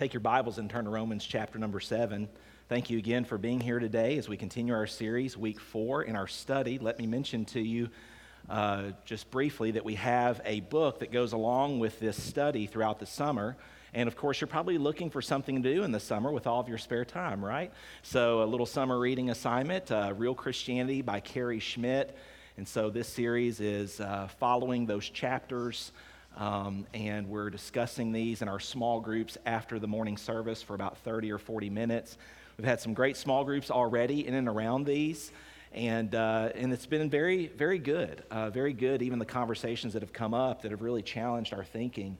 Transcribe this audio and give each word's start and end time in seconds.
Take 0.00 0.14
your 0.14 0.20
Bibles 0.20 0.56
and 0.56 0.70
turn 0.70 0.86
to 0.86 0.90
Romans 0.90 1.26
chapter 1.26 1.58
number 1.58 1.78
7. 1.78 2.26
Thank 2.70 2.88
you 2.88 2.96
again 2.96 3.26
for 3.26 3.36
being 3.36 3.60
here 3.60 3.78
today 3.78 4.16
as 4.16 4.30
we 4.30 4.38
continue 4.38 4.72
our 4.72 4.86
series, 4.86 5.36
week 5.36 5.60
four 5.60 6.04
in 6.04 6.16
our 6.16 6.26
study. 6.26 6.78
Let 6.78 6.98
me 6.98 7.06
mention 7.06 7.44
to 7.44 7.60
you 7.60 7.90
uh, 8.48 8.92
just 9.04 9.30
briefly 9.30 9.72
that 9.72 9.84
we 9.84 9.96
have 9.96 10.40
a 10.46 10.60
book 10.60 11.00
that 11.00 11.12
goes 11.12 11.34
along 11.34 11.80
with 11.80 12.00
this 12.00 12.16
study 12.16 12.66
throughout 12.66 12.98
the 12.98 13.04
summer. 13.04 13.58
And 13.92 14.08
of 14.08 14.16
course, 14.16 14.40
you're 14.40 14.48
probably 14.48 14.78
looking 14.78 15.10
for 15.10 15.20
something 15.20 15.62
to 15.62 15.74
do 15.74 15.82
in 15.82 15.92
the 15.92 16.00
summer 16.00 16.32
with 16.32 16.46
all 16.46 16.60
of 16.60 16.68
your 16.70 16.78
spare 16.78 17.04
time, 17.04 17.44
right? 17.44 17.70
So, 18.02 18.42
a 18.42 18.46
little 18.46 18.64
summer 18.64 18.98
reading 18.98 19.28
assignment 19.28 19.92
uh, 19.92 20.14
Real 20.16 20.34
Christianity 20.34 21.02
by 21.02 21.20
Cary 21.20 21.60
Schmidt. 21.60 22.16
And 22.56 22.66
so, 22.66 22.88
this 22.88 23.06
series 23.06 23.60
is 23.60 24.00
uh, 24.00 24.28
following 24.38 24.86
those 24.86 25.10
chapters. 25.10 25.92
Um, 26.36 26.86
and 26.94 27.28
we're 27.28 27.50
discussing 27.50 28.12
these 28.12 28.42
in 28.42 28.48
our 28.48 28.60
small 28.60 29.00
groups 29.00 29.36
after 29.44 29.78
the 29.78 29.86
morning 29.86 30.16
service 30.16 30.62
for 30.62 30.74
about 30.74 30.98
30 30.98 31.32
or 31.32 31.38
40 31.38 31.70
minutes. 31.70 32.16
We've 32.56 32.66
had 32.66 32.80
some 32.80 32.94
great 32.94 33.16
small 33.16 33.44
groups 33.44 33.70
already 33.70 34.26
in 34.26 34.34
and 34.34 34.48
around 34.48 34.84
these, 34.84 35.32
and, 35.72 36.14
uh, 36.14 36.50
and 36.54 36.72
it's 36.72 36.86
been 36.86 37.10
very, 37.10 37.48
very 37.48 37.78
good. 37.78 38.22
Uh, 38.30 38.50
very 38.50 38.72
good, 38.72 39.02
even 39.02 39.18
the 39.18 39.24
conversations 39.24 39.92
that 39.92 40.02
have 40.02 40.12
come 40.12 40.34
up 40.34 40.62
that 40.62 40.70
have 40.70 40.82
really 40.82 41.02
challenged 41.02 41.52
our 41.52 41.64
thinking 41.64 42.16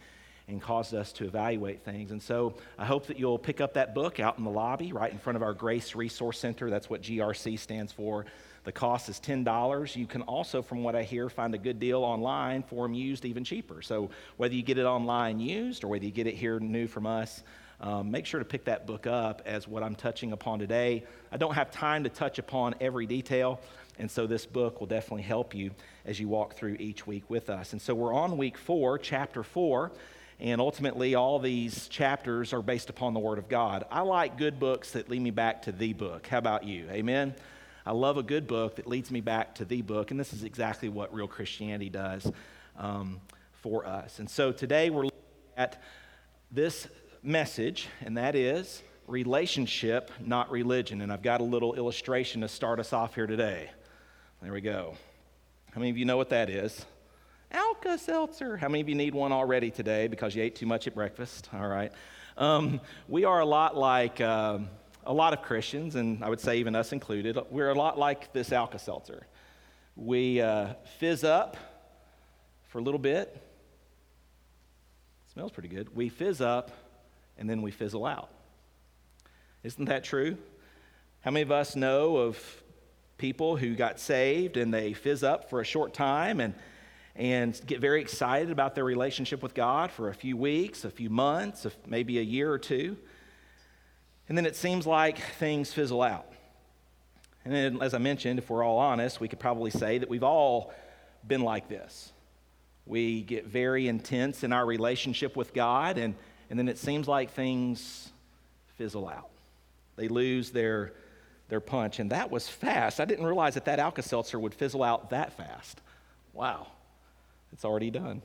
and 0.50 0.60
caused 0.60 0.94
us 0.94 1.12
to 1.12 1.24
evaluate 1.24 1.84
things. 1.84 2.10
And 2.10 2.22
so 2.22 2.54
I 2.78 2.84
hope 2.84 3.06
that 3.06 3.18
you'll 3.18 3.38
pick 3.38 3.60
up 3.60 3.74
that 3.74 3.94
book 3.94 4.20
out 4.20 4.38
in 4.38 4.44
the 4.44 4.50
lobby 4.50 4.92
right 4.92 5.10
in 5.10 5.18
front 5.18 5.36
of 5.36 5.42
our 5.42 5.54
Grace 5.54 5.94
Resource 5.94 6.38
Center. 6.38 6.68
That's 6.68 6.90
what 6.90 7.02
GRC 7.02 7.58
stands 7.58 7.92
for. 7.92 8.26
The 8.64 8.72
cost 8.72 9.08
is 9.08 9.18
$10. 9.18 9.96
You 9.96 10.06
can 10.06 10.22
also, 10.22 10.60
from 10.60 10.82
what 10.82 10.94
I 10.94 11.02
hear, 11.02 11.28
find 11.28 11.54
a 11.54 11.58
good 11.58 11.80
deal 11.80 12.02
online 12.02 12.62
for 12.62 12.84
them 12.84 12.94
used 12.94 13.24
even 13.24 13.44
cheaper. 13.44 13.80
So 13.82 14.10
whether 14.36 14.54
you 14.54 14.62
get 14.62 14.78
it 14.78 14.84
online 14.84 15.40
used 15.40 15.82
or 15.82 15.88
whether 15.88 16.04
you 16.04 16.10
get 16.10 16.26
it 16.26 16.34
here 16.34 16.60
new 16.60 16.86
from 16.86 17.06
us, 17.06 17.42
um, 17.80 18.10
make 18.10 18.26
sure 18.26 18.38
to 18.38 18.44
pick 18.44 18.64
that 18.64 18.86
book 18.86 19.06
up 19.06 19.40
as 19.46 19.66
what 19.66 19.82
I'm 19.82 19.94
touching 19.94 20.32
upon 20.32 20.58
today. 20.58 21.04
I 21.32 21.38
don't 21.38 21.54
have 21.54 21.70
time 21.70 22.04
to 22.04 22.10
touch 22.10 22.38
upon 22.38 22.74
every 22.80 23.06
detail, 23.06 23.58
and 23.98 24.10
so 24.10 24.26
this 24.26 24.44
book 24.44 24.80
will 24.80 24.86
definitely 24.86 25.22
help 25.22 25.54
you 25.54 25.70
as 26.04 26.20
you 26.20 26.28
walk 26.28 26.54
through 26.54 26.76
each 26.78 27.06
week 27.06 27.24
with 27.30 27.48
us. 27.48 27.72
And 27.72 27.80
so 27.80 27.94
we're 27.94 28.12
on 28.12 28.36
week 28.36 28.58
four, 28.58 28.98
chapter 28.98 29.42
four, 29.42 29.92
and 30.38 30.60
ultimately 30.60 31.14
all 31.14 31.38
these 31.38 31.88
chapters 31.88 32.52
are 32.52 32.62
based 32.62 32.90
upon 32.90 33.14
the 33.14 33.20
Word 33.20 33.38
of 33.38 33.48
God. 33.48 33.84
I 33.90 34.02
like 34.02 34.36
good 34.36 34.60
books 34.60 34.90
that 34.92 35.08
lead 35.08 35.22
me 35.22 35.30
back 35.30 35.62
to 35.62 35.72
the 35.72 35.94
book. 35.94 36.26
How 36.26 36.38
about 36.38 36.64
you? 36.64 36.86
Amen? 36.90 37.34
I 37.86 37.92
love 37.92 38.18
a 38.18 38.22
good 38.22 38.46
book 38.46 38.76
that 38.76 38.86
leads 38.86 39.10
me 39.10 39.20
back 39.20 39.54
to 39.56 39.64
the 39.64 39.80
book, 39.80 40.10
and 40.10 40.20
this 40.20 40.32
is 40.32 40.44
exactly 40.44 40.90
what 40.90 41.14
real 41.14 41.26
Christianity 41.26 41.88
does 41.88 42.30
um, 42.78 43.20
for 43.52 43.86
us. 43.86 44.18
And 44.18 44.28
so 44.28 44.52
today 44.52 44.90
we're 44.90 45.04
looking 45.04 45.18
at 45.56 45.82
this 46.50 46.88
message, 47.22 47.88
and 48.02 48.18
that 48.18 48.34
is 48.34 48.82
relationship, 49.06 50.10
not 50.20 50.50
religion. 50.50 51.00
And 51.00 51.10
I've 51.10 51.22
got 51.22 51.40
a 51.40 51.44
little 51.44 51.74
illustration 51.74 52.42
to 52.42 52.48
start 52.48 52.80
us 52.80 52.92
off 52.92 53.14
here 53.14 53.26
today. 53.26 53.70
There 54.42 54.52
we 54.52 54.60
go. 54.60 54.94
How 55.72 55.80
many 55.80 55.90
of 55.90 55.96
you 55.96 56.04
know 56.04 56.16
what 56.16 56.28
that 56.30 56.50
is? 56.50 56.84
Alka 57.50 57.98
Seltzer. 57.98 58.58
How 58.58 58.68
many 58.68 58.82
of 58.82 58.88
you 58.88 58.94
need 58.94 59.14
one 59.14 59.32
already 59.32 59.70
today 59.70 60.06
because 60.06 60.36
you 60.36 60.42
ate 60.42 60.54
too 60.54 60.66
much 60.66 60.86
at 60.86 60.94
breakfast? 60.94 61.48
All 61.52 61.66
right. 61.66 61.92
Um, 62.36 62.80
we 63.08 63.24
are 63.24 63.40
a 63.40 63.46
lot 63.46 63.74
like. 63.74 64.20
Um, 64.20 64.68
a 65.04 65.12
lot 65.12 65.32
of 65.32 65.42
Christians, 65.42 65.96
and 65.96 66.22
I 66.22 66.28
would 66.28 66.40
say 66.40 66.58
even 66.58 66.74
us 66.74 66.92
included, 66.92 67.38
we're 67.50 67.70
a 67.70 67.74
lot 67.74 67.98
like 67.98 68.32
this 68.32 68.52
Alka 68.52 68.78
Seltzer. 68.78 69.26
We 69.96 70.40
uh, 70.40 70.74
fizz 70.98 71.24
up 71.24 71.56
for 72.68 72.78
a 72.78 72.82
little 72.82 73.00
bit. 73.00 73.42
smells 75.32 75.52
pretty 75.52 75.68
good. 75.68 75.94
We 75.94 76.08
fizz 76.08 76.40
up 76.40 76.70
and 77.38 77.48
then 77.48 77.62
we 77.62 77.70
fizzle 77.70 78.06
out. 78.06 78.30
Isn't 79.62 79.86
that 79.86 80.04
true? 80.04 80.36
How 81.20 81.30
many 81.30 81.42
of 81.42 81.50
us 81.50 81.76
know 81.76 82.16
of 82.16 82.62
people 83.18 83.56
who 83.56 83.74
got 83.74 84.00
saved 84.00 84.56
and 84.56 84.72
they 84.72 84.92
fizz 84.92 85.22
up 85.22 85.50
for 85.50 85.60
a 85.60 85.64
short 85.64 85.92
time 85.92 86.40
and, 86.40 86.54
and 87.14 87.60
get 87.66 87.80
very 87.80 88.00
excited 88.00 88.50
about 88.50 88.74
their 88.74 88.84
relationship 88.84 89.42
with 89.42 89.54
God 89.54 89.90
for 89.90 90.08
a 90.08 90.14
few 90.14 90.36
weeks, 90.36 90.84
a 90.84 90.90
few 90.90 91.10
months, 91.10 91.66
maybe 91.86 92.18
a 92.18 92.22
year 92.22 92.50
or 92.50 92.58
two? 92.58 92.96
And 94.30 94.38
then 94.38 94.46
it 94.46 94.54
seems 94.54 94.86
like 94.86 95.18
things 95.18 95.72
fizzle 95.72 96.02
out. 96.02 96.24
And 97.44 97.52
then, 97.52 97.82
as 97.82 97.94
I 97.94 97.98
mentioned, 97.98 98.38
if 98.38 98.48
we're 98.48 98.62
all 98.62 98.78
honest, 98.78 99.20
we 99.20 99.26
could 99.26 99.40
probably 99.40 99.72
say 99.72 99.98
that 99.98 100.08
we've 100.08 100.22
all 100.22 100.72
been 101.26 101.40
like 101.40 101.68
this. 101.68 102.12
We 102.86 103.22
get 103.22 103.46
very 103.46 103.88
intense 103.88 104.44
in 104.44 104.52
our 104.52 104.64
relationship 104.64 105.34
with 105.34 105.52
God, 105.52 105.98
and, 105.98 106.14
and 106.48 106.56
then 106.56 106.68
it 106.68 106.78
seems 106.78 107.08
like 107.08 107.32
things 107.32 108.12
fizzle 108.78 109.08
out. 109.08 109.30
They 109.96 110.06
lose 110.06 110.52
their, 110.52 110.92
their 111.48 111.60
punch. 111.60 111.98
And 111.98 112.10
that 112.10 112.30
was 112.30 112.48
fast. 112.48 113.00
I 113.00 113.06
didn't 113.06 113.26
realize 113.26 113.54
that 113.54 113.64
that 113.64 113.80
Alka 113.80 114.02
Seltzer 114.02 114.38
would 114.38 114.54
fizzle 114.54 114.84
out 114.84 115.10
that 115.10 115.32
fast. 115.32 115.80
Wow, 116.34 116.68
it's 117.52 117.64
already 117.64 117.90
done. 117.90 118.22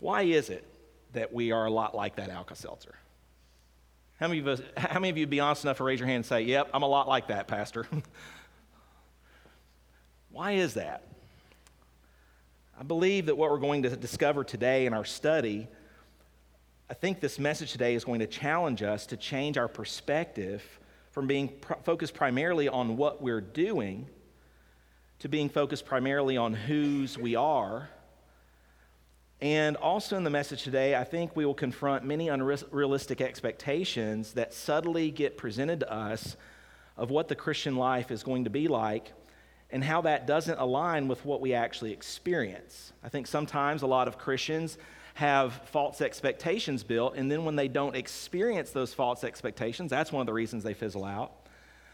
Why 0.00 0.22
is 0.22 0.48
it 0.48 0.66
that 1.14 1.32
we 1.32 1.52
are 1.52 1.66
a 1.66 1.70
lot 1.70 1.94
like 1.94 2.16
that 2.16 2.30
Alka 2.30 2.54
Seltzer? 2.54 2.94
How 4.20 4.28
many, 4.28 4.40
of 4.40 4.46
us, 4.46 4.62
how 4.76 5.00
many 5.00 5.10
of 5.10 5.18
you 5.18 5.26
be 5.26 5.40
honest 5.40 5.64
enough 5.64 5.78
to 5.78 5.84
raise 5.84 5.98
your 5.98 6.06
hand 6.06 6.16
and 6.16 6.26
say, 6.26 6.42
Yep, 6.42 6.70
I'm 6.72 6.82
a 6.82 6.88
lot 6.88 7.08
like 7.08 7.28
that, 7.28 7.48
Pastor? 7.48 7.86
Why 10.30 10.52
is 10.52 10.74
that? 10.74 11.02
I 12.78 12.82
believe 12.82 13.26
that 13.26 13.36
what 13.36 13.50
we're 13.50 13.58
going 13.58 13.82
to 13.84 13.96
discover 13.96 14.44
today 14.44 14.86
in 14.86 14.94
our 14.94 15.04
study, 15.04 15.68
I 16.90 16.94
think 16.94 17.20
this 17.20 17.38
message 17.38 17.72
today 17.72 17.94
is 17.94 18.04
going 18.04 18.20
to 18.20 18.26
challenge 18.26 18.82
us 18.82 19.06
to 19.06 19.16
change 19.16 19.58
our 19.58 19.68
perspective 19.68 20.62
from 21.12 21.28
being 21.28 21.52
focused 21.84 22.14
primarily 22.14 22.68
on 22.68 22.96
what 22.96 23.22
we're 23.22 23.40
doing 23.40 24.08
to 25.20 25.28
being 25.28 25.48
focused 25.48 25.86
primarily 25.86 26.36
on 26.36 26.52
whose 26.52 27.16
we 27.16 27.36
are 27.36 27.88
and 29.44 29.76
also 29.76 30.16
in 30.16 30.24
the 30.24 30.30
message 30.30 30.62
today, 30.62 30.96
I 30.96 31.04
think 31.04 31.36
we 31.36 31.44
will 31.44 31.52
confront 31.52 32.02
many 32.02 32.30
unrealistic 32.30 33.20
expectations 33.20 34.32
that 34.32 34.54
subtly 34.54 35.10
get 35.10 35.36
presented 35.36 35.80
to 35.80 35.92
us 35.92 36.38
of 36.96 37.10
what 37.10 37.28
the 37.28 37.34
Christian 37.34 37.76
life 37.76 38.10
is 38.10 38.22
going 38.22 38.44
to 38.44 38.50
be 38.50 38.68
like 38.68 39.12
and 39.70 39.84
how 39.84 40.00
that 40.00 40.26
doesn't 40.26 40.58
align 40.58 41.08
with 41.08 41.26
what 41.26 41.42
we 41.42 41.52
actually 41.52 41.92
experience. 41.92 42.94
I 43.02 43.10
think 43.10 43.26
sometimes 43.26 43.82
a 43.82 43.86
lot 43.86 44.08
of 44.08 44.16
Christians 44.16 44.78
have 45.12 45.52
false 45.66 46.00
expectations 46.00 46.82
built, 46.82 47.14
and 47.14 47.30
then 47.30 47.44
when 47.44 47.54
they 47.54 47.68
don't 47.68 47.94
experience 47.94 48.70
those 48.70 48.94
false 48.94 49.24
expectations, 49.24 49.90
that's 49.90 50.10
one 50.10 50.22
of 50.22 50.26
the 50.26 50.32
reasons 50.32 50.64
they 50.64 50.72
fizzle 50.72 51.04
out. 51.04 51.32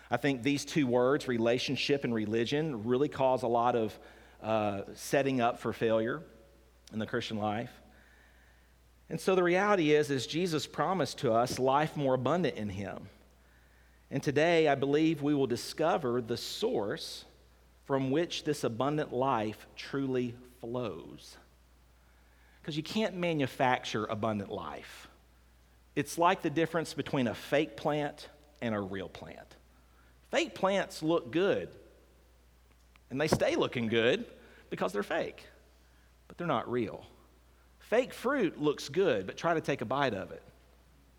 I 0.09 0.19
think 0.19 0.45
these 0.45 0.65
two 0.65 0.87
words, 0.87 1.27
relationship 1.27 2.05
and 2.05 2.15
religion, 2.15 2.85
really 2.85 3.09
cause 3.09 3.43
a 3.43 3.49
lot 3.49 3.75
of 3.75 3.99
uh, 4.41 4.83
setting 4.95 5.41
up 5.41 5.59
for 5.59 5.73
failure 5.73 6.23
in 6.93 6.99
the 6.99 7.07
Christian 7.07 7.39
life. 7.39 7.71
And 9.09 9.21
so 9.21 9.35
the 9.35 9.43
reality 9.43 9.93
is 9.93 10.09
is 10.11 10.27
Jesus 10.27 10.67
promised 10.67 11.19
to 11.19 11.33
us 11.33 11.59
life 11.59 11.97
more 11.97 12.15
abundant 12.15 12.57
in 12.57 12.69
him. 12.69 13.09
And 14.11 14.23
today 14.23 14.69
I 14.69 14.77
believe 14.77 15.21
we 15.21 15.35
will 15.35 15.49
discover 15.49 16.23
the 16.23 16.37
source 16.37 17.25
from 17.87 18.13
which 18.13 18.45
this 18.45 18.63
abundant 18.63 19.13
life 19.13 19.67
truly 19.77 20.35
flows. 20.61 21.37
Because 22.63 22.77
you 22.77 22.85
can't 22.85 23.17
manufacture 23.17 24.05
abundant 24.05 24.53
life. 24.53 25.09
It's 25.97 26.17
like 26.17 26.43
the 26.43 26.51
difference 26.51 26.95
between 26.95 27.27
a 27.27 27.35
fake 27.35 27.77
plant 27.77 28.29
and 28.63 28.75
a 28.75 28.81
real 28.81 29.09
plant. 29.09 29.57
Fake 30.31 30.55
plants 30.55 31.03
look 31.03 31.33
good, 31.33 31.69
and 33.11 33.21
they 33.21 33.27
stay 33.27 33.57
looking 33.57 33.89
good 33.89 34.25
because 34.71 34.93
they're 34.93 35.03
fake 35.03 35.45
but 36.31 36.39
they're 36.39 36.47
not 36.47 36.71
real. 36.71 37.05
Fake 37.81 38.15
fruit 38.15 38.63
looks 38.63 38.89
good, 38.89 39.27
but 39.27 39.37
try 39.37 39.53
to 39.53 39.61
take 39.61 39.81
a 39.81 39.85
bite 39.85 40.15
of 40.15 40.31
it. 40.31 40.45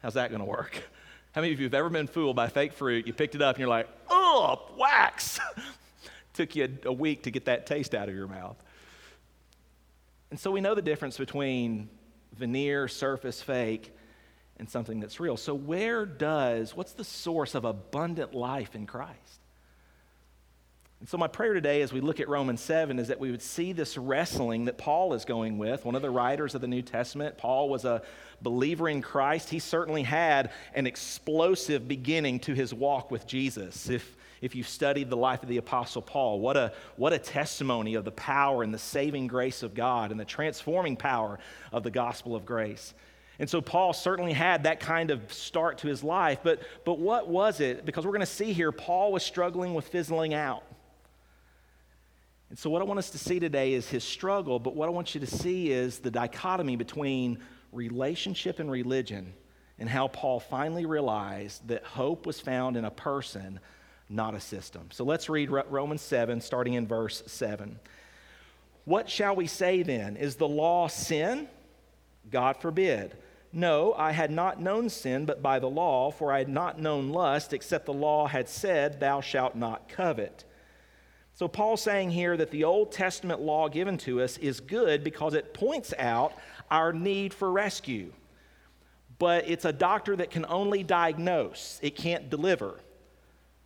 How's 0.02 0.14
that 0.14 0.30
going 0.30 0.40
to 0.40 0.46
work? 0.46 0.82
How 1.34 1.42
many 1.42 1.52
of 1.52 1.60
you 1.60 1.66
have 1.66 1.74
ever 1.74 1.90
been 1.90 2.08
fooled 2.08 2.38
by 2.38 2.48
fake 2.48 2.72
fruit? 2.72 3.06
You 3.06 3.12
picked 3.12 3.36
it 3.36 3.42
up 3.42 3.58
and 3.58 3.60
you're 3.60 3.68
like, 3.68 3.90
oh, 4.10 4.72
wax. 4.78 5.38
Took 6.34 6.56
you 6.56 6.78
a, 6.86 6.94
week 6.94 7.24
to 7.24 7.32
get 7.32 7.44
that 7.46 7.66
taste 7.66 7.94
out 7.94 8.08
of 8.08 8.16
your 8.16 8.28
mouth. 8.30 8.56
And 10.30 10.40
so 10.40 10.50
we 10.50 10.62
know 10.62 10.76
the 10.76 10.82
difference 10.82 11.18
between 11.18 11.90
veneer, 12.38 12.88
surface, 12.88 13.42
fake, 13.42 13.94
and 14.56 14.70
something 14.70 15.02
that's 15.02 15.20
real. 15.20 15.36
So, 15.36 15.54
where 15.54 16.06
does, 16.06 16.74
what's 16.74 16.94
the 16.94 17.04
source 17.04 17.54
of 17.54 17.66
abundant 17.66 18.34
life 18.34 18.76
in 18.76 18.86
Christ? 18.86 19.41
And 21.02 21.10
so, 21.10 21.18
my 21.18 21.28
prayer 21.28 21.56
today 21.56 21.82
as 21.82 21.92
we 21.92 22.00
look 22.00 22.20
at 22.20 22.30
Romans 22.30 22.62
7 22.62 23.00
is 23.00 23.08
that 23.08 23.20
we 23.20 23.32
would 23.32 23.42
see 23.42 23.74
this 23.74 23.98
wrestling 23.98 24.66
that 24.66 24.78
Paul 24.78 25.16
is 25.16 25.26
going 25.26 25.58
with. 25.58 25.84
One 25.84 25.96
of 25.96 26.04
the 26.04 26.12
writers 26.12 26.54
of 26.54 26.62
the 26.62 26.68
New 26.68 26.84
Testament, 26.84 27.40
Paul 27.40 27.70
was 27.70 27.86
a 27.86 28.04
believer 28.44 28.88
in 28.88 29.02
Christ. 29.02 29.50
He 29.50 29.58
certainly 29.58 30.04
had 30.04 30.52
an 30.76 30.86
explosive 30.86 31.88
beginning 31.88 32.42
to 32.42 32.54
his 32.54 32.72
walk 32.72 33.10
with 33.10 33.26
Jesus. 33.26 33.90
If, 33.90 34.16
if 34.42 34.54
you've 34.54 34.70
studied 34.70 35.10
the 35.10 35.18
life 35.18 35.42
of 35.42 35.50
the 35.50 35.58
Apostle 35.58 36.04
Paul, 36.04 36.40
what 36.40 36.56
a, 36.56 36.72
what 36.98 37.14
a 37.14 37.18
testimony 37.18 37.96
of 37.96 38.06
the 38.06 38.12
power 38.12 38.62
and 38.62 38.72
the 38.72 38.78
saving 38.78 39.26
grace 39.26 39.64
of 39.64 39.74
God 39.74 40.12
and 40.12 40.20
the 40.20 40.26
transforming 40.26 40.98
power 40.98 41.40
of 41.72 41.82
the 41.82 41.90
gospel 41.90 42.36
of 42.36 42.46
grace. 42.46 42.94
And 43.40 43.50
so 43.50 43.60
Paul 43.60 43.94
certainly 43.94 44.34
had 44.34 44.66
that 44.66 44.80
kind 44.80 45.10
of 45.10 45.34
start 45.34 45.80
to 45.80 45.88
his 45.88 46.04
life. 46.04 46.42
But, 46.44 46.62
but 46.86 47.00
what 47.00 47.28
was 47.28 47.60
it? 47.60 47.88
Because 47.88 48.06
we're 48.06 48.12
going 48.12 48.20
to 48.20 48.28
see 48.28 48.54
here, 48.54 48.72
Paul 48.72 49.12
was 49.12 49.24
struggling 49.24 49.74
with 49.74 49.88
fizzling 49.88 50.36
out. 50.36 50.62
And 52.52 52.60
so, 52.60 52.70
what 52.70 52.82
I 52.82 52.86
want 52.86 53.00
us 53.00 53.12
to 53.12 53.18
see 53.18 53.40
today 53.40 53.72
is 53.72 53.88
his 53.88 54.04
struggle, 54.04 54.60
but 54.60 54.76
what 54.76 54.90
I 54.90 54.92
want 54.92 55.16
you 55.16 55.22
to 55.22 55.26
see 55.26 55.72
is 55.72 56.00
the 56.00 56.12
dichotomy 56.12 56.76
between 56.76 57.40
relationship 57.72 58.60
and 58.60 58.70
religion 58.70 59.32
and 59.80 59.88
how 59.88 60.10
Paul 60.10 60.42
finally 60.42 60.86
realized 60.86 61.66
that 61.70 61.86
hope 61.86 62.26
was 62.26 62.42
found 62.42 62.76
in 62.76 62.84
a 62.84 62.92
person, 62.92 63.62
not 64.10 64.36
a 64.36 64.42
system. 64.42 64.90
So, 64.92 65.06
let's 65.06 65.30
read 65.30 65.50
Romans 65.50 66.02
7, 66.02 66.42
starting 66.42 66.74
in 66.74 66.86
verse 66.88 67.24
7. 67.26 67.80
What 68.84 69.10
shall 69.10 69.34
we 69.34 69.48
say 69.48 69.82
then? 69.82 70.18
Is 70.18 70.36
the 70.36 70.50
law 70.50 70.90
sin? 70.90 71.48
God 72.30 72.58
forbid. 72.58 73.16
No, 73.54 73.94
I 73.94 74.12
had 74.12 74.30
not 74.30 74.60
known 74.60 74.90
sin 74.90 75.26
but 75.26 75.42
by 75.42 75.60
the 75.60 75.70
law, 75.70 76.12
for 76.12 76.34
I 76.34 76.40
had 76.40 76.50
not 76.50 76.82
known 76.82 77.12
lust, 77.12 77.54
except 77.54 77.86
the 77.86 77.94
law 77.94 78.28
had 78.28 78.50
said, 78.50 79.00
Thou 79.00 79.22
shalt 79.22 79.56
not 79.56 79.88
covet. 79.88 80.44
So, 81.42 81.48
Paul's 81.48 81.82
saying 81.82 82.12
here 82.12 82.38
that 82.38 82.52
the 82.52 82.66
Old 82.66 82.92
Testament 82.92 83.42
law 83.42 83.68
given 83.68 83.98
to 83.98 84.22
us 84.22 84.38
is 84.38 84.60
good 84.60 85.04
because 85.04 85.34
it 85.34 85.56
points 85.56 85.92
out 85.98 86.34
our 86.70 86.94
need 86.94 87.34
for 87.34 87.52
rescue. 87.52 88.14
But 89.18 89.50
it's 89.50 89.66
a 89.66 89.74
doctor 89.74 90.16
that 90.16 90.30
can 90.30 90.46
only 90.46 90.84
diagnose, 90.84 91.80
it 91.82 91.96
can't 91.96 92.30
deliver. 92.30 92.80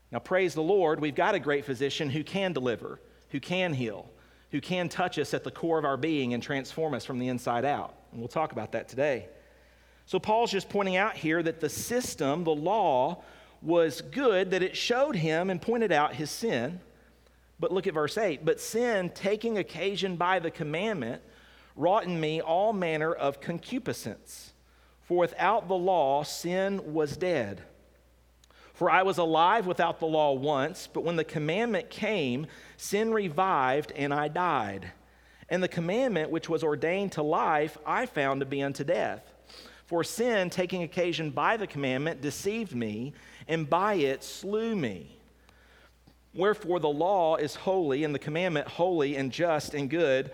Now, 0.09 0.19
praise 0.19 0.53
the 0.53 0.61
Lord, 0.61 1.01
we've 1.01 1.15
got 1.15 1.35
a 1.35 1.39
great 1.39 1.65
physician 1.65 2.09
who 2.09 2.23
can 2.23 2.53
deliver, 2.53 3.01
who 3.31 3.41
can 3.41 3.73
heal, 3.73 4.09
who 4.51 4.61
can 4.61 4.87
touch 4.87 5.19
us 5.19 5.33
at 5.33 5.43
the 5.43 5.51
core 5.51 5.77
of 5.77 5.83
our 5.83 5.97
being 5.97 6.33
and 6.33 6.41
transform 6.41 6.93
us 6.93 7.03
from 7.03 7.19
the 7.19 7.27
inside 7.27 7.65
out. 7.65 7.93
And 8.13 8.21
we'll 8.21 8.29
talk 8.29 8.53
about 8.53 8.71
that 8.71 8.87
today. 8.87 9.27
So, 10.05 10.17
Paul's 10.17 10.49
just 10.49 10.69
pointing 10.69 10.95
out 10.95 11.17
here 11.17 11.43
that 11.43 11.59
the 11.59 11.67
system, 11.67 12.45
the 12.45 12.55
law, 12.55 13.21
was 13.61 13.99
good, 13.99 14.51
that 14.51 14.63
it 14.63 14.77
showed 14.77 15.17
him 15.17 15.49
and 15.49 15.61
pointed 15.61 15.91
out 15.91 16.15
his 16.15 16.31
sin. 16.31 16.79
But 17.59 17.71
look 17.71 17.87
at 17.87 17.93
verse 17.93 18.17
8. 18.17 18.43
But 18.43 18.59
sin, 18.59 19.09
taking 19.09 19.57
occasion 19.57 20.15
by 20.15 20.39
the 20.39 20.51
commandment, 20.51 21.21
wrought 21.75 22.05
in 22.05 22.19
me 22.19 22.41
all 22.41 22.73
manner 22.73 23.13
of 23.13 23.39
concupiscence. 23.39 24.53
For 25.03 25.17
without 25.17 25.67
the 25.67 25.75
law, 25.75 26.23
sin 26.23 26.93
was 26.93 27.15
dead. 27.15 27.61
For 28.73 28.89
I 28.89 29.03
was 29.03 29.17
alive 29.17 29.67
without 29.67 29.99
the 29.99 30.05
law 30.05 30.33
once, 30.33 30.89
but 30.91 31.05
when 31.05 31.15
the 31.15 31.23
commandment 31.23 31.89
came, 31.89 32.47
sin 32.75 33.13
revived 33.13 33.93
and 33.93 34.13
I 34.13 34.27
died. 34.27 34.91
And 35.47 35.63
the 35.63 35.67
commandment 35.69 36.31
which 36.31 36.49
was 36.49 36.63
ordained 36.63 37.13
to 37.13 37.21
life, 37.21 37.77
I 37.85 38.05
found 38.05 38.41
to 38.41 38.45
be 38.45 38.61
unto 38.61 38.83
death. 38.83 39.31
For 39.85 40.03
sin, 40.03 40.49
taking 40.49 40.83
occasion 40.83 41.29
by 41.29 41.55
the 41.55 41.67
commandment, 41.67 42.21
deceived 42.21 42.75
me, 42.75 43.13
and 43.47 43.69
by 43.69 43.93
it 43.93 44.23
slew 44.23 44.75
me. 44.75 45.19
Wherefore 46.35 46.81
the 46.81 46.89
law 46.89 47.37
is 47.37 47.55
holy, 47.55 48.03
and 48.03 48.13
the 48.13 48.19
commandment 48.19 48.67
holy 48.67 49.15
and 49.15 49.31
just 49.31 49.73
and 49.73 49.89
good. 49.89 50.31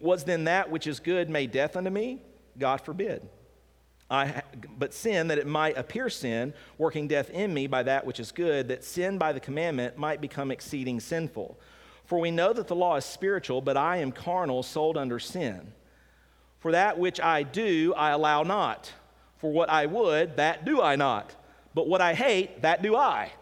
Was 0.00 0.24
then 0.24 0.44
that 0.44 0.70
which 0.70 0.86
is 0.86 0.98
good 0.98 1.30
made 1.30 1.52
death 1.52 1.76
unto 1.76 1.90
me? 1.90 2.20
God 2.58 2.80
forbid. 2.80 3.26
I, 4.10 4.42
but 4.76 4.92
sin, 4.92 5.28
that 5.28 5.38
it 5.38 5.46
might 5.46 5.78
appear 5.78 6.10
sin, 6.10 6.52
working 6.76 7.08
death 7.08 7.30
in 7.30 7.54
me 7.54 7.68
by 7.68 7.84
that 7.84 8.04
which 8.04 8.20
is 8.20 8.32
good, 8.32 8.68
that 8.68 8.84
sin 8.84 9.16
by 9.16 9.32
the 9.32 9.40
commandment 9.40 9.96
might 9.96 10.20
become 10.20 10.50
exceeding 10.50 11.00
sinful. 11.00 11.58
For 12.04 12.18
we 12.18 12.30
know 12.30 12.52
that 12.52 12.68
the 12.68 12.74
law 12.74 12.96
is 12.96 13.04
spiritual, 13.04 13.62
but 13.62 13.76
I 13.76 13.98
am 13.98 14.12
carnal, 14.12 14.62
sold 14.62 14.98
under 14.98 15.18
sin. 15.18 15.72
For 16.58 16.72
that 16.72 16.98
which 16.98 17.20
I 17.20 17.44
do, 17.44 17.94
I 17.96 18.10
allow 18.10 18.42
not. 18.42 18.92
For 19.38 19.50
what 19.50 19.70
I 19.70 19.86
would, 19.86 20.36
that 20.36 20.64
do 20.64 20.82
I 20.82 20.96
not. 20.96 21.34
But 21.74 21.88
what 21.88 22.00
I 22.00 22.14
hate, 22.14 22.62
that 22.62 22.82
do 22.82 22.96
I 22.96 23.32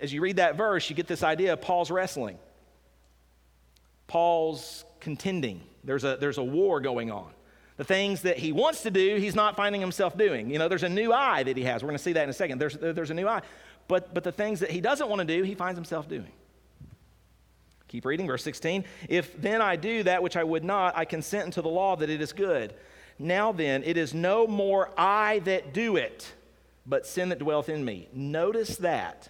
as 0.00 0.12
you 0.12 0.20
read 0.20 0.36
that 0.36 0.56
verse, 0.56 0.88
you 0.88 0.96
get 0.96 1.06
this 1.06 1.22
idea 1.22 1.52
of 1.52 1.60
Paul's 1.60 1.90
wrestling. 1.90 2.38
Paul's 4.06 4.84
contending. 5.00 5.62
There's 5.84 6.04
a, 6.04 6.16
there's 6.16 6.38
a 6.38 6.42
war 6.42 6.80
going 6.80 7.10
on. 7.10 7.30
The 7.76 7.84
things 7.84 8.22
that 8.22 8.36
he 8.36 8.52
wants 8.52 8.82
to 8.82 8.90
do, 8.90 9.16
he's 9.16 9.34
not 9.34 9.56
finding 9.56 9.80
himself 9.80 10.16
doing. 10.16 10.50
You 10.50 10.58
know, 10.58 10.68
there's 10.68 10.82
a 10.82 10.88
new 10.88 11.12
I 11.12 11.42
that 11.42 11.56
he 11.56 11.62
has. 11.64 11.82
We're 11.82 11.88
going 11.88 11.98
to 11.98 12.02
see 12.04 12.12
that 12.12 12.24
in 12.24 12.28
a 12.28 12.34
second. 12.34 12.58
There's, 12.58 12.76
there's 12.76 13.10
a 13.10 13.14
new 13.14 13.26
I. 13.26 13.40
But, 13.88 14.12
but 14.12 14.22
the 14.22 14.32
things 14.32 14.60
that 14.60 14.70
he 14.70 14.80
doesn't 14.80 15.08
want 15.08 15.20
to 15.20 15.24
do, 15.24 15.42
he 15.42 15.54
finds 15.54 15.78
himself 15.78 16.08
doing. 16.08 16.30
Keep 17.88 18.04
reading, 18.04 18.26
verse 18.26 18.44
16. 18.44 18.84
If 19.08 19.40
then 19.40 19.60
I 19.60 19.76
do 19.76 20.02
that 20.04 20.22
which 20.22 20.36
I 20.36 20.44
would 20.44 20.62
not, 20.62 20.96
I 20.96 21.04
consent 21.04 21.46
unto 21.46 21.62
the 21.62 21.68
law 21.68 21.96
that 21.96 22.10
it 22.10 22.20
is 22.20 22.32
good. 22.32 22.74
Now 23.18 23.52
then, 23.52 23.82
it 23.82 23.96
is 23.96 24.14
no 24.14 24.46
more 24.46 24.90
I 24.96 25.40
that 25.40 25.74
do 25.74 25.96
it, 25.96 26.32
but 26.86 27.06
sin 27.06 27.30
that 27.30 27.38
dwelleth 27.38 27.68
in 27.68 27.84
me. 27.84 28.08
Notice 28.12 28.76
that. 28.76 29.28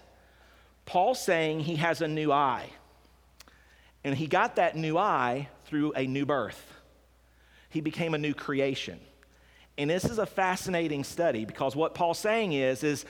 Paul's 0.91 1.23
saying 1.23 1.61
he 1.61 1.77
has 1.77 2.01
a 2.01 2.09
new 2.09 2.33
I. 2.33 2.69
And 4.03 4.13
he 4.13 4.27
got 4.27 4.57
that 4.57 4.75
new 4.75 4.99
I 4.99 5.49
through 5.67 5.93
a 5.93 6.05
new 6.05 6.27
birth. 6.27 6.61
He 7.69 7.81
became 7.81 8.13
a 8.13 8.19
new 8.19 8.35
creation. 8.35 8.99
And 9.79 9.89
this 9.89 10.05
is 10.05 10.19
a 10.19 10.27
fascinating 10.27 11.05
study 11.05 11.45
because 11.45 11.77
what 11.77 11.95
Paul's 11.95 12.19
saying 12.19 12.55
is, 12.55 12.83
is 12.83 13.05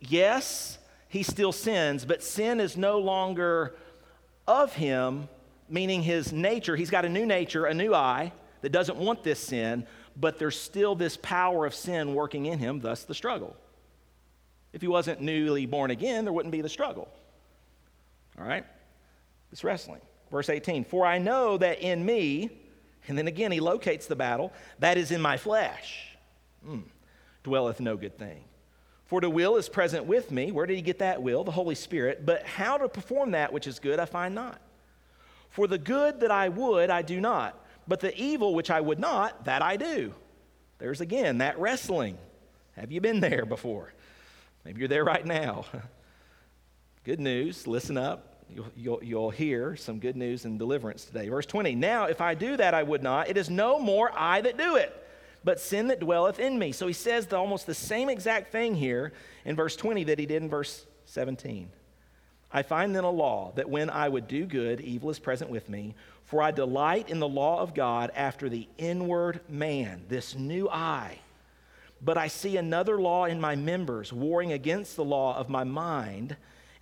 yes, 0.00 0.78
he 1.06 1.22
still 1.22 1.52
sins, 1.52 2.04
but 2.04 2.24
sin 2.24 2.58
is 2.58 2.76
no 2.76 2.98
longer 2.98 3.76
of 4.48 4.72
him, 4.72 5.28
meaning 5.68 6.02
his 6.02 6.32
nature. 6.32 6.74
He's 6.74 6.90
got 6.90 7.04
a 7.04 7.08
new 7.08 7.26
nature, 7.26 7.66
a 7.66 7.74
new 7.74 7.94
I 7.94 8.32
that 8.62 8.72
doesn't 8.72 8.98
want 8.98 9.22
this 9.22 9.38
sin, 9.38 9.86
but 10.16 10.40
there's 10.40 10.60
still 10.60 10.96
this 10.96 11.16
power 11.16 11.64
of 11.64 11.76
sin 11.76 12.12
working 12.12 12.46
in 12.46 12.58
him, 12.58 12.80
thus 12.80 13.04
the 13.04 13.14
struggle. 13.14 13.56
If 14.72 14.80
he 14.80 14.88
wasn't 14.88 15.20
newly 15.20 15.66
born 15.66 15.92
again, 15.92 16.24
there 16.24 16.32
wouldn't 16.32 16.50
be 16.50 16.60
the 16.60 16.68
struggle. 16.68 17.08
All 18.40 18.46
right? 18.46 18.64
It's 19.52 19.64
wrestling. 19.64 20.00
Verse 20.30 20.48
18 20.48 20.84
For 20.84 21.04
I 21.04 21.18
know 21.18 21.58
that 21.58 21.80
in 21.80 22.04
me, 22.04 22.50
and 23.08 23.18
then 23.18 23.28
again 23.28 23.52
he 23.52 23.60
locates 23.60 24.06
the 24.06 24.16
battle, 24.16 24.52
that 24.78 24.96
is 24.96 25.10
in 25.10 25.20
my 25.20 25.36
flesh, 25.36 26.16
mm, 26.66 26.82
dwelleth 27.42 27.80
no 27.80 27.96
good 27.96 28.18
thing. 28.18 28.44
For 29.06 29.20
the 29.20 29.30
will 29.30 29.56
is 29.56 29.68
present 29.68 30.06
with 30.06 30.30
me. 30.30 30.52
Where 30.52 30.66
did 30.66 30.76
he 30.76 30.82
get 30.82 31.00
that 31.00 31.20
will? 31.20 31.42
The 31.42 31.50
Holy 31.50 31.74
Spirit. 31.74 32.24
But 32.24 32.46
how 32.46 32.78
to 32.78 32.88
perform 32.88 33.32
that 33.32 33.52
which 33.52 33.66
is 33.66 33.80
good, 33.80 33.98
I 33.98 34.04
find 34.04 34.36
not. 34.36 34.60
For 35.48 35.66
the 35.66 35.78
good 35.78 36.20
that 36.20 36.30
I 36.30 36.48
would, 36.48 36.90
I 36.90 37.02
do 37.02 37.20
not. 37.20 37.58
But 37.88 37.98
the 37.98 38.16
evil 38.16 38.54
which 38.54 38.70
I 38.70 38.80
would 38.80 39.00
not, 39.00 39.46
that 39.46 39.62
I 39.62 39.76
do. 39.76 40.14
There's 40.78 41.00
again 41.00 41.38
that 41.38 41.58
wrestling. 41.58 42.18
Have 42.76 42.92
you 42.92 43.00
been 43.00 43.18
there 43.18 43.44
before? 43.44 43.92
Maybe 44.64 44.78
you're 44.78 44.88
there 44.88 45.04
right 45.04 45.26
now. 45.26 45.64
good 47.04 47.18
news, 47.18 47.66
listen 47.66 47.96
up 47.96 48.29
you'll, 48.54 48.70
you'll, 48.76 49.04
you'll 49.04 49.30
hear 49.30 49.76
some 49.76 49.98
good 49.98 50.16
news 50.16 50.44
and 50.44 50.58
deliverance 50.58 51.04
today. 51.04 51.28
Verse 51.28 51.46
20 51.46 51.74
Now, 51.74 52.04
if 52.04 52.20
I 52.20 52.34
do 52.34 52.56
that, 52.56 52.74
I 52.74 52.82
would 52.82 53.02
not. 53.02 53.28
It 53.28 53.36
is 53.36 53.50
no 53.50 53.78
more 53.78 54.10
I 54.14 54.40
that 54.40 54.58
do 54.58 54.76
it, 54.76 54.94
but 55.44 55.60
sin 55.60 55.88
that 55.88 56.00
dwelleth 56.00 56.38
in 56.38 56.58
me. 56.58 56.72
So 56.72 56.86
he 56.86 56.92
says 56.92 57.26
the, 57.26 57.36
almost 57.36 57.66
the 57.66 57.74
same 57.74 58.08
exact 58.08 58.52
thing 58.52 58.74
here 58.74 59.12
in 59.44 59.56
verse 59.56 59.76
20 59.76 60.04
that 60.04 60.18
he 60.18 60.26
did 60.26 60.42
in 60.42 60.48
verse 60.48 60.86
17. 61.06 61.70
I 62.52 62.62
find 62.62 62.94
then 62.94 63.04
a 63.04 63.10
law 63.10 63.52
that 63.54 63.70
when 63.70 63.90
I 63.90 64.08
would 64.08 64.26
do 64.26 64.44
good, 64.44 64.80
evil 64.80 65.10
is 65.10 65.18
present 65.18 65.50
with 65.50 65.68
me. 65.68 65.94
For 66.24 66.42
I 66.42 66.50
delight 66.50 67.08
in 67.08 67.18
the 67.18 67.28
law 67.28 67.60
of 67.60 67.74
God 67.74 68.12
after 68.14 68.48
the 68.48 68.68
inward 68.78 69.40
man, 69.48 70.04
this 70.08 70.36
new 70.36 70.68
I. 70.68 71.18
But 72.02 72.16
I 72.16 72.28
see 72.28 72.56
another 72.56 73.00
law 73.00 73.26
in 73.26 73.40
my 73.40 73.56
members, 73.56 74.12
warring 74.12 74.52
against 74.52 74.96
the 74.96 75.04
law 75.04 75.36
of 75.36 75.48
my 75.48 75.64
mind 75.64 76.36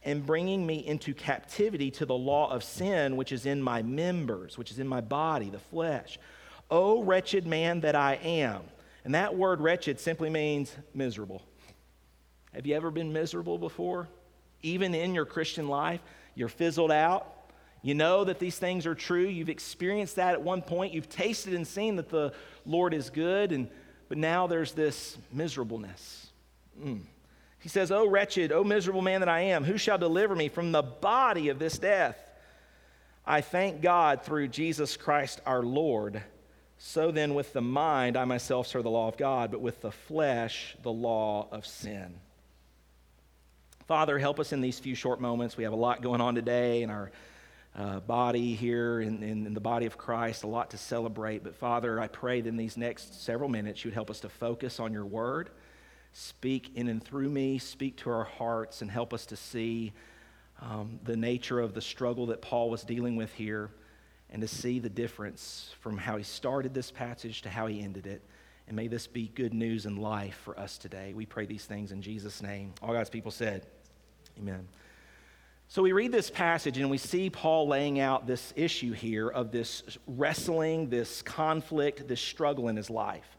and 0.05 0.25
bringing 0.25 0.67
me 0.67 0.87
into 0.87 1.12
captivity 1.12 1.90
to 1.90 2.07
the 2.07 2.14
law 2.14 2.50
of 2.50 2.62
sin 2.62 3.17
which 3.17 3.33
is 3.33 3.47
in 3.47 3.62
my 3.62 3.83
members, 3.83 4.57
which 4.57 4.71
is 4.71 4.78
in 4.78 4.87
my 4.87 5.00
body, 5.00 5.50
the 5.50 5.59
flesh. 5.59 6.19
O 6.71 7.02
wretched 7.02 7.47
man 7.47 7.81
that 7.81 7.95
I 7.95 8.14
am. 8.14 8.62
And 9.05 9.14
that 9.14 9.37
word 9.37 9.61
wretched 9.61 9.99
simply 10.00 10.31
means 10.31 10.75
miserable. 10.95 11.43
Have 12.55 12.67
you 12.67 12.75
ever 12.75 12.90
been 12.90 13.12
miserable 13.12 13.59
before? 13.59 14.09
Even 14.62 14.95
in 14.95 15.14
your 15.14 15.25
Christian 15.25 15.69
life, 15.69 16.00
you're 16.35 16.49
fizzled 16.49 16.90
out. 16.90 17.35
You 17.83 17.95
know 17.95 18.25
that 18.25 18.38
these 18.38 18.59
things 18.59 18.87
are 18.87 18.95
true. 18.95 19.26
You've 19.26 19.49
experienced 19.49 20.17
that 20.17 20.35
at 20.35 20.43
one 20.43 20.62
point. 20.62 20.93
You've 20.93 21.09
tasted 21.09 21.55
and 21.55 21.67
seen 21.67 21.97
that 21.97 22.09
the 22.09 22.33
Lord 22.67 22.93
is 22.93 23.09
good, 23.09 23.52
and, 23.52 23.69
but 24.09 24.19
now 24.19 24.47
there's 24.47 24.73
this 24.73 25.17
miserableness. 25.33 26.26
Mm. 26.83 27.02
He 27.68 27.70
says, 27.70 27.92
O 27.92 28.06
wretched, 28.06 28.50
O 28.50 28.64
miserable 28.64 29.02
man 29.02 29.20
that 29.20 29.28
I 29.28 29.40
am, 29.40 29.62
who 29.62 29.76
shall 29.76 29.98
deliver 29.98 30.34
me 30.34 30.48
from 30.48 30.72
the 30.72 30.80
body 30.80 31.50
of 31.50 31.58
this 31.58 31.78
death? 31.78 32.16
I 33.26 33.42
thank 33.42 33.82
God 33.82 34.22
through 34.22 34.48
Jesus 34.48 34.96
Christ 34.96 35.42
our 35.44 35.62
Lord. 35.62 36.22
So 36.78 37.10
then, 37.10 37.34
with 37.34 37.52
the 37.52 37.60
mind, 37.60 38.16
I 38.16 38.25
myself 38.25 38.68
serve 38.68 38.84
the 38.84 38.90
law 38.90 39.06
of 39.06 39.18
God, 39.18 39.50
but 39.50 39.60
with 39.60 39.82
the 39.82 39.90
flesh, 39.90 40.78
the 40.82 40.90
law 40.90 41.46
of 41.52 41.66
sin. 41.66 42.14
Father, 43.87 44.18
help 44.18 44.40
us 44.40 44.54
in 44.54 44.62
these 44.62 44.78
few 44.78 44.94
short 44.94 45.20
moments. 45.20 45.58
We 45.58 45.64
have 45.64 45.75
a 45.75 45.76
lot 45.76 46.00
going 46.00 46.22
on 46.22 46.37
today 46.37 46.80
in 46.80 46.88
our 46.88 47.10
uh, 47.76 48.00
body 48.00 48.54
here, 48.54 48.98
in, 49.02 49.22
in, 49.22 49.46
in 49.46 49.52
the 49.52 49.60
body 49.60 49.84
of 49.84 49.98
Christ, 49.98 50.42
a 50.42 50.46
lot 50.46 50.70
to 50.70 50.78
celebrate. 50.78 51.44
But 51.44 51.54
Father, 51.54 52.00
I 52.00 52.08
pray 52.08 52.40
that 52.40 52.48
in 52.48 52.56
these 52.56 52.78
next 52.78 53.22
several 53.22 53.50
minutes, 53.50 53.84
you 53.84 53.90
would 53.90 53.94
help 53.94 54.08
us 54.08 54.20
to 54.20 54.30
focus 54.30 54.80
on 54.80 54.94
your 54.94 55.04
word. 55.04 55.50
Speak 56.12 56.73
in 56.75 56.88
and 56.88 57.03
through 57.03 57.29
me, 57.29 57.59
speak 57.59 57.97
to 57.99 58.11
our 58.11 58.25
hearts, 58.25 58.83
and 58.83 58.91
help 58.91 59.12
us 59.12 59.27
to 59.27 59.37
see 59.37 59.93
um, 60.61 60.99
the 61.05 61.17
nature 61.17 61.61
of 61.61 61.75
the 61.75 61.81
struggle 61.81 62.27
that 62.27 62.43
Paul 62.43 62.71
was 62.71 62.83
dealing 62.83 63.17
with 63.17 63.33
here 63.33 63.71
and 64.31 64.43
to 64.43 64.49
see 64.49 64.79
the 64.79 64.88
difference 64.88 65.75
from 65.81 65.97
how 65.97 66.17
he 66.17 66.25
started 66.25 66.75
this 66.75 66.91
passage 66.91 67.43
to 67.43 67.50
how 67.50 67.67
he 67.67 67.81
ended 67.81 68.07
it. 68.07 68.23
And 68.67 68.77
may 68.77 68.88
this 68.88 69.07
be 69.07 69.31
good 69.35 69.55
news 69.55 69.87
and 69.87 69.99
life 69.99 70.38
for 70.45 70.59
us 70.59 70.77
today. 70.77 71.15
We 71.15 71.25
pray 71.25 71.47
these 71.47 71.65
things 71.65 71.91
in 71.91 72.03
Jesus' 72.03 72.43
name. 72.43 72.75
All 72.83 72.93
God's 72.93 73.09
people 73.09 73.31
said, 73.31 73.67
Amen. 74.38 74.69
So 75.69 75.83
we 75.83 75.93
read 75.93 76.12
this 76.12 76.31
passage 76.31 76.79
and 76.79 76.91
we 76.91 76.99
see 76.99 77.29
Paul 77.29 77.69
laying 77.69 78.00
out 78.00 78.27
this 78.27 78.53
issue 78.57 78.93
here 78.93 79.29
of 79.29 79.53
this 79.53 79.83
wrestling, 80.07 80.88
this 80.88 81.23
conflict, 81.23 82.09
this 82.09 82.21
struggle 82.21 82.69
in 82.69 82.77
his 82.77 82.88
life. 82.88 83.37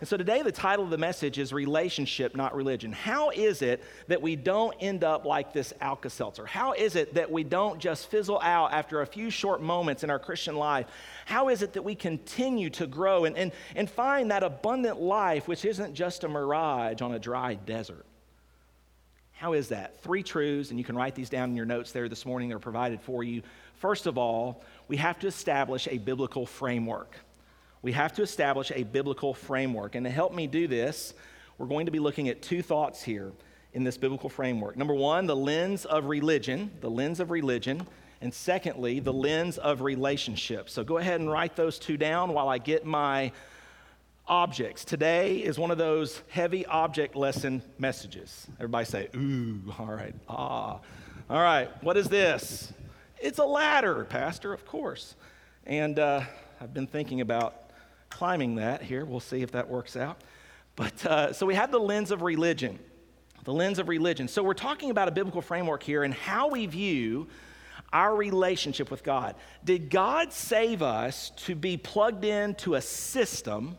And 0.00 0.08
so 0.08 0.16
today, 0.16 0.42
the 0.42 0.52
title 0.52 0.84
of 0.84 0.90
the 0.90 0.98
message 0.98 1.38
is 1.38 1.52
Relationship, 1.52 2.36
Not 2.36 2.54
Religion. 2.54 2.92
How 2.92 3.30
is 3.30 3.62
it 3.62 3.82
that 4.06 4.22
we 4.22 4.36
don't 4.36 4.74
end 4.78 5.02
up 5.02 5.24
like 5.24 5.52
this 5.52 5.72
Alka 5.80 6.08
Seltzer? 6.08 6.46
How 6.46 6.72
is 6.72 6.94
it 6.94 7.14
that 7.14 7.32
we 7.32 7.42
don't 7.42 7.80
just 7.80 8.08
fizzle 8.08 8.38
out 8.40 8.72
after 8.72 9.00
a 9.00 9.06
few 9.06 9.28
short 9.28 9.60
moments 9.60 10.04
in 10.04 10.10
our 10.10 10.20
Christian 10.20 10.54
life? 10.54 10.86
How 11.26 11.48
is 11.48 11.62
it 11.62 11.72
that 11.72 11.82
we 11.82 11.96
continue 11.96 12.70
to 12.70 12.86
grow 12.86 13.24
and, 13.24 13.36
and, 13.36 13.50
and 13.74 13.90
find 13.90 14.30
that 14.30 14.44
abundant 14.44 15.00
life, 15.00 15.48
which 15.48 15.64
isn't 15.64 15.94
just 15.94 16.22
a 16.22 16.28
mirage 16.28 17.02
on 17.02 17.12
a 17.14 17.18
dry 17.18 17.54
desert? 17.54 18.06
How 19.32 19.52
is 19.52 19.68
that? 19.68 20.00
Three 20.02 20.22
truths, 20.22 20.70
and 20.70 20.78
you 20.78 20.84
can 20.84 20.96
write 20.96 21.16
these 21.16 21.30
down 21.30 21.50
in 21.50 21.56
your 21.56 21.66
notes 21.66 21.90
there 21.90 22.08
this 22.08 22.24
morning. 22.24 22.48
They're 22.48 22.58
provided 22.60 23.00
for 23.00 23.24
you. 23.24 23.42
First 23.74 24.06
of 24.06 24.16
all, 24.16 24.62
we 24.86 24.96
have 24.96 25.18
to 25.20 25.26
establish 25.26 25.88
a 25.88 25.98
biblical 25.98 26.46
framework 26.46 27.16
we 27.82 27.92
have 27.92 28.12
to 28.14 28.22
establish 28.22 28.72
a 28.74 28.82
biblical 28.84 29.34
framework. 29.34 29.94
And 29.94 30.04
to 30.04 30.10
help 30.10 30.34
me 30.34 30.46
do 30.46 30.66
this, 30.66 31.14
we're 31.58 31.66
going 31.66 31.86
to 31.86 31.92
be 31.92 31.98
looking 31.98 32.28
at 32.28 32.42
two 32.42 32.62
thoughts 32.62 33.02
here 33.02 33.32
in 33.72 33.84
this 33.84 33.96
biblical 33.96 34.28
framework. 34.28 34.76
Number 34.76 34.94
one, 34.94 35.26
the 35.26 35.36
lens 35.36 35.84
of 35.84 36.06
religion, 36.06 36.70
the 36.80 36.90
lens 36.90 37.20
of 37.20 37.30
religion. 37.30 37.86
And 38.20 38.34
secondly, 38.34 38.98
the 38.98 39.12
lens 39.12 39.58
of 39.58 39.80
relationship. 39.80 40.68
So 40.70 40.82
go 40.82 40.98
ahead 40.98 41.20
and 41.20 41.30
write 41.30 41.54
those 41.54 41.78
two 41.78 41.96
down 41.96 42.32
while 42.32 42.48
I 42.48 42.58
get 42.58 42.84
my 42.84 43.30
objects. 44.26 44.84
Today 44.84 45.36
is 45.36 45.58
one 45.58 45.70
of 45.70 45.78
those 45.78 46.20
heavy 46.28 46.66
object 46.66 47.14
lesson 47.14 47.62
messages. 47.78 48.48
Everybody 48.56 48.84
say, 48.86 49.08
ooh, 49.14 49.60
all 49.78 49.86
right, 49.86 50.14
ah. 50.28 50.80
All 51.30 51.40
right, 51.40 51.70
what 51.82 51.96
is 51.96 52.08
this? 52.08 52.72
It's 53.20 53.38
a 53.38 53.44
ladder, 53.44 54.04
Pastor, 54.04 54.52
of 54.52 54.66
course. 54.66 55.14
And 55.64 55.98
uh, 55.98 56.22
I've 56.60 56.74
been 56.74 56.86
thinking 56.86 57.20
about 57.20 57.67
climbing 58.10 58.56
that 58.56 58.82
here. 58.82 59.04
We'll 59.04 59.20
see 59.20 59.42
if 59.42 59.52
that 59.52 59.68
works 59.68 59.96
out. 59.96 60.20
But 60.76 61.06
uh, 61.06 61.32
so 61.32 61.46
we 61.46 61.54
have 61.54 61.70
the 61.70 61.80
lens 61.80 62.10
of 62.10 62.22
religion. 62.22 62.78
The 63.44 63.52
lens 63.52 63.78
of 63.78 63.88
religion. 63.88 64.28
So 64.28 64.42
we're 64.42 64.54
talking 64.54 64.90
about 64.90 65.08
a 65.08 65.10
biblical 65.10 65.42
framework 65.42 65.82
here 65.82 66.04
and 66.04 66.12
how 66.12 66.48
we 66.48 66.66
view 66.66 67.28
our 67.92 68.14
relationship 68.14 68.90
with 68.90 69.02
God. 69.02 69.34
Did 69.64 69.90
God 69.90 70.32
save 70.32 70.82
us 70.82 71.30
to 71.36 71.54
be 71.54 71.76
plugged 71.76 72.24
into 72.24 72.74
a 72.74 72.80
system 72.80 73.78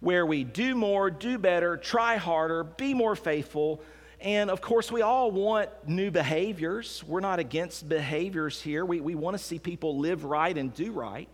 where 0.00 0.26
we 0.26 0.44
do 0.44 0.74
more, 0.74 1.10
do 1.10 1.38
better, 1.38 1.76
try 1.76 2.16
harder, 2.16 2.64
be 2.64 2.94
more 2.94 3.16
faithful? 3.16 3.82
And 4.20 4.50
of 4.50 4.60
course, 4.60 4.92
we 4.92 5.00
all 5.02 5.30
want 5.30 5.70
new 5.86 6.10
behaviors. 6.10 7.02
We're 7.04 7.20
not 7.20 7.38
against 7.38 7.88
behaviors 7.88 8.60
here. 8.60 8.84
We, 8.84 9.00
we 9.00 9.14
want 9.14 9.36
to 9.36 9.42
see 9.42 9.58
people 9.58 9.98
live 9.98 10.24
right 10.24 10.56
and 10.56 10.74
do 10.74 10.92
right 10.92 11.28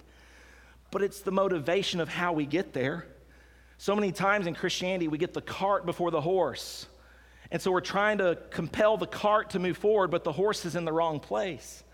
but 0.96 1.02
it's 1.02 1.20
the 1.20 1.30
motivation 1.30 2.00
of 2.00 2.08
how 2.08 2.32
we 2.32 2.46
get 2.46 2.72
there. 2.72 3.04
So 3.76 3.94
many 3.94 4.12
times 4.12 4.46
in 4.46 4.54
Christianity, 4.54 5.08
we 5.08 5.18
get 5.18 5.34
the 5.34 5.42
cart 5.42 5.84
before 5.84 6.10
the 6.10 6.22
horse. 6.22 6.86
And 7.50 7.60
so 7.60 7.70
we're 7.70 7.82
trying 7.82 8.16
to 8.16 8.38
compel 8.48 8.96
the 8.96 9.06
cart 9.06 9.50
to 9.50 9.58
move 9.58 9.76
forward, 9.76 10.10
but 10.10 10.24
the 10.24 10.32
horse 10.32 10.64
is 10.64 10.74
in 10.74 10.86
the 10.86 10.92
wrong 10.94 11.20
place. 11.20 11.84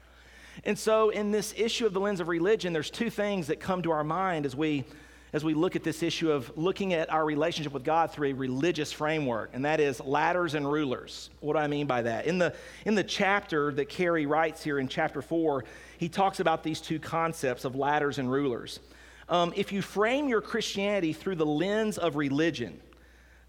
And 0.63 0.79
so, 0.79 1.11
in 1.11 1.33
this 1.33 1.53
issue 1.57 1.85
of 1.85 1.95
the 1.95 1.99
lens 1.99 2.21
of 2.21 2.29
religion, 2.29 2.73
there's 2.73 2.91
two 2.91 3.11
things 3.11 3.49
that 3.49 3.59
come 3.59 3.83
to 3.83 3.91
our 3.91 4.05
mind 4.05 4.47
as 4.47 4.55
we, 4.55 4.85
as 5.33 5.43
we 5.43 5.53
look 5.53 5.75
at 5.75 5.83
this 5.83 6.05
issue 6.05 6.31
of 6.31 6.57
looking 6.57 6.95
at 6.95 7.11
our 7.11 7.25
relationship 7.25 7.73
with 7.73 7.83
God 7.83 8.13
through 8.13 8.29
a 8.29 8.33
religious 8.35 8.93
framework, 8.93 9.51
and 9.53 9.65
that 9.65 9.81
is 9.81 9.99
ladders 9.99 10.55
and 10.55 10.71
rulers. 10.71 11.29
What 11.41 11.55
do 11.55 11.59
I 11.59 11.67
mean 11.67 11.89
by 11.89 12.03
that? 12.03 12.27
In 12.27 12.39
the, 12.39 12.55
in 12.85 12.95
the 12.95 13.03
chapter 13.03 13.73
that 13.73 13.89
Cary 13.89 14.27
writes 14.27 14.63
here 14.63 14.79
in 14.79 14.87
chapter 14.87 15.23
four, 15.23 15.65
he 16.03 16.09
talks 16.09 16.41
about 16.41 16.65
these 16.65 16.81
two 16.81 16.99
concepts 16.99 17.65
of 17.65 17.77
ladders 17.77 18.19
and 18.19 18.29
rulers. 18.29 18.81
Um, 19.29 19.53
if 19.55 19.71
you 19.71 19.83
frame 19.83 20.29
your 20.29 20.41
Christianity 20.41 21.13
through 21.13 21.37
the 21.37 21.47
lens 21.47 21.97
of 21.97 22.17
religion, 22.17 22.81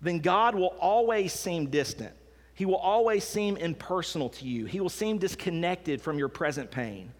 then 0.04 0.20
God 0.20 0.54
will 0.54 0.76
always 0.80 1.34
seem 1.34 1.72
distant. 1.72 2.14
He 2.54 2.66
will 2.66 2.76
always 2.76 3.24
seem 3.24 3.58
impersonal 3.58 4.30
to 4.30 4.46
you. 4.46 4.66
He 4.66 4.80
will 4.80 4.92
seem 4.92 5.18
disconnected 5.18 6.00
from 6.00 6.20
your 6.20 6.28
present 6.28 6.70
pain. 6.70 7.12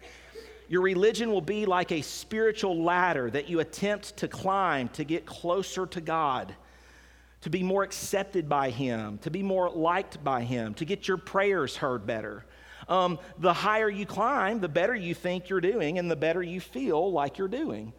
Your 0.68 0.82
religion 0.82 1.32
will 1.32 1.40
be 1.40 1.66
like 1.66 1.90
a 1.90 2.00
spiritual 2.00 2.84
ladder 2.84 3.28
that 3.28 3.48
you 3.48 3.58
attempt 3.58 4.16
to 4.18 4.28
climb 4.28 4.88
to 4.90 5.02
get 5.02 5.26
closer 5.26 5.84
to 5.84 6.00
God, 6.00 6.54
to 7.40 7.50
be 7.50 7.64
more 7.64 7.82
accepted 7.82 8.48
by 8.48 8.70
Him, 8.70 9.18
to 9.18 9.32
be 9.32 9.42
more 9.42 9.68
liked 9.68 10.22
by 10.22 10.44
Him, 10.44 10.74
to 10.74 10.84
get 10.84 11.08
your 11.08 11.16
prayers 11.16 11.74
heard 11.74 12.06
better. 12.06 12.44
Um, 12.88 13.18
the 13.38 13.52
higher 13.52 13.88
you 13.88 14.06
climb, 14.06 14.60
the 14.60 14.68
better 14.68 14.94
you 14.94 15.14
think 15.14 15.48
you're 15.48 15.60
doing, 15.60 15.98
and 15.98 16.10
the 16.10 16.16
better 16.16 16.42
you 16.42 16.60
feel 16.60 17.12
like 17.12 17.38
you're 17.38 17.48
doing. 17.48 17.92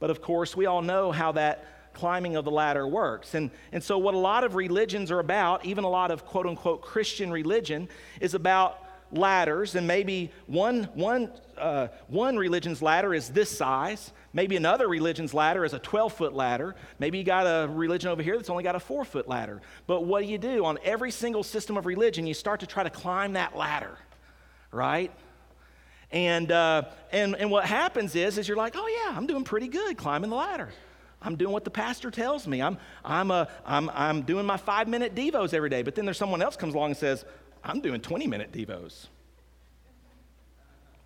But 0.00 0.10
of 0.10 0.20
course, 0.20 0.56
we 0.56 0.66
all 0.66 0.82
know 0.82 1.12
how 1.12 1.32
that 1.32 1.92
climbing 1.94 2.36
of 2.36 2.44
the 2.44 2.50
ladder 2.50 2.86
works. 2.86 3.34
And, 3.34 3.50
and 3.72 3.82
so, 3.82 3.96
what 3.98 4.14
a 4.14 4.18
lot 4.18 4.44
of 4.44 4.54
religions 4.54 5.10
are 5.10 5.20
about, 5.20 5.64
even 5.64 5.84
a 5.84 5.88
lot 5.88 6.10
of 6.10 6.26
quote 6.26 6.46
unquote 6.46 6.82
Christian 6.82 7.30
religion, 7.30 7.88
is 8.20 8.34
about 8.34 8.84
ladders. 9.12 9.74
And 9.74 9.86
maybe 9.86 10.30
one, 10.46 10.84
one, 10.94 11.30
uh, 11.56 11.88
one 12.08 12.36
religion's 12.36 12.82
ladder 12.82 13.14
is 13.14 13.30
this 13.30 13.56
size. 13.56 14.12
Maybe 14.32 14.56
another 14.56 14.88
religion's 14.88 15.32
ladder 15.32 15.64
is 15.64 15.72
a 15.72 15.78
12 15.78 16.12
foot 16.12 16.34
ladder. 16.34 16.74
Maybe 16.98 17.18
you 17.18 17.24
got 17.24 17.46
a 17.46 17.68
religion 17.68 18.10
over 18.10 18.22
here 18.22 18.36
that's 18.36 18.50
only 18.50 18.64
got 18.64 18.74
a 18.74 18.80
four 18.80 19.04
foot 19.04 19.28
ladder. 19.28 19.62
But 19.86 20.04
what 20.04 20.22
do 20.22 20.26
you 20.26 20.38
do? 20.38 20.64
On 20.64 20.78
every 20.84 21.12
single 21.12 21.44
system 21.44 21.76
of 21.76 21.86
religion, 21.86 22.26
you 22.26 22.34
start 22.34 22.60
to 22.60 22.66
try 22.66 22.82
to 22.82 22.90
climb 22.90 23.34
that 23.34 23.56
ladder, 23.56 23.96
right? 24.74 25.10
And, 26.10 26.52
uh, 26.52 26.82
and, 27.10 27.34
and 27.36 27.50
what 27.50 27.64
happens 27.64 28.14
is, 28.14 28.38
is 28.38 28.46
you're 28.46 28.56
like, 28.56 28.74
oh 28.76 28.86
yeah, 28.86 29.16
I'm 29.16 29.26
doing 29.26 29.44
pretty 29.44 29.68
good 29.68 29.96
climbing 29.96 30.30
the 30.30 30.36
ladder. 30.36 30.70
I'm 31.20 31.36
doing 31.36 31.52
what 31.52 31.64
the 31.64 31.70
pastor 31.70 32.10
tells 32.10 32.46
me. 32.46 32.60
I'm, 32.60 32.76
I'm, 33.04 33.30
a, 33.30 33.48
I'm, 33.64 33.90
I'm 33.94 34.22
doing 34.22 34.44
my 34.44 34.58
five 34.58 34.88
minute 34.88 35.14
Devos 35.14 35.54
every 35.54 35.70
day. 35.70 35.82
But 35.82 35.94
then 35.94 36.04
there's 36.04 36.18
someone 36.18 36.42
else 36.42 36.56
comes 36.56 36.74
along 36.74 36.90
and 36.90 36.96
says, 36.96 37.24
I'm 37.64 37.80
doing 37.80 38.00
20 38.00 38.26
minute 38.26 38.52
Devos. 38.52 39.06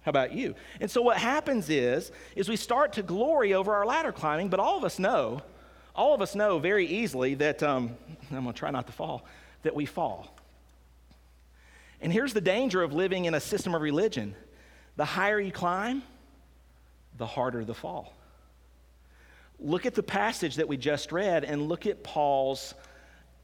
How 0.03 0.11
about 0.11 0.33
you? 0.33 0.55
And 0.81 0.91
so 0.91 1.03
what 1.03 1.19
happens 1.19 1.71
is, 1.71 2.11
is 2.35 2.49
we 2.49 2.57
start 2.57 2.95
to 2.95 3.03
glory 3.03 3.55
over 3.55 3.75
our 3.75 3.87
ladder 3.87 4.13
climbing, 4.13 4.49
but 4.49 4.59
all 4.59 4.77
of 4.77 4.85
us 4.85 4.99
know, 4.99 5.43
all 5.95 6.15
of 6.15 6.23
us 6.23 6.35
know 6.35 6.59
very 6.59 6.87
easily 6.87 7.35
that, 7.35 7.63
um, 7.63 7.97
I'm 8.31 8.45
gonna 8.45 8.53
try 8.53 8.71
not 8.71 8.87
to 8.87 8.93
fall, 8.93 9.25
that 9.63 9.75
we 9.75 9.87
fall. 9.87 10.35
And 12.00 12.12
here's 12.12 12.33
the 12.33 12.40
danger 12.40 12.83
of 12.83 12.93
living 12.93 13.25
in 13.25 13.35
a 13.35 13.40
system 13.40 13.75
of 13.75 13.83
religion 13.83 14.35
the 14.97 15.05
higher 15.05 15.38
you 15.38 15.52
climb, 15.52 16.02
the 17.17 17.26
harder 17.26 17.64
the 17.64 17.75
fall. 17.75 18.12
Look 19.61 19.87
at 19.87 19.95
the 19.95 20.02
passage 20.02 20.57
that 20.57 20.69
we 20.69 20.76
just 20.76 21.12
read 21.12 21.45
and 21.45 21.69
look 21.69 21.87
at 21.87 22.02
Paul's 22.02 22.75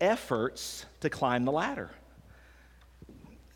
efforts 0.00 0.84
to 1.00 1.10
climb 1.10 1.44
the 1.44 1.52
ladder. 1.52 1.90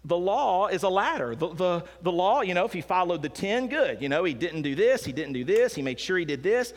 The 0.04 0.16
law 0.16 0.68
is 0.68 0.84
a 0.84 0.88
ladder. 0.88 1.34
The, 1.34 1.48
the, 1.54 1.84
the 2.02 2.12
law, 2.12 2.42
you 2.42 2.54
know, 2.54 2.64
if 2.64 2.72
he 2.72 2.80
followed 2.80 3.20
the 3.20 3.28
10, 3.28 3.68
good. 3.68 4.00
You 4.00 4.08
know, 4.08 4.24
he 4.24 4.32
didn't 4.32 4.62
do 4.62 4.74
this, 4.74 5.04
he 5.04 5.12
didn't 5.12 5.34
do 5.34 5.44
this, 5.44 5.74
he 5.74 5.82
made 5.82 6.00
sure 6.00 6.16
he 6.18 6.24
did 6.24 6.42
this. 6.42 6.72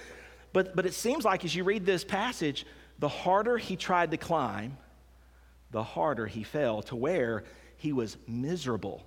But, 0.53 0.75
but 0.75 0.85
it 0.85 0.93
seems 0.93 1.23
like 1.23 1.45
as 1.45 1.55
you 1.55 1.63
read 1.63 1.85
this 1.85 2.03
passage, 2.03 2.65
the 2.99 3.07
harder 3.07 3.57
he 3.57 3.75
tried 3.75 4.11
to 4.11 4.17
climb, 4.17 4.77
the 5.71 5.83
harder 5.83 6.27
he 6.27 6.43
fell 6.43 6.81
to 6.83 6.95
where 6.95 7.43
he 7.81 7.93
was 7.93 8.15
miserable. 8.27 9.01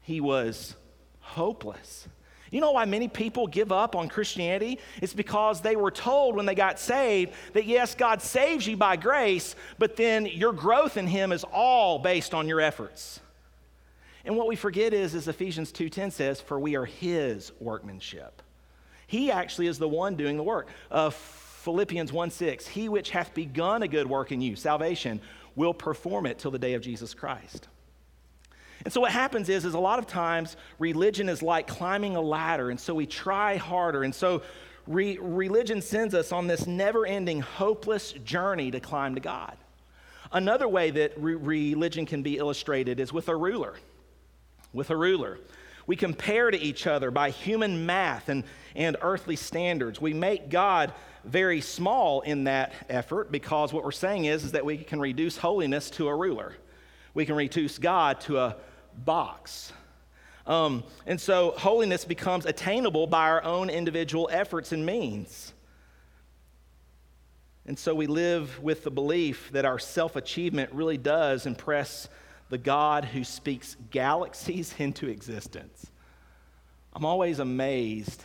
He 0.00 0.22
was 0.22 0.74
hopeless. 1.20 2.08
You 2.50 2.62
know 2.62 2.70
why 2.70 2.86
many 2.86 3.08
people 3.08 3.46
give 3.46 3.72
up 3.72 3.94
on 3.94 4.08
Christianity? 4.08 4.78
It's 5.02 5.12
because 5.12 5.60
they 5.60 5.76
were 5.76 5.90
told 5.90 6.34
when 6.34 6.46
they 6.46 6.54
got 6.54 6.80
saved 6.80 7.34
that 7.52 7.66
yes, 7.66 7.94
God 7.94 8.22
saves 8.22 8.66
you 8.66 8.78
by 8.78 8.96
grace, 8.96 9.54
but 9.78 9.96
then 9.96 10.24
your 10.24 10.54
growth 10.54 10.96
in 10.96 11.06
Him 11.06 11.30
is 11.30 11.44
all 11.52 11.98
based 11.98 12.32
on 12.32 12.48
your 12.48 12.62
efforts. 12.62 13.20
And 14.24 14.34
what 14.34 14.48
we 14.48 14.56
forget 14.56 14.94
is, 14.94 15.14
as 15.14 15.28
Ephesians 15.28 15.70
2.10 15.70 16.10
says, 16.12 16.40
for 16.40 16.58
we 16.58 16.74
are 16.74 16.86
His 16.86 17.52
workmanship. 17.60 18.40
He 19.06 19.30
actually 19.30 19.66
is 19.66 19.78
the 19.78 19.88
one 19.88 20.16
doing 20.16 20.38
the 20.38 20.42
work. 20.42 20.68
Uh, 20.90 21.10
Philippians 21.10 22.12
1.6, 22.12 22.66
He 22.66 22.88
which 22.88 23.10
hath 23.10 23.34
begun 23.34 23.82
a 23.82 23.88
good 23.88 24.06
work 24.06 24.32
in 24.32 24.40
you, 24.40 24.56
salvation, 24.56 25.20
will 25.58 25.74
perform 25.74 26.24
it 26.24 26.38
till 26.38 26.52
the 26.52 26.58
day 26.58 26.74
of 26.74 26.82
Jesus 26.82 27.12
Christ. 27.12 27.66
And 28.84 28.92
so 28.92 29.00
what 29.00 29.10
happens 29.10 29.48
is, 29.48 29.64
is 29.64 29.74
a 29.74 29.78
lot 29.78 29.98
of 29.98 30.06
times 30.06 30.56
religion 30.78 31.28
is 31.28 31.42
like 31.42 31.66
climbing 31.66 32.14
a 32.14 32.20
ladder, 32.20 32.70
and 32.70 32.78
so 32.78 32.94
we 32.94 33.06
try 33.06 33.56
harder. 33.56 34.04
And 34.04 34.14
so 34.14 34.42
re- 34.86 35.18
religion 35.18 35.82
sends 35.82 36.14
us 36.14 36.30
on 36.30 36.46
this 36.46 36.68
never-ending, 36.68 37.40
hopeless 37.40 38.12
journey 38.24 38.70
to 38.70 38.78
climb 38.78 39.16
to 39.16 39.20
God. 39.20 39.56
Another 40.30 40.68
way 40.68 40.92
that 40.92 41.12
re- 41.16 41.34
religion 41.34 42.06
can 42.06 42.22
be 42.22 42.36
illustrated 42.36 43.00
is 43.00 43.12
with 43.12 43.28
a 43.28 43.34
ruler. 43.34 43.74
With 44.72 44.90
a 44.90 44.96
ruler. 44.96 45.40
We 45.88 45.96
compare 45.96 46.50
to 46.50 46.58
each 46.60 46.86
other 46.86 47.10
by 47.10 47.30
human 47.30 47.86
math 47.86 48.28
and, 48.28 48.44
and 48.76 48.98
earthly 49.00 49.36
standards. 49.36 49.98
We 50.02 50.12
make 50.12 50.50
God 50.50 50.92
very 51.24 51.62
small 51.62 52.20
in 52.20 52.44
that 52.44 52.74
effort 52.90 53.32
because 53.32 53.72
what 53.72 53.84
we're 53.84 53.90
saying 53.90 54.26
is, 54.26 54.44
is 54.44 54.52
that 54.52 54.66
we 54.66 54.76
can 54.76 55.00
reduce 55.00 55.38
holiness 55.38 55.88
to 55.92 56.08
a 56.08 56.14
ruler. 56.14 56.54
We 57.14 57.24
can 57.24 57.36
reduce 57.36 57.78
God 57.78 58.20
to 58.22 58.38
a 58.38 58.56
box. 59.02 59.72
Um, 60.46 60.84
and 61.06 61.18
so 61.18 61.54
holiness 61.56 62.04
becomes 62.04 62.44
attainable 62.44 63.06
by 63.06 63.26
our 63.26 63.42
own 63.42 63.70
individual 63.70 64.28
efforts 64.30 64.72
and 64.72 64.84
means. 64.84 65.54
And 67.64 67.78
so 67.78 67.94
we 67.94 68.06
live 68.06 68.62
with 68.62 68.84
the 68.84 68.90
belief 68.90 69.50
that 69.52 69.64
our 69.64 69.78
self 69.78 70.16
achievement 70.16 70.70
really 70.74 70.98
does 70.98 71.46
impress 71.46 72.10
the 72.48 72.58
God 72.58 73.04
who 73.04 73.24
speaks 73.24 73.76
galaxies 73.90 74.74
into 74.78 75.08
existence. 75.08 75.90
I'm 76.92 77.04
always 77.04 77.38
amazed 77.38 78.24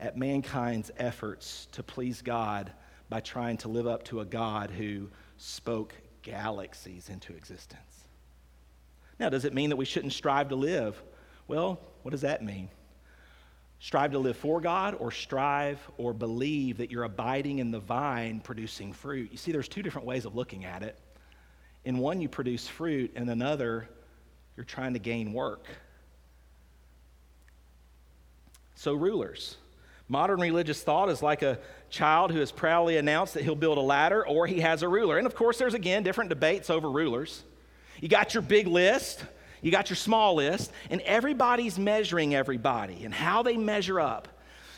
at 0.00 0.16
mankind's 0.16 0.90
efforts 0.96 1.68
to 1.72 1.82
please 1.82 2.22
God 2.22 2.72
by 3.08 3.20
trying 3.20 3.56
to 3.58 3.68
live 3.68 3.86
up 3.86 4.04
to 4.04 4.20
a 4.20 4.24
God 4.24 4.70
who 4.70 5.08
spoke 5.36 5.94
galaxies 6.22 7.10
into 7.10 7.34
existence. 7.34 7.80
Now, 9.20 9.28
does 9.28 9.44
it 9.44 9.54
mean 9.54 9.70
that 9.70 9.76
we 9.76 9.84
shouldn't 9.84 10.12
strive 10.12 10.48
to 10.48 10.56
live? 10.56 11.00
Well, 11.46 11.78
what 12.02 12.10
does 12.10 12.22
that 12.22 12.42
mean? 12.42 12.68
Strive 13.78 14.12
to 14.12 14.18
live 14.18 14.36
for 14.36 14.60
God 14.60 14.96
or 14.98 15.10
strive 15.10 15.78
or 15.98 16.12
believe 16.12 16.78
that 16.78 16.90
you're 16.90 17.04
abiding 17.04 17.58
in 17.58 17.70
the 17.70 17.80
vine 17.80 18.40
producing 18.40 18.92
fruit? 18.92 19.30
You 19.30 19.36
see, 19.36 19.52
there's 19.52 19.68
two 19.68 19.82
different 19.82 20.06
ways 20.06 20.24
of 20.24 20.34
looking 20.34 20.64
at 20.64 20.82
it. 20.82 20.98
In 21.84 21.98
one, 21.98 22.20
you 22.20 22.28
produce 22.28 22.66
fruit, 22.66 23.12
and 23.14 23.28
another, 23.28 23.88
you're 24.56 24.64
trying 24.64 24.94
to 24.94 24.98
gain 24.98 25.32
work. 25.32 25.66
So, 28.74 28.94
rulers. 28.94 29.56
Modern 30.08 30.40
religious 30.40 30.82
thought 30.82 31.08
is 31.08 31.22
like 31.22 31.42
a 31.42 31.58
child 31.88 32.30
who 32.30 32.40
has 32.40 32.52
proudly 32.52 32.98
announced 32.98 33.34
that 33.34 33.42
he'll 33.42 33.54
build 33.54 33.78
a 33.78 33.82
ladder 33.82 34.26
or 34.26 34.46
he 34.46 34.60
has 34.60 34.82
a 34.82 34.88
ruler. 34.88 35.16
And 35.16 35.26
of 35.26 35.34
course, 35.34 35.58
there's 35.58 35.74
again 35.74 36.02
different 36.02 36.28
debates 36.28 36.68
over 36.68 36.90
rulers. 36.90 37.42
You 38.00 38.08
got 38.08 38.34
your 38.34 38.42
big 38.42 38.66
list, 38.66 39.24
you 39.62 39.70
got 39.70 39.88
your 39.88 39.96
small 39.96 40.34
list, 40.34 40.70
and 40.90 41.00
everybody's 41.02 41.78
measuring 41.78 42.34
everybody 42.34 43.04
and 43.04 43.14
how 43.14 43.42
they 43.42 43.56
measure 43.56 43.98
up. 43.98 44.28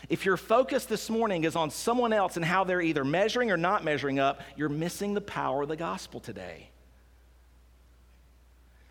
If 0.07 0.25
your 0.25 0.37
focus 0.37 0.85
this 0.85 1.09
morning 1.09 1.43
is 1.43 1.57
on 1.57 1.71
someone 1.71 2.13
else 2.13 2.37
and 2.37 2.45
how 2.45 2.63
they're 2.63 2.81
either 2.81 3.03
measuring 3.03 3.51
or 3.51 3.57
not 3.57 3.83
measuring 3.83 4.19
up, 4.19 4.41
you're 4.55 4.69
missing 4.69 5.13
the 5.13 5.21
power 5.21 5.63
of 5.63 5.67
the 5.67 5.75
gospel 5.75 6.21
today. 6.21 6.69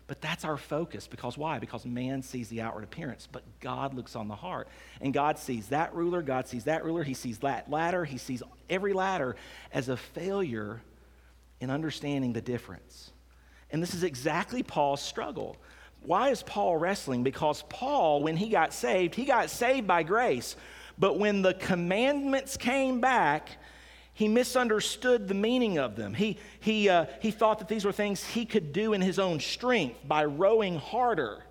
But 0.07 0.21
that's 0.21 0.45
our 0.45 0.57
focus 0.57 1.05
because 1.05 1.37
why? 1.37 1.59
Because 1.59 1.85
man 1.85 2.21
sees 2.21 2.47
the 2.47 2.61
outward 2.61 2.85
appearance, 2.85 3.27
but 3.29 3.43
God 3.59 3.93
looks 3.93 4.15
on 4.15 4.29
the 4.29 4.35
heart. 4.35 4.69
And 5.01 5.13
God 5.13 5.37
sees 5.37 5.67
that 5.67 5.93
ruler, 5.93 6.21
God 6.21 6.47
sees 6.47 6.63
that 6.63 6.85
ruler, 6.85 7.03
He 7.03 7.13
sees 7.13 7.39
that 7.39 7.69
ladder, 7.69 8.05
He 8.05 8.17
sees 8.17 8.41
every 8.69 8.93
ladder 8.93 9.35
as 9.73 9.89
a 9.89 9.97
failure 9.97 10.81
in 11.59 11.69
understanding 11.69 12.31
the 12.31 12.41
difference. 12.41 13.11
And 13.69 13.83
this 13.83 13.93
is 13.93 14.03
exactly 14.03 14.63
Paul's 14.63 15.01
struggle. 15.01 15.57
Why 16.01 16.29
is 16.29 16.41
Paul 16.43 16.77
wrestling? 16.77 17.23
Because 17.23 17.63
Paul, 17.67 18.23
when 18.23 18.37
he 18.37 18.47
got 18.47 18.73
saved, 18.73 19.13
he 19.13 19.25
got 19.25 19.49
saved 19.49 19.87
by 19.87 20.03
grace. 20.03 20.55
But 20.97 21.19
when 21.19 21.41
the 21.41 21.53
commandments 21.53 22.55
came 22.55 23.01
back, 23.01 23.49
he 24.17 24.27
misunderstood 24.27 25.27
the 25.27 25.35
meaning 25.35 25.77
of 25.77 25.95
them. 25.95 26.15
He, 26.15 26.39
he, 26.59 26.89
uh, 26.89 27.05
he 27.21 27.29
thought 27.29 27.59
that 27.59 27.67
these 27.67 27.85
were 27.85 27.91
things 27.91 28.23
he 28.23 28.45
could 28.45 28.73
do 28.73 28.93
in 28.93 28.99
his 28.99 29.19
own 29.19 29.39
strength 29.39 29.99
by 30.07 30.25
rowing 30.25 30.79
harder. 30.79 31.43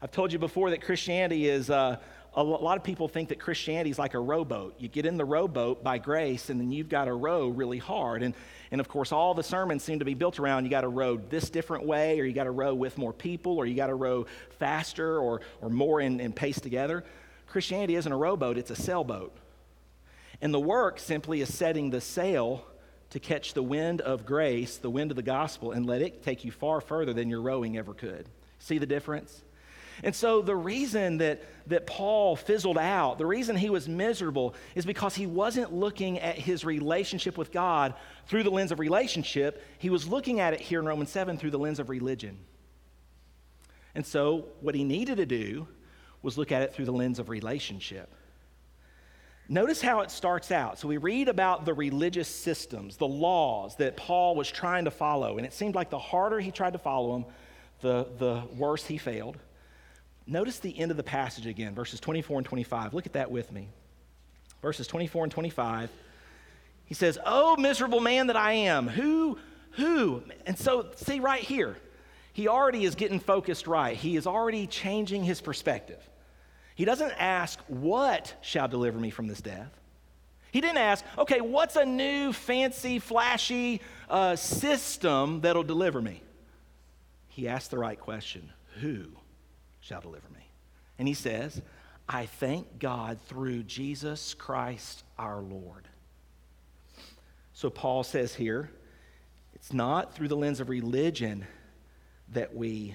I've 0.00 0.12
told 0.12 0.32
you 0.32 0.38
before 0.38 0.70
that 0.70 0.80
Christianity 0.80 1.48
is, 1.48 1.70
uh, 1.70 1.96
a 2.34 2.42
lot 2.44 2.76
of 2.76 2.84
people 2.84 3.08
think 3.08 3.30
that 3.30 3.40
Christianity 3.40 3.90
is 3.90 3.98
like 3.98 4.14
a 4.14 4.20
rowboat. 4.20 4.76
You 4.78 4.86
get 4.86 5.06
in 5.06 5.16
the 5.16 5.24
rowboat 5.24 5.82
by 5.82 5.98
grace, 5.98 6.50
and 6.50 6.60
then 6.60 6.70
you've 6.70 6.88
got 6.88 7.06
to 7.06 7.14
row 7.14 7.48
really 7.48 7.78
hard. 7.78 8.22
And, 8.22 8.32
and 8.70 8.80
of 8.80 8.86
course, 8.86 9.10
all 9.10 9.34
the 9.34 9.42
sermons 9.42 9.82
seem 9.82 9.98
to 9.98 10.04
be 10.04 10.14
built 10.14 10.38
around 10.38 10.66
you 10.66 10.70
got 10.70 10.82
to 10.82 10.88
row 10.88 11.16
this 11.16 11.50
different 11.50 11.84
way, 11.84 12.20
or 12.20 12.24
you 12.24 12.32
got 12.32 12.44
to 12.44 12.52
row 12.52 12.76
with 12.76 12.96
more 12.96 13.12
people, 13.12 13.58
or 13.58 13.66
you 13.66 13.74
got 13.74 13.88
to 13.88 13.96
row 13.96 14.24
faster 14.60 15.18
or, 15.18 15.40
or 15.60 15.68
more 15.68 16.00
in, 16.00 16.20
in 16.20 16.32
pace 16.32 16.60
together. 16.60 17.02
Christianity 17.48 17.96
isn't 17.96 18.12
a 18.12 18.16
rowboat, 18.16 18.56
it's 18.56 18.70
a 18.70 18.76
sailboat. 18.76 19.36
And 20.40 20.54
the 20.54 20.60
work 20.60 20.98
simply 20.98 21.40
is 21.40 21.52
setting 21.52 21.90
the 21.90 22.00
sail 22.00 22.64
to 23.10 23.18
catch 23.18 23.54
the 23.54 23.62
wind 23.62 24.00
of 24.00 24.26
grace, 24.26 24.76
the 24.76 24.90
wind 24.90 25.10
of 25.10 25.16
the 25.16 25.22
gospel, 25.22 25.72
and 25.72 25.86
let 25.86 26.02
it 26.02 26.22
take 26.22 26.44
you 26.44 26.50
far 26.50 26.80
further 26.80 27.12
than 27.12 27.28
your 27.28 27.40
rowing 27.40 27.76
ever 27.76 27.94
could. 27.94 28.28
See 28.58 28.78
the 28.78 28.86
difference? 28.86 29.42
And 30.04 30.14
so 30.14 30.42
the 30.42 30.54
reason 30.54 31.18
that, 31.18 31.42
that 31.66 31.86
Paul 31.86 32.36
fizzled 32.36 32.78
out, 32.78 33.18
the 33.18 33.26
reason 33.26 33.56
he 33.56 33.70
was 33.70 33.88
miserable, 33.88 34.54
is 34.74 34.86
because 34.86 35.14
he 35.14 35.26
wasn't 35.26 35.72
looking 35.72 36.20
at 36.20 36.36
his 36.36 36.64
relationship 36.64 37.36
with 37.36 37.50
God 37.50 37.94
through 38.26 38.44
the 38.44 38.50
lens 38.50 38.70
of 38.70 38.78
relationship. 38.78 39.64
He 39.78 39.90
was 39.90 40.06
looking 40.06 40.38
at 40.38 40.52
it 40.52 40.60
here 40.60 40.78
in 40.78 40.86
Romans 40.86 41.10
7 41.10 41.36
through 41.36 41.50
the 41.50 41.58
lens 41.58 41.80
of 41.80 41.88
religion. 41.88 42.38
And 43.94 44.06
so 44.06 44.46
what 44.60 44.76
he 44.76 44.84
needed 44.84 45.16
to 45.16 45.26
do 45.26 45.66
was 46.22 46.38
look 46.38 46.52
at 46.52 46.62
it 46.62 46.74
through 46.74 46.84
the 46.84 46.92
lens 46.92 47.18
of 47.18 47.28
relationship. 47.28 48.12
Notice 49.48 49.80
how 49.80 50.00
it 50.00 50.10
starts 50.10 50.50
out. 50.50 50.78
So 50.78 50.88
we 50.88 50.98
read 50.98 51.28
about 51.28 51.64
the 51.64 51.72
religious 51.72 52.28
systems, 52.28 52.98
the 52.98 53.08
laws 53.08 53.76
that 53.76 53.96
Paul 53.96 54.34
was 54.34 54.50
trying 54.50 54.84
to 54.84 54.90
follow. 54.90 55.38
And 55.38 55.46
it 55.46 55.54
seemed 55.54 55.74
like 55.74 55.88
the 55.88 55.98
harder 55.98 56.38
he 56.38 56.50
tried 56.50 56.74
to 56.74 56.78
follow 56.78 57.12
them, 57.14 57.24
the, 57.80 58.06
the 58.18 58.42
worse 58.56 58.84
he 58.84 58.98
failed. 58.98 59.38
Notice 60.26 60.58
the 60.58 60.78
end 60.78 60.90
of 60.90 60.98
the 60.98 61.02
passage 61.02 61.46
again, 61.46 61.74
verses 61.74 61.98
24 61.98 62.38
and 62.38 62.46
25. 62.46 62.92
Look 62.92 63.06
at 63.06 63.14
that 63.14 63.30
with 63.30 63.50
me. 63.50 63.68
Verses 64.60 64.86
24 64.86 65.24
and 65.24 65.32
25. 65.32 65.90
He 66.84 66.94
says, 66.94 67.18
Oh, 67.24 67.56
miserable 67.56 68.00
man 68.00 68.26
that 68.26 68.36
I 68.36 68.52
am, 68.52 68.86
who, 68.86 69.38
who? 69.72 70.22
And 70.44 70.58
so, 70.58 70.90
see 70.96 71.20
right 71.20 71.42
here, 71.42 71.78
he 72.34 72.48
already 72.48 72.84
is 72.84 72.94
getting 72.94 73.20
focused 73.20 73.66
right. 73.66 73.96
He 73.96 74.16
is 74.16 74.26
already 74.26 74.66
changing 74.66 75.24
his 75.24 75.40
perspective. 75.40 76.02
He 76.78 76.84
doesn't 76.84 77.10
ask, 77.18 77.58
What 77.66 78.36
shall 78.40 78.68
deliver 78.68 79.00
me 79.00 79.10
from 79.10 79.26
this 79.26 79.40
death? 79.40 79.72
He 80.52 80.60
didn't 80.60 80.78
ask, 80.78 81.04
Okay, 81.18 81.40
what's 81.40 81.74
a 81.74 81.84
new, 81.84 82.32
fancy, 82.32 83.00
flashy 83.00 83.80
uh, 84.08 84.36
system 84.36 85.40
that'll 85.40 85.64
deliver 85.64 86.00
me? 86.00 86.22
He 87.26 87.48
asked 87.48 87.72
the 87.72 87.78
right 87.78 87.98
question 87.98 88.52
Who? 88.80 89.06
shall 89.80 90.00
deliver 90.00 90.28
me. 90.28 90.46
And 91.00 91.08
he 91.08 91.14
says, 91.14 91.60
I 92.08 92.26
thank 92.26 92.78
God 92.78 93.18
through 93.26 93.64
Jesus 93.64 94.34
Christ 94.34 95.02
our 95.18 95.40
Lord. 95.40 95.88
So 97.54 97.70
Paul 97.70 98.04
says 98.04 98.36
here, 98.36 98.70
it's 99.56 99.72
not 99.72 100.14
through 100.14 100.28
the 100.28 100.36
lens 100.36 100.60
of 100.60 100.68
religion 100.68 101.44
that 102.28 102.54
we 102.54 102.94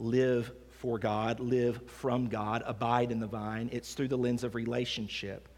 live 0.00 0.50
for 0.70 0.98
God, 0.98 1.40
live 1.40 1.80
from 1.86 2.28
God, 2.28 2.62
abide 2.66 3.12
in 3.12 3.20
the 3.20 3.26
vine. 3.26 3.68
It's 3.70 3.92
through 3.94 4.08
the 4.08 4.16
lens 4.16 4.42
of 4.42 4.54
relationship. 4.54 5.48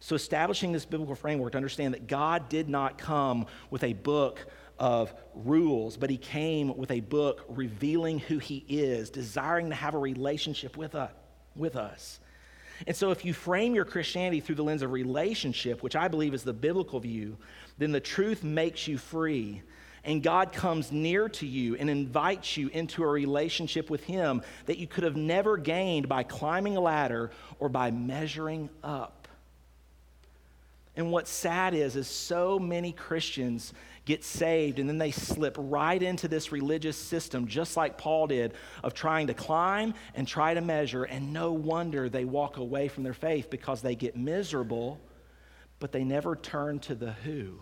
So, 0.00 0.14
establishing 0.14 0.72
this 0.72 0.84
biblical 0.84 1.14
framework 1.14 1.52
to 1.52 1.58
understand 1.58 1.94
that 1.94 2.06
God 2.06 2.50
did 2.50 2.68
not 2.68 2.98
come 2.98 3.46
with 3.70 3.82
a 3.82 3.94
book 3.94 4.46
of 4.78 5.14
rules, 5.34 5.96
but 5.96 6.10
he 6.10 6.18
came 6.18 6.76
with 6.76 6.90
a 6.90 7.00
book 7.00 7.44
revealing 7.48 8.18
who 8.18 8.38
he 8.38 8.64
is, 8.68 9.08
desiring 9.08 9.70
to 9.70 9.74
have 9.74 9.94
a 9.94 9.98
relationship 9.98 10.76
with 10.76 10.94
us. 10.94 11.10
With 11.56 11.76
us. 11.76 12.20
And 12.86 12.94
so, 12.94 13.10
if 13.10 13.24
you 13.24 13.32
frame 13.32 13.74
your 13.74 13.86
Christianity 13.86 14.40
through 14.40 14.56
the 14.56 14.64
lens 14.64 14.82
of 14.82 14.92
relationship, 14.92 15.82
which 15.82 15.96
I 15.96 16.08
believe 16.08 16.34
is 16.34 16.42
the 16.42 16.52
biblical 16.52 17.00
view, 17.00 17.38
then 17.78 17.92
the 17.92 18.00
truth 18.00 18.44
makes 18.44 18.86
you 18.86 18.98
free 18.98 19.62
And 20.06 20.22
God 20.22 20.52
comes 20.52 20.92
near 20.92 21.28
to 21.30 21.46
you 21.46 21.74
and 21.74 21.90
invites 21.90 22.56
you 22.56 22.68
into 22.68 23.02
a 23.02 23.08
relationship 23.08 23.90
with 23.90 24.04
Him 24.04 24.40
that 24.66 24.78
you 24.78 24.86
could 24.86 25.02
have 25.02 25.16
never 25.16 25.56
gained 25.56 26.08
by 26.08 26.22
climbing 26.22 26.76
a 26.76 26.80
ladder 26.80 27.32
or 27.58 27.68
by 27.68 27.90
measuring 27.90 28.70
up. 28.84 29.26
And 30.94 31.10
what's 31.10 31.30
sad 31.30 31.74
is, 31.74 31.96
is 31.96 32.06
so 32.06 32.58
many 32.58 32.92
Christians 32.92 33.74
get 34.04 34.22
saved 34.22 34.78
and 34.78 34.88
then 34.88 34.96
they 34.96 35.10
slip 35.10 35.56
right 35.58 36.00
into 36.00 36.28
this 36.28 36.52
religious 36.52 36.96
system, 36.96 37.48
just 37.48 37.76
like 37.76 37.98
Paul 37.98 38.28
did, 38.28 38.54
of 38.84 38.94
trying 38.94 39.26
to 39.26 39.34
climb 39.34 39.92
and 40.14 40.26
try 40.26 40.54
to 40.54 40.60
measure. 40.60 41.02
And 41.02 41.32
no 41.32 41.50
wonder 41.52 42.08
they 42.08 42.24
walk 42.24 42.58
away 42.58 42.86
from 42.86 43.02
their 43.02 43.12
faith 43.12 43.50
because 43.50 43.82
they 43.82 43.96
get 43.96 44.16
miserable, 44.16 45.00
but 45.80 45.90
they 45.90 46.04
never 46.04 46.36
turn 46.36 46.78
to 46.80 46.94
the 46.94 47.12
who. 47.12 47.58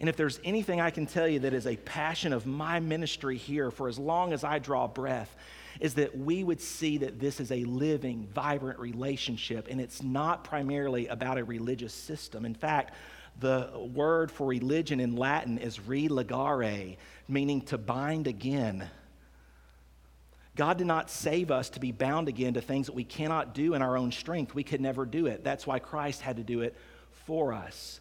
And 0.00 0.08
if 0.08 0.16
there's 0.16 0.40
anything 0.44 0.80
I 0.80 0.90
can 0.90 1.06
tell 1.06 1.28
you 1.28 1.40
that 1.40 1.52
is 1.52 1.66
a 1.66 1.76
passion 1.76 2.32
of 2.32 2.46
my 2.46 2.80
ministry 2.80 3.36
here 3.36 3.70
for 3.70 3.86
as 3.86 3.98
long 3.98 4.32
as 4.32 4.42
I 4.42 4.58
draw 4.58 4.88
breath, 4.88 5.36
is 5.78 5.94
that 5.94 6.16
we 6.16 6.42
would 6.42 6.60
see 6.60 6.98
that 6.98 7.20
this 7.20 7.38
is 7.38 7.52
a 7.52 7.64
living, 7.64 8.26
vibrant 8.34 8.78
relationship, 8.78 9.68
and 9.70 9.80
it's 9.80 10.02
not 10.02 10.42
primarily 10.42 11.06
about 11.08 11.38
a 11.38 11.44
religious 11.44 11.92
system. 11.92 12.46
In 12.46 12.54
fact, 12.54 12.94
the 13.40 13.70
word 13.94 14.32
for 14.32 14.46
religion 14.46 15.00
in 15.00 15.16
Latin 15.16 15.58
is 15.58 15.78
religare, 15.78 16.96
meaning 17.28 17.60
to 17.62 17.78
bind 17.78 18.26
again. 18.26 18.88
God 20.56 20.78
did 20.78 20.86
not 20.86 21.10
save 21.10 21.50
us 21.50 21.70
to 21.70 21.80
be 21.80 21.92
bound 21.92 22.28
again 22.28 22.54
to 22.54 22.60
things 22.60 22.86
that 22.86 22.94
we 22.94 23.04
cannot 23.04 23.54
do 23.54 23.74
in 23.74 23.82
our 23.82 23.96
own 23.96 24.12
strength. 24.12 24.54
We 24.54 24.64
could 24.64 24.80
never 24.80 25.04
do 25.04 25.26
it. 25.26 25.44
That's 25.44 25.66
why 25.66 25.78
Christ 25.78 26.22
had 26.22 26.36
to 26.36 26.42
do 26.42 26.62
it 26.62 26.74
for 27.26 27.52
us. 27.52 28.00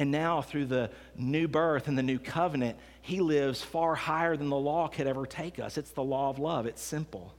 And 0.00 0.10
now, 0.10 0.40
through 0.40 0.64
the 0.64 0.90
new 1.14 1.46
birth 1.46 1.86
and 1.86 1.98
the 1.98 2.02
new 2.02 2.18
covenant, 2.18 2.78
he 3.02 3.20
lives 3.20 3.60
far 3.60 3.94
higher 3.94 4.34
than 4.34 4.48
the 4.48 4.56
law 4.56 4.88
could 4.88 5.06
ever 5.06 5.26
take 5.26 5.58
us. 5.58 5.76
It's 5.76 5.90
the 5.90 6.02
law 6.02 6.30
of 6.30 6.38
love. 6.38 6.64
It's 6.64 6.80
simple. 6.80 7.34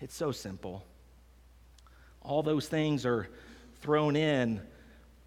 It's 0.00 0.14
so 0.14 0.32
simple. 0.32 0.82
All 2.22 2.42
those 2.42 2.68
things 2.68 3.04
are 3.04 3.28
thrown 3.82 4.16
in 4.16 4.62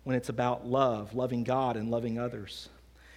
when 0.04 0.16
it's 0.16 0.30
about 0.30 0.66
love, 0.66 1.14
loving 1.14 1.44
God 1.44 1.78
and 1.78 1.92
loving 1.92 2.18
others. 2.18 2.70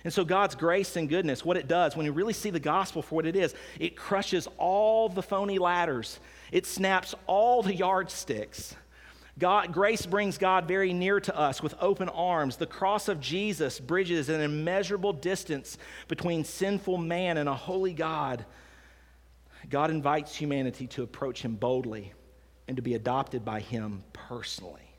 And 0.04 0.12
so, 0.12 0.22
God's 0.22 0.54
grace 0.54 0.96
and 0.96 1.08
goodness, 1.08 1.42
what 1.42 1.56
it 1.56 1.66
does, 1.66 1.96
when 1.96 2.04
you 2.04 2.12
really 2.12 2.34
see 2.34 2.50
the 2.50 2.60
gospel 2.60 3.00
for 3.00 3.14
what 3.14 3.24
it 3.24 3.36
is, 3.36 3.54
it 3.78 3.96
crushes 3.96 4.48
all 4.58 5.08
the 5.08 5.22
phony 5.22 5.58
ladders, 5.58 6.20
it 6.52 6.66
snaps 6.66 7.14
all 7.26 7.62
the 7.62 7.74
yardsticks. 7.74 8.76
God, 9.38 9.72
grace 9.72 10.04
brings 10.04 10.38
God 10.38 10.66
very 10.66 10.92
near 10.92 11.20
to 11.20 11.36
us 11.36 11.62
with 11.62 11.74
open 11.80 12.08
arms. 12.08 12.56
The 12.56 12.66
cross 12.66 13.08
of 13.08 13.20
Jesus 13.20 13.80
bridges 13.80 14.28
an 14.28 14.40
immeasurable 14.40 15.12
distance 15.12 15.78
between 16.08 16.44
sinful 16.44 16.98
man 16.98 17.38
and 17.38 17.48
a 17.48 17.54
holy 17.54 17.94
God. 17.94 18.44
God 19.68 19.90
invites 19.90 20.34
humanity 20.34 20.86
to 20.88 21.02
approach 21.02 21.42
him 21.42 21.54
boldly 21.54 22.12
and 22.68 22.76
to 22.76 22.82
be 22.82 22.94
adopted 22.94 23.44
by 23.44 23.60
him 23.60 24.02
personally. 24.12 24.94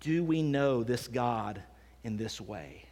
Do 0.00 0.24
we 0.24 0.42
know 0.42 0.82
this 0.82 1.08
God 1.08 1.62
in 2.02 2.16
this 2.16 2.40
way? 2.40 2.84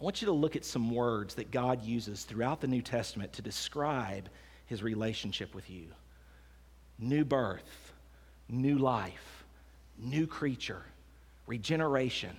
I 0.00 0.04
want 0.04 0.22
you 0.22 0.26
to 0.26 0.32
look 0.32 0.56
at 0.56 0.64
some 0.64 0.90
words 0.90 1.34
that 1.34 1.50
God 1.50 1.82
uses 1.82 2.24
throughout 2.24 2.60
the 2.60 2.66
New 2.66 2.82
Testament 2.82 3.32
to 3.34 3.42
describe 3.42 4.28
his 4.66 4.82
relationship 4.82 5.54
with 5.54 5.70
you 5.70 5.86
new 6.98 7.24
birth, 7.24 7.83
new 8.48 8.78
life, 8.78 9.44
new 9.98 10.26
creature, 10.26 10.82
regeneration, 11.46 12.36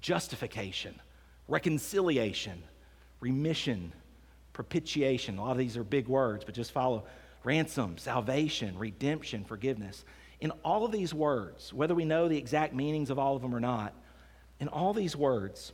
justification, 0.00 0.98
reconciliation, 1.48 2.62
remission, 3.20 3.92
propitiation. 4.52 5.38
A 5.38 5.42
lot 5.42 5.52
of 5.52 5.58
these 5.58 5.76
are 5.76 5.84
big 5.84 6.08
words, 6.08 6.44
but 6.44 6.54
just 6.54 6.72
follow 6.72 7.04
ransom, 7.44 7.98
salvation, 7.98 8.78
redemption, 8.78 9.44
forgiveness 9.44 10.04
in 10.40 10.50
all 10.64 10.84
of 10.84 10.92
these 10.92 11.14
words, 11.14 11.72
whether 11.72 11.94
we 11.94 12.04
know 12.04 12.28
the 12.28 12.36
exact 12.36 12.74
meanings 12.74 13.10
of 13.10 13.18
all 13.18 13.36
of 13.36 13.42
them 13.42 13.54
or 13.54 13.60
not, 13.60 13.94
in 14.60 14.68
all 14.68 14.92
these 14.92 15.16
words, 15.16 15.72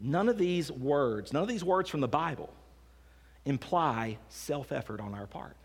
none 0.00 0.28
of 0.28 0.38
these 0.38 0.70
words, 0.70 1.32
none 1.32 1.42
of 1.42 1.48
these 1.48 1.64
words 1.64 1.88
from 1.88 2.00
the 2.00 2.08
Bible 2.08 2.52
imply 3.44 4.18
self 4.28 4.72
effort 4.72 5.00
on 5.00 5.14
our 5.14 5.26
part. 5.26 5.56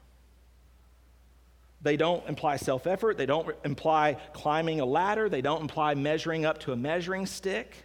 They 1.83 1.97
don't 1.97 2.27
imply 2.27 2.57
self 2.57 2.85
effort. 2.85 3.17
They 3.17 3.25
don't 3.25 3.55
imply 3.65 4.17
climbing 4.33 4.79
a 4.81 4.85
ladder. 4.85 5.29
They 5.29 5.41
don't 5.41 5.61
imply 5.61 5.95
measuring 5.95 6.45
up 6.45 6.59
to 6.59 6.71
a 6.73 6.75
measuring 6.75 7.25
stick. 7.25 7.75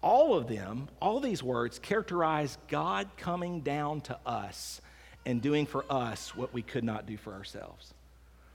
All 0.00 0.34
of 0.34 0.48
them, 0.48 0.88
all 1.00 1.18
these 1.18 1.42
words 1.42 1.78
characterize 1.78 2.58
God 2.68 3.08
coming 3.16 3.60
down 3.60 4.02
to 4.02 4.18
us 4.26 4.80
and 5.26 5.40
doing 5.40 5.66
for 5.66 5.84
us 5.90 6.36
what 6.36 6.52
we 6.52 6.62
could 6.62 6.84
not 6.84 7.06
do 7.06 7.16
for 7.16 7.32
ourselves. 7.32 7.94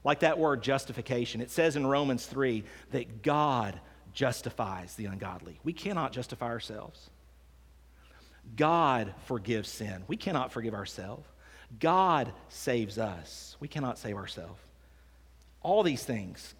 Like 0.04 0.19
that 0.19 0.38
word 0.38 0.62
justification. 0.62 1.41
It 1.41 1.52
says 1.52 1.75
in 1.75 1.86
Romans 1.86 2.25
3 2.25 2.63
that 2.91 3.23
God 3.23 3.80
justifies 4.13 4.95
the 4.95 5.06
ungodly. 5.06 5.60
We 5.63 5.73
cannot 5.73 6.13
justify 6.13 6.47
ourselves. 6.47 7.10
God 8.56 9.13
forgives 9.25 9.69
sin. 9.69 10.04
We 10.08 10.17
cannot 10.17 10.52
forgive 10.52 10.73
ourselves. 10.73 11.28
God 11.80 12.32
saves 12.48 12.98
us. 12.98 13.56
We 13.60 13.68
cannot 13.68 13.98
save 14.00 14.16
ourselves. 14.16 14.60
All 15.62 15.84
these 15.84 16.04
things 16.04 16.56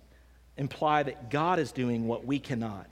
imply 0.58 1.04
that 1.04 1.30
God 1.30 1.58
is 1.58 1.72
doing 1.72 2.08
what 2.08 2.26
we 2.26 2.38
cannot, 2.38 2.88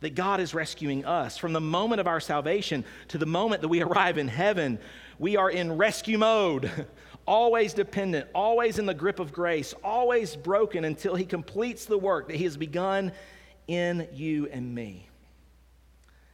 that 0.00 0.14
God 0.14 0.40
is 0.40 0.54
rescuing 0.54 1.04
us. 1.04 1.38
From 1.38 1.52
the 1.52 1.60
moment 1.60 2.00
of 2.00 2.06
our 2.06 2.20
salvation 2.20 2.84
to 3.08 3.18
the 3.18 3.26
moment 3.26 3.62
that 3.62 3.68
we 3.68 3.82
arrive 3.82 4.18
in 4.18 4.28
heaven, 4.28 4.78
we 5.18 5.36
are 5.36 5.50
in 5.50 5.76
rescue 5.76 6.18
mode. 6.18 6.70
always 7.26 7.72
dependent, 7.72 8.28
always 8.34 8.78
in 8.78 8.86
the 8.86 8.94
grip 8.94 9.20
of 9.20 9.32
grace, 9.32 9.74
always 9.84 10.36
broken 10.36 10.84
until 10.84 11.14
He 11.14 11.24
completes 11.24 11.84
the 11.84 11.98
work 11.98 12.28
that 12.28 12.36
He 12.36 12.44
has 12.44 12.56
begun 12.56 13.12
in 13.68 14.08
you 14.12 14.48
and 14.48 14.74
me. 14.74 15.08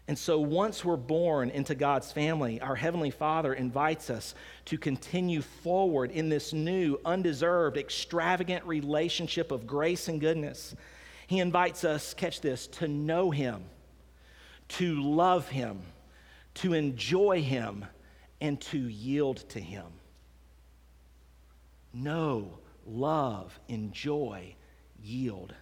And 0.08 0.18
so, 0.18 0.40
once 0.40 0.84
we're 0.84 0.96
born 0.96 1.50
into 1.50 1.74
God's 1.74 2.10
family, 2.10 2.60
our 2.60 2.74
Heavenly 2.74 3.10
Father 3.10 3.54
invites 3.54 4.10
us 4.10 4.34
to 4.64 4.78
continue 4.78 5.42
forward 5.42 6.10
in 6.10 6.28
this 6.28 6.52
new, 6.52 6.98
undeserved, 7.04 7.76
extravagant 7.76 8.64
relationship 8.64 9.52
of 9.52 9.66
grace 9.66 10.08
and 10.08 10.20
goodness. 10.20 10.74
He 11.26 11.38
invites 11.38 11.84
us, 11.84 12.14
catch 12.14 12.40
this, 12.40 12.66
to 12.68 12.88
know 12.88 13.30
Him, 13.30 13.62
to 14.68 15.00
love 15.02 15.48
Him, 15.48 15.82
to 16.54 16.72
enjoy 16.72 17.42
Him, 17.42 17.84
and 18.40 18.60
to 18.62 18.78
yield 18.78 19.48
to 19.50 19.60
Him 19.60 19.84
know, 21.92 22.58
love, 22.86 23.58
enjoy, 23.68 24.54
yield 25.02 25.54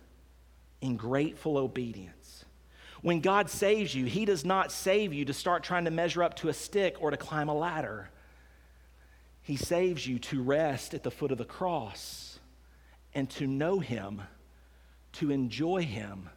in 0.81 0.97
grateful 0.97 1.57
obedience. 1.57 2.45
When 3.07 3.21
God 3.21 3.49
saves 3.49 3.95
you, 3.95 4.05
He 4.05 4.25
does 4.25 4.45
not 4.45 4.73
save 4.73 5.13
you 5.13 5.27
to 5.27 5.33
start 5.33 5.63
trying 5.63 5.85
to 5.85 5.93
measure 5.93 6.25
up 6.25 6.35
to 6.39 6.49
a 6.49 6.53
stick 6.53 6.97
or 6.99 7.13
to 7.13 7.17
climb 7.17 7.49
a 7.49 7.55
ladder. 7.55 8.11
He 9.43 9.55
saves 9.55 10.05
you 10.05 10.19
to 10.19 10.43
rest 10.43 10.93
at 10.93 11.05
the 11.05 11.13
foot 11.13 11.31
of 11.31 11.39
the 11.39 11.45
cross 11.45 12.41
and 13.15 13.31
to 13.31 13.47
know 13.47 13.79
Him, 13.79 14.23
to 15.13 15.31
enjoy 15.31 15.85
Him, 15.85 16.29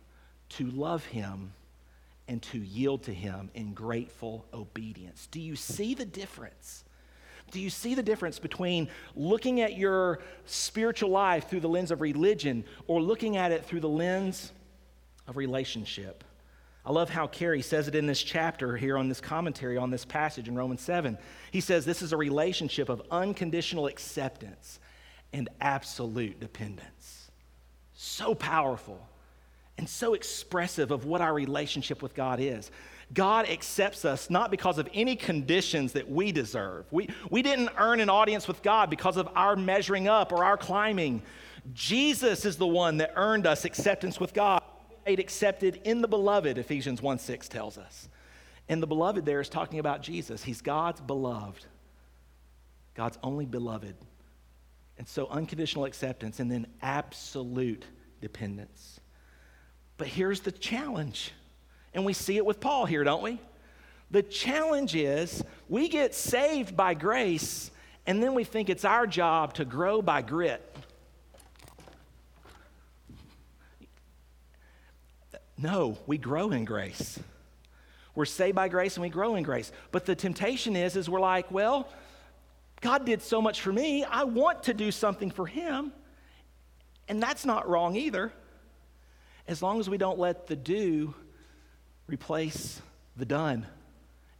to 0.49 0.69
love 0.69 1.03
Him, 1.05 1.53
and 2.27 2.39
to 2.43 2.59
yield 2.59 3.01
to 3.05 3.15
Him 3.15 3.49
in 3.55 3.73
grateful 3.73 4.45
obedience. 4.53 5.27
Do 5.31 5.41
you 5.41 5.55
see 5.55 5.95
the 5.95 6.05
difference? 6.05 6.83
Do 7.49 7.59
you 7.59 7.71
see 7.71 7.95
the 7.95 8.03
difference 8.03 8.37
between 8.37 8.89
looking 9.15 9.61
at 9.61 9.75
your 9.75 10.19
spiritual 10.45 11.09
life 11.09 11.49
through 11.49 11.61
the 11.61 11.67
lens 11.67 11.89
of 11.89 11.99
religion 11.99 12.63
or 12.85 13.01
looking 13.01 13.37
at 13.37 13.51
it 13.51 13.65
through 13.65 13.79
the 13.79 13.89
lens 13.89 14.51
of 15.25 15.35
relationship? 15.35 16.23
I 16.85 16.91
love 16.91 17.09
how 17.09 17.27
Cary 17.27 17.61
says 17.61 17.87
it 17.87 17.95
in 17.95 18.07
this 18.07 18.21
chapter 18.21 18.77
here 18.77 18.97
on 18.97 19.09
this 19.09 19.21
commentary 19.21 19.77
on 19.77 19.91
this 19.91 20.05
passage 20.05 20.47
in 20.47 20.55
Romans 20.55 20.81
7. 20.81 21.17
He 21.51 21.61
says 21.61 21.85
this 21.85 22.01
is 22.01 22.13
a 22.13 22.17
relationship 22.17 22.89
of 22.89 23.01
unconditional 23.11 23.87
acceptance 23.87 24.79
and 25.33 25.49
absolute 25.61 26.39
dependence. 26.39 27.31
So 27.93 28.33
powerful 28.33 29.07
and 29.77 29.87
so 29.87 30.13
expressive 30.13 30.91
of 30.91 31.05
what 31.05 31.21
our 31.21 31.33
relationship 31.33 32.01
with 32.01 32.13
God 32.13 32.39
is. 32.39 32.71
God 33.13 33.49
accepts 33.49 34.05
us 34.05 34.29
not 34.29 34.51
because 34.51 34.77
of 34.77 34.87
any 34.93 35.15
conditions 35.15 35.93
that 35.93 36.09
we 36.09 36.31
deserve. 36.31 36.85
We, 36.91 37.09
we 37.29 37.41
didn't 37.41 37.69
earn 37.77 37.99
an 37.99 38.09
audience 38.09 38.47
with 38.47 38.61
God 38.61 38.89
because 38.89 39.17
of 39.17 39.27
our 39.35 39.55
measuring 39.55 40.07
up 40.07 40.31
or 40.31 40.43
our 40.43 40.57
climbing. 40.57 41.23
Jesus 41.73 42.45
is 42.45 42.57
the 42.57 42.67
one 42.67 42.97
that 42.97 43.13
earned 43.15 43.47
us 43.47 43.65
acceptance 43.65 44.19
with 44.19 44.33
God, 44.33 44.61
made 45.09 45.19
accepted 45.19 45.81
in 45.85 46.01
the 46.01 46.07
beloved, 46.07 46.59
Ephesians 46.59 47.01
1 47.01 47.17
6 47.17 47.49
tells 47.49 47.79
us. 47.79 48.07
And 48.67 48.79
the 48.79 48.85
beloved 48.85 49.25
there 49.25 49.41
is 49.41 49.49
talking 49.49 49.79
about 49.79 50.03
Jesus. 50.03 50.43
He's 50.43 50.61
God's 50.61 51.01
beloved, 51.01 51.65
God's 52.93 53.17
only 53.23 53.47
beloved. 53.47 53.95
And 54.99 55.07
so 55.07 55.25
unconditional 55.25 55.85
acceptance 55.85 56.39
and 56.39 56.51
then 56.51 56.67
absolute 56.83 57.85
dependence. 58.21 58.99
But 59.97 60.05
here's 60.05 60.41
the 60.41 60.51
challenge 60.51 61.31
and 61.95 62.05
we 62.05 62.13
see 62.13 62.37
it 62.37 62.45
with 62.45 62.59
Paul 62.59 62.85
here, 62.85 63.03
don't 63.03 63.23
we? 63.23 63.41
The 64.11 64.21
challenge 64.21 64.95
is 64.95 65.43
we 65.67 65.89
get 65.89 66.13
saved 66.13 66.77
by 66.77 66.93
grace 66.93 67.71
and 68.05 68.21
then 68.21 68.35
we 68.35 68.43
think 68.43 68.69
it's 68.69 68.85
our 68.85 69.07
job 69.07 69.55
to 69.55 69.65
grow 69.65 70.03
by 70.03 70.21
grit. 70.21 70.63
No, 75.61 75.97
we 76.07 76.17
grow 76.17 76.51
in 76.51 76.63
grace. 76.63 77.19
We're 78.15 78.25
saved 78.25 78.55
by 78.55 78.69
grace 78.69 78.95
and 78.95 79.01
we 79.01 79.09
grow 79.09 79.35
in 79.35 79.43
grace. 79.43 79.71
But 79.91 80.05
the 80.05 80.15
temptation 80.15 80.75
is 80.75 80.95
is 80.95 81.09
we're 81.09 81.19
like, 81.19 81.51
well, 81.51 81.89
God 82.81 83.05
did 83.05 83.21
so 83.21 83.41
much 83.41 83.59
for 83.59 83.73
me. 83.73 84.05
I 84.05 84.23
want 84.23 84.63
to 84.63 84.73
do 84.73 84.89
something 84.89 85.31
for 85.31 85.45
him. 85.45 85.91
And 87.09 87.21
that's 87.21 87.45
not 87.45 87.67
wrong 87.67 87.97
either. 87.97 88.31
As 89.47 89.61
long 89.61 89.81
as 89.81 89.89
we 89.89 89.97
don't 89.97 90.17
let 90.17 90.47
the 90.47 90.55
do 90.55 91.13
replace 92.07 92.81
the 93.17 93.25
done 93.25 93.67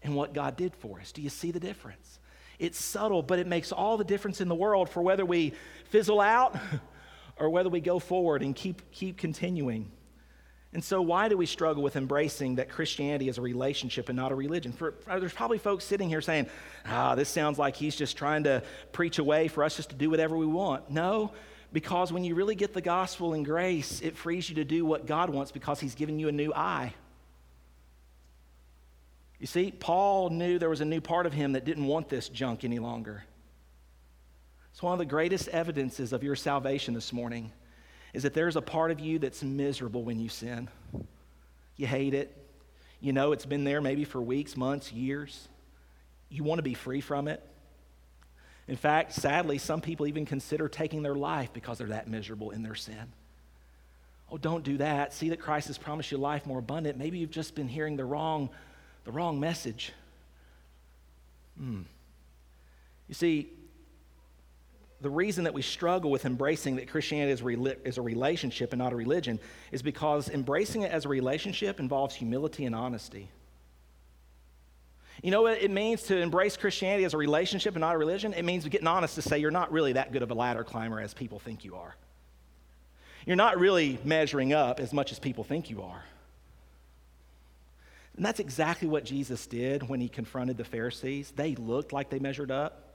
and 0.01 0.15
what 0.15 0.33
God 0.33 0.55
did 0.55 0.73
for 0.75 1.01
us. 1.01 1.11
Do 1.11 1.21
you 1.21 1.29
see 1.29 1.51
the 1.51 1.59
difference? 1.59 2.19
It's 2.59 2.81
subtle, 2.81 3.23
but 3.23 3.39
it 3.39 3.47
makes 3.47 3.73
all 3.73 3.97
the 3.97 4.03
difference 4.05 4.39
in 4.39 4.47
the 4.47 4.55
world 4.55 4.89
for 4.89 5.01
whether 5.01 5.25
we 5.25 5.53
fizzle 5.89 6.21
out 6.21 6.57
or 7.37 7.49
whether 7.49 7.69
we 7.69 7.81
go 7.81 7.99
forward 7.99 8.41
and 8.41 8.55
keep, 8.55 8.89
keep 8.91 9.17
continuing. 9.17 9.91
And 10.71 10.83
so, 10.83 11.01
why 11.01 11.29
do 11.29 11.35
we 11.37 11.47
struggle 11.47 11.81
with 11.81 11.95
embracing 11.95 12.55
that 12.55 12.69
Christianity 12.69 13.27
is 13.27 13.39
a 13.39 13.41
relationship 13.41 14.07
and 14.09 14.15
not 14.15 14.31
a 14.31 14.35
religion? 14.35 14.71
For, 14.71 14.93
uh, 15.07 15.17
there's 15.19 15.33
probably 15.33 15.57
folks 15.57 15.83
sitting 15.83 16.09
here 16.09 16.21
saying, 16.21 16.47
ah, 16.85 17.15
this 17.15 17.27
sounds 17.27 17.57
like 17.57 17.75
he's 17.75 17.95
just 17.95 18.17
trying 18.17 18.43
to 18.43 18.61
preach 18.91 19.17
a 19.17 19.23
way 19.23 19.47
for 19.47 19.63
us 19.63 19.75
just 19.75 19.89
to 19.89 19.95
do 19.95 20.11
whatever 20.11 20.37
we 20.37 20.45
want. 20.45 20.91
No, 20.91 21.31
because 21.73 22.13
when 22.13 22.23
you 22.23 22.35
really 22.35 22.53
get 22.53 22.75
the 22.75 22.81
gospel 22.81 23.33
and 23.33 23.43
grace, 23.43 23.99
it 24.01 24.15
frees 24.15 24.47
you 24.47 24.55
to 24.55 24.63
do 24.63 24.85
what 24.85 25.07
God 25.07 25.31
wants 25.31 25.51
because 25.51 25.79
he's 25.79 25.95
given 25.95 26.19
you 26.19 26.27
a 26.27 26.31
new 26.31 26.53
I. 26.53 26.93
You 29.39 29.47
see, 29.47 29.71
Paul 29.71 30.29
knew 30.29 30.59
there 30.59 30.69
was 30.69 30.81
a 30.81 30.85
new 30.85 31.01
part 31.01 31.25
of 31.25 31.33
him 31.33 31.53
that 31.53 31.65
didn't 31.65 31.87
want 31.87 32.09
this 32.09 32.29
junk 32.29 32.63
any 32.63 32.77
longer. 32.77 33.23
It's 34.71 34.83
one 34.83 34.93
of 34.93 34.99
the 34.99 35.05
greatest 35.05 35.47
evidences 35.47 36.13
of 36.13 36.23
your 36.23 36.35
salvation 36.35 36.93
this 36.93 37.11
morning 37.11 37.51
is 38.13 38.23
that 38.23 38.33
there's 38.33 38.55
a 38.55 38.61
part 38.61 38.91
of 38.91 38.99
you 38.99 39.19
that's 39.19 39.43
miserable 39.43 40.03
when 40.03 40.19
you 40.19 40.29
sin. 40.29 40.67
You 41.75 41.87
hate 41.87 42.13
it. 42.13 42.35
You 43.01 43.13
know 43.13 43.31
it's 43.31 43.45
been 43.45 43.63
there 43.63 43.81
maybe 43.81 44.03
for 44.03 44.21
weeks, 44.21 44.57
months, 44.57 44.91
years. 44.91 45.47
You 46.29 46.43
want 46.43 46.59
to 46.59 46.63
be 46.63 46.73
free 46.73 47.01
from 47.01 47.27
it. 47.27 47.41
In 48.67 48.75
fact, 48.75 49.13
sadly, 49.13 49.57
some 49.57 49.81
people 49.81 50.05
even 50.05 50.25
consider 50.25 50.67
taking 50.67 51.01
their 51.01 51.15
life 51.15 51.51
because 51.53 51.79
they're 51.79 51.87
that 51.87 52.07
miserable 52.07 52.51
in 52.51 52.61
their 52.61 52.75
sin. 52.75 53.13
Oh, 54.31 54.37
don't 54.37 54.63
do 54.63 54.77
that. 54.77 55.13
See 55.13 55.29
that 55.29 55.39
Christ 55.39 55.67
has 55.67 55.77
promised 55.77 56.11
you 56.11 56.17
life 56.17 56.45
more 56.45 56.59
abundant. 56.59 56.97
Maybe 56.97 57.17
you've 57.17 57.31
just 57.31 57.55
been 57.55 57.67
hearing 57.67 57.97
the 57.97 58.05
wrong, 58.05 58.49
the 59.05 59.11
wrong 59.11 59.39
message. 59.39 59.91
Hmm. 61.57 61.81
You 63.07 63.15
see, 63.15 63.49
the 65.01 65.09
reason 65.09 65.45
that 65.45 65.53
we 65.53 65.61
struggle 65.61 66.11
with 66.11 66.25
embracing 66.25 66.75
that 66.75 66.89
Christianity 66.89 67.31
is, 67.31 67.77
is 67.85 67.97
a 67.97 68.01
relationship 68.01 68.73
and 68.73 68.79
not 68.79 68.91
a 68.91 68.95
religion 68.95 69.39
is 69.71 69.81
because 69.81 70.29
embracing 70.29 70.81
it 70.81 70.91
as 70.91 71.05
a 71.05 71.09
relationship 71.09 71.79
involves 71.79 72.15
humility 72.15 72.65
and 72.65 72.75
honesty. 72.75 73.29
You 75.21 75.31
know 75.31 75.41
what 75.41 75.61
it 75.61 75.71
means 75.71 76.03
to 76.03 76.17
embrace 76.17 76.55
Christianity 76.55 77.03
as 77.03 77.13
a 77.13 77.17
relationship 77.17 77.75
and 77.75 77.81
not 77.81 77.95
a 77.95 77.97
religion? 77.97 78.33
It 78.33 78.43
means 78.43 78.65
getting 78.67 78.87
honest 78.87 79.15
to 79.15 79.21
say 79.21 79.39
you're 79.39 79.51
not 79.51 79.71
really 79.71 79.93
that 79.93 80.11
good 80.11 80.21
of 80.21 80.31
a 80.31 80.33
ladder 80.33 80.63
climber 80.63 80.99
as 80.99 81.13
people 81.13 81.39
think 81.39 81.65
you 81.65 81.75
are. 81.75 81.95
You're 83.25 83.35
not 83.35 83.59
really 83.59 83.99
measuring 84.03 84.53
up 84.53 84.79
as 84.79 84.93
much 84.93 85.11
as 85.11 85.19
people 85.19 85.43
think 85.43 85.69
you 85.69 85.81
are. 85.81 86.03
And 88.15 88.25
that's 88.25 88.39
exactly 88.39 88.87
what 88.87 89.05
Jesus 89.05 89.45
did 89.47 89.87
when 89.87 90.01
he 90.01 90.09
confronted 90.09 90.57
the 90.57 90.65
Pharisees. 90.65 91.31
They 91.35 91.55
looked 91.55 91.93
like 91.93 92.09
they 92.09 92.19
measured 92.19 92.51
up. 92.51 92.88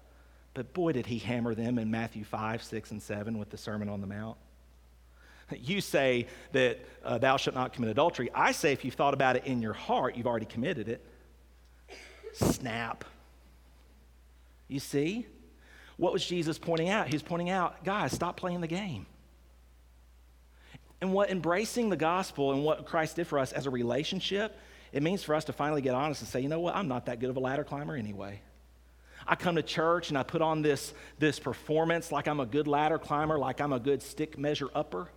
But 0.54 0.72
boy, 0.72 0.92
did 0.92 1.06
he 1.06 1.18
hammer 1.18 1.54
them 1.54 1.78
in 1.78 1.90
Matthew 1.90 2.24
5, 2.24 2.62
6, 2.62 2.90
and 2.92 3.02
7 3.02 3.38
with 3.38 3.50
the 3.50 3.58
Sermon 3.58 3.88
on 3.88 4.00
the 4.00 4.06
Mount. 4.06 4.36
You 5.60 5.82
say 5.82 6.26
that 6.52 6.80
uh, 7.04 7.18
thou 7.18 7.36
shalt 7.36 7.54
not 7.54 7.74
commit 7.74 7.90
adultery. 7.90 8.30
I 8.34 8.52
say 8.52 8.72
if 8.72 8.82
you've 8.82 8.94
thought 8.94 9.12
about 9.12 9.36
it 9.36 9.44
in 9.44 9.60
your 9.60 9.74
heart, 9.74 10.16
you've 10.16 10.26
already 10.26 10.46
committed 10.46 10.88
it. 10.88 11.04
Snap. 12.32 13.04
You 14.68 14.80
see? 14.80 15.26
What 15.98 16.14
was 16.14 16.24
Jesus 16.24 16.58
pointing 16.58 16.88
out? 16.88 17.08
He's 17.08 17.22
pointing 17.22 17.50
out, 17.50 17.84
guys, 17.84 18.12
stop 18.12 18.38
playing 18.38 18.62
the 18.62 18.66
game. 18.66 19.04
And 21.02 21.12
what 21.12 21.30
embracing 21.30 21.90
the 21.90 21.96
gospel 21.96 22.52
and 22.52 22.64
what 22.64 22.86
Christ 22.86 23.16
did 23.16 23.26
for 23.26 23.38
us 23.38 23.52
as 23.52 23.66
a 23.66 23.70
relationship, 23.70 24.58
it 24.92 25.02
means 25.02 25.22
for 25.22 25.34
us 25.34 25.44
to 25.44 25.52
finally 25.52 25.82
get 25.82 25.94
honest 25.94 26.22
and 26.22 26.28
say, 26.28 26.40
you 26.40 26.48
know 26.48 26.60
what, 26.60 26.74
I'm 26.74 26.88
not 26.88 27.06
that 27.06 27.20
good 27.20 27.28
of 27.28 27.36
a 27.36 27.40
ladder 27.40 27.64
climber 27.64 27.94
anyway. 27.94 28.40
I 29.26 29.36
come 29.36 29.56
to 29.56 29.62
church 29.62 30.10
and 30.10 30.18
I 30.18 30.22
put 30.22 30.42
on 30.42 30.62
this, 30.62 30.92
this 31.18 31.38
performance 31.38 32.12
like 32.12 32.28
I'm 32.28 32.40
a 32.40 32.46
good 32.46 32.66
ladder 32.66 32.98
climber, 32.98 33.38
like 33.38 33.60
I'm 33.60 33.72
a 33.72 33.80
good 33.80 34.02
stick 34.02 34.38
measure 34.38 34.68
upper. 34.74 35.08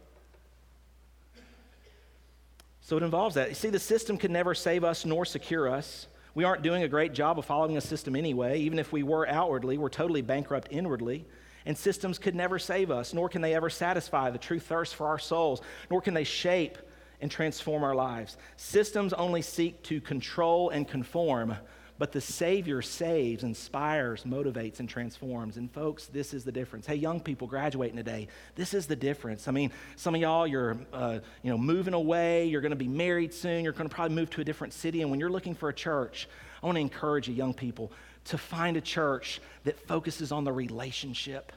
So 2.82 2.96
it 2.96 3.04
involves 3.04 3.36
that. 3.36 3.50
You 3.50 3.56
see, 3.56 3.70
the 3.70 3.80
system 3.80 4.18
can 4.18 4.32
never 4.32 4.56
save 4.56 4.86
us 4.86 5.04
nor 5.04 5.26
secure 5.26 5.68
us. 5.68 6.08
We 6.36 6.46
aren't 6.46 6.62
doing 6.62 6.84
a 6.84 6.88
great 6.88 7.14
job 7.14 7.38
of 7.38 7.46
following 7.46 7.76
a 7.76 7.82
system 7.82 8.16
anyway. 8.16 8.60
Even 8.60 8.80
if 8.80 8.94
we 8.94 9.04
were 9.04 9.28
outwardly, 9.28 9.78
we're 9.78 9.90
totally 9.90 10.22
bankrupt 10.22 10.70
inwardly. 10.72 11.26
And 11.66 11.78
systems 11.78 12.18
could 12.18 12.34
never 12.34 12.58
save 12.60 12.92
us, 12.92 13.14
nor 13.14 13.28
can 13.28 13.42
they 13.42 13.56
ever 13.56 13.70
satisfy 13.70 14.30
the 14.30 14.38
true 14.38 14.60
thirst 14.60 14.96
for 14.96 15.08
our 15.08 15.20
souls, 15.20 15.62
nor 15.92 16.00
can 16.00 16.14
they 16.14 16.24
shape 16.24 16.78
and 17.20 17.30
transform 17.30 17.84
our 17.84 17.96
lives. 17.96 18.38
Systems 18.56 19.12
only 19.14 19.42
seek 19.42 19.84
to 19.84 20.00
control 20.00 20.70
and 20.70 20.88
conform, 20.88 21.58
but 22.00 22.12
the 22.12 22.22
Savior 22.22 22.82
saves, 22.82 23.44
inspires, 23.44 24.24
motivates, 24.24 24.80
and 24.80 24.88
transforms. 24.88 25.58
And 25.58 25.72
folks, 25.72 26.06
this 26.06 26.34
is 26.34 26.44
the 26.44 26.52
difference. 26.52 26.86
Hey, 26.86 26.96
young 26.96 27.20
people 27.20 27.48
graduating 27.48 27.98
today, 27.98 28.28
this 28.56 28.74
is 28.74 28.88
the 28.88 28.96
difference. 28.96 29.48
I 29.48 29.52
mean, 29.52 29.72
some 29.96 30.14
of 30.14 30.22
y'all, 30.22 30.46
you're 30.46 30.78
uh, 30.94 31.20
you 31.42 31.52
know 31.52 31.58
moving 31.58 31.94
away. 31.94 32.46
You're 32.46 32.62
going 32.62 32.72
to 32.72 32.76
be 32.76 32.88
married 32.88 33.34
soon. 33.34 33.64
You're 33.64 33.74
going 33.74 33.90
to 33.90 33.96
probably 33.96 34.16
move 34.16 34.30
to 34.32 34.42
a 34.42 34.44
different 34.44 34.74
city. 34.74 35.02
And 35.02 35.10
when 35.10 35.20
you're 35.20 35.30
looking 35.30 35.56
for 35.56 35.70
a 35.70 35.74
church, 35.74 36.28
I 36.62 36.66
want 36.66 36.76
to 36.76 36.82
encourage 36.82 37.28
you, 37.28 37.34
young 37.34 37.54
people, 37.54 37.92
to 38.26 38.38
find 38.38 38.78
a 38.78 38.82
church 38.82 39.42
that 39.64 39.80
focuses 39.88 40.32
on 40.32 40.44
the 40.44 40.52
relationship 40.52 41.52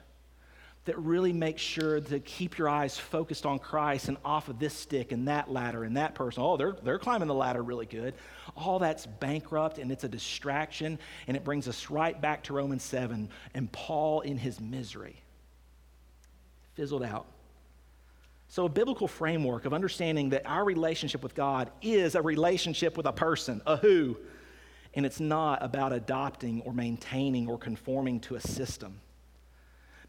that 0.86 0.98
really 0.98 1.32
makes 1.32 1.60
sure 1.60 2.00
to 2.00 2.20
keep 2.20 2.56
your 2.56 2.68
eyes 2.68 2.96
focused 2.96 3.44
on 3.44 3.58
Christ 3.58 4.08
and 4.08 4.16
off 4.24 4.48
of 4.48 4.58
this 4.58 4.72
stick 4.72 5.12
and 5.12 5.28
that 5.28 5.50
ladder 5.50 5.84
and 5.84 5.96
that 5.98 6.14
person. 6.14 6.42
Oh, 6.42 6.56
they're, 6.56 6.74
they're 6.82 6.98
climbing 6.98 7.28
the 7.28 7.34
ladder 7.34 7.62
really 7.62 7.84
good. 7.84 8.14
All 8.56 8.78
that's 8.78 9.04
bankrupt 9.04 9.78
and 9.78 9.92
it's 9.92 10.04
a 10.04 10.08
distraction, 10.08 10.98
and 11.26 11.36
it 11.36 11.44
brings 11.44 11.68
us 11.68 11.90
right 11.90 12.18
back 12.18 12.44
to 12.44 12.54
Romans 12.54 12.82
7 12.82 13.28
and 13.54 13.72
Paul 13.72 14.22
in 14.22 14.38
his 14.38 14.58
misery. 14.58 15.22
Fizzled 16.74 17.02
out. 17.02 17.26
So, 18.48 18.64
a 18.64 18.68
biblical 18.68 19.06
framework 19.06 19.64
of 19.64 19.72
understanding 19.72 20.30
that 20.30 20.42
our 20.44 20.64
relationship 20.64 21.22
with 21.22 21.36
God 21.36 21.70
is 21.82 22.16
a 22.16 22.22
relationship 22.22 22.96
with 22.96 23.06
a 23.06 23.12
person, 23.12 23.62
a 23.64 23.76
who, 23.76 24.16
and 24.94 25.06
it's 25.06 25.20
not 25.20 25.62
about 25.62 25.92
adopting 25.92 26.62
or 26.62 26.72
maintaining 26.72 27.46
or 27.46 27.58
conforming 27.58 28.18
to 28.20 28.34
a 28.34 28.40
system. 28.40 29.00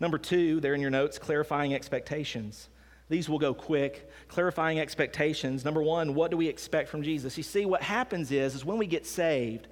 Number 0.02 0.18
two, 0.18 0.60
there 0.60 0.74
in 0.74 0.82
your 0.82 0.90
notes, 0.90 1.20
clarifying 1.20 1.76
expectations. 1.76 2.70
These 3.08 3.30
will 3.30 3.38
go 3.38 3.54
quick. 3.54 4.10
Clarifying 4.30 4.80
expectations. 4.80 5.64
Number 5.64 5.84
one, 5.84 6.16
what 6.16 6.32
do 6.32 6.38
we 6.38 6.48
expect 6.48 6.90
from 6.90 7.04
Jesus? 7.04 7.38
You 7.38 7.44
see, 7.44 7.66
what 7.66 7.84
happens 7.84 8.32
is, 8.32 8.56
is 8.56 8.66
when 8.66 8.80
we 8.80 8.88
get 8.88 9.06
saved, 9.06 9.68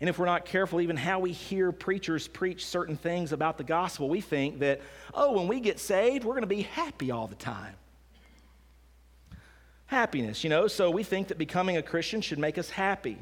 and 0.00 0.08
if 0.08 0.18
we're 0.18 0.24
not 0.24 0.46
careful, 0.46 0.80
even 0.80 0.96
how 0.96 1.18
we 1.18 1.32
hear 1.32 1.70
preachers 1.70 2.26
preach 2.28 2.64
certain 2.64 2.96
things 2.96 3.32
about 3.32 3.58
the 3.58 3.64
gospel, 3.64 4.08
we 4.08 4.22
think 4.22 4.60
that, 4.60 4.80
oh, 5.12 5.32
when 5.32 5.48
we 5.48 5.60
get 5.60 5.78
saved, 5.78 6.24
we're 6.24 6.34
going 6.34 6.42
to 6.42 6.46
be 6.46 6.62
happy 6.62 7.10
all 7.10 7.26
the 7.26 7.34
time. 7.34 7.74
Happiness, 9.84 10.44
you 10.44 10.50
know, 10.50 10.66
so 10.66 10.90
we 10.90 11.02
think 11.02 11.28
that 11.28 11.36
becoming 11.36 11.76
a 11.76 11.82
Christian 11.82 12.22
should 12.22 12.38
make 12.38 12.56
us 12.56 12.70
happy. 12.70 13.18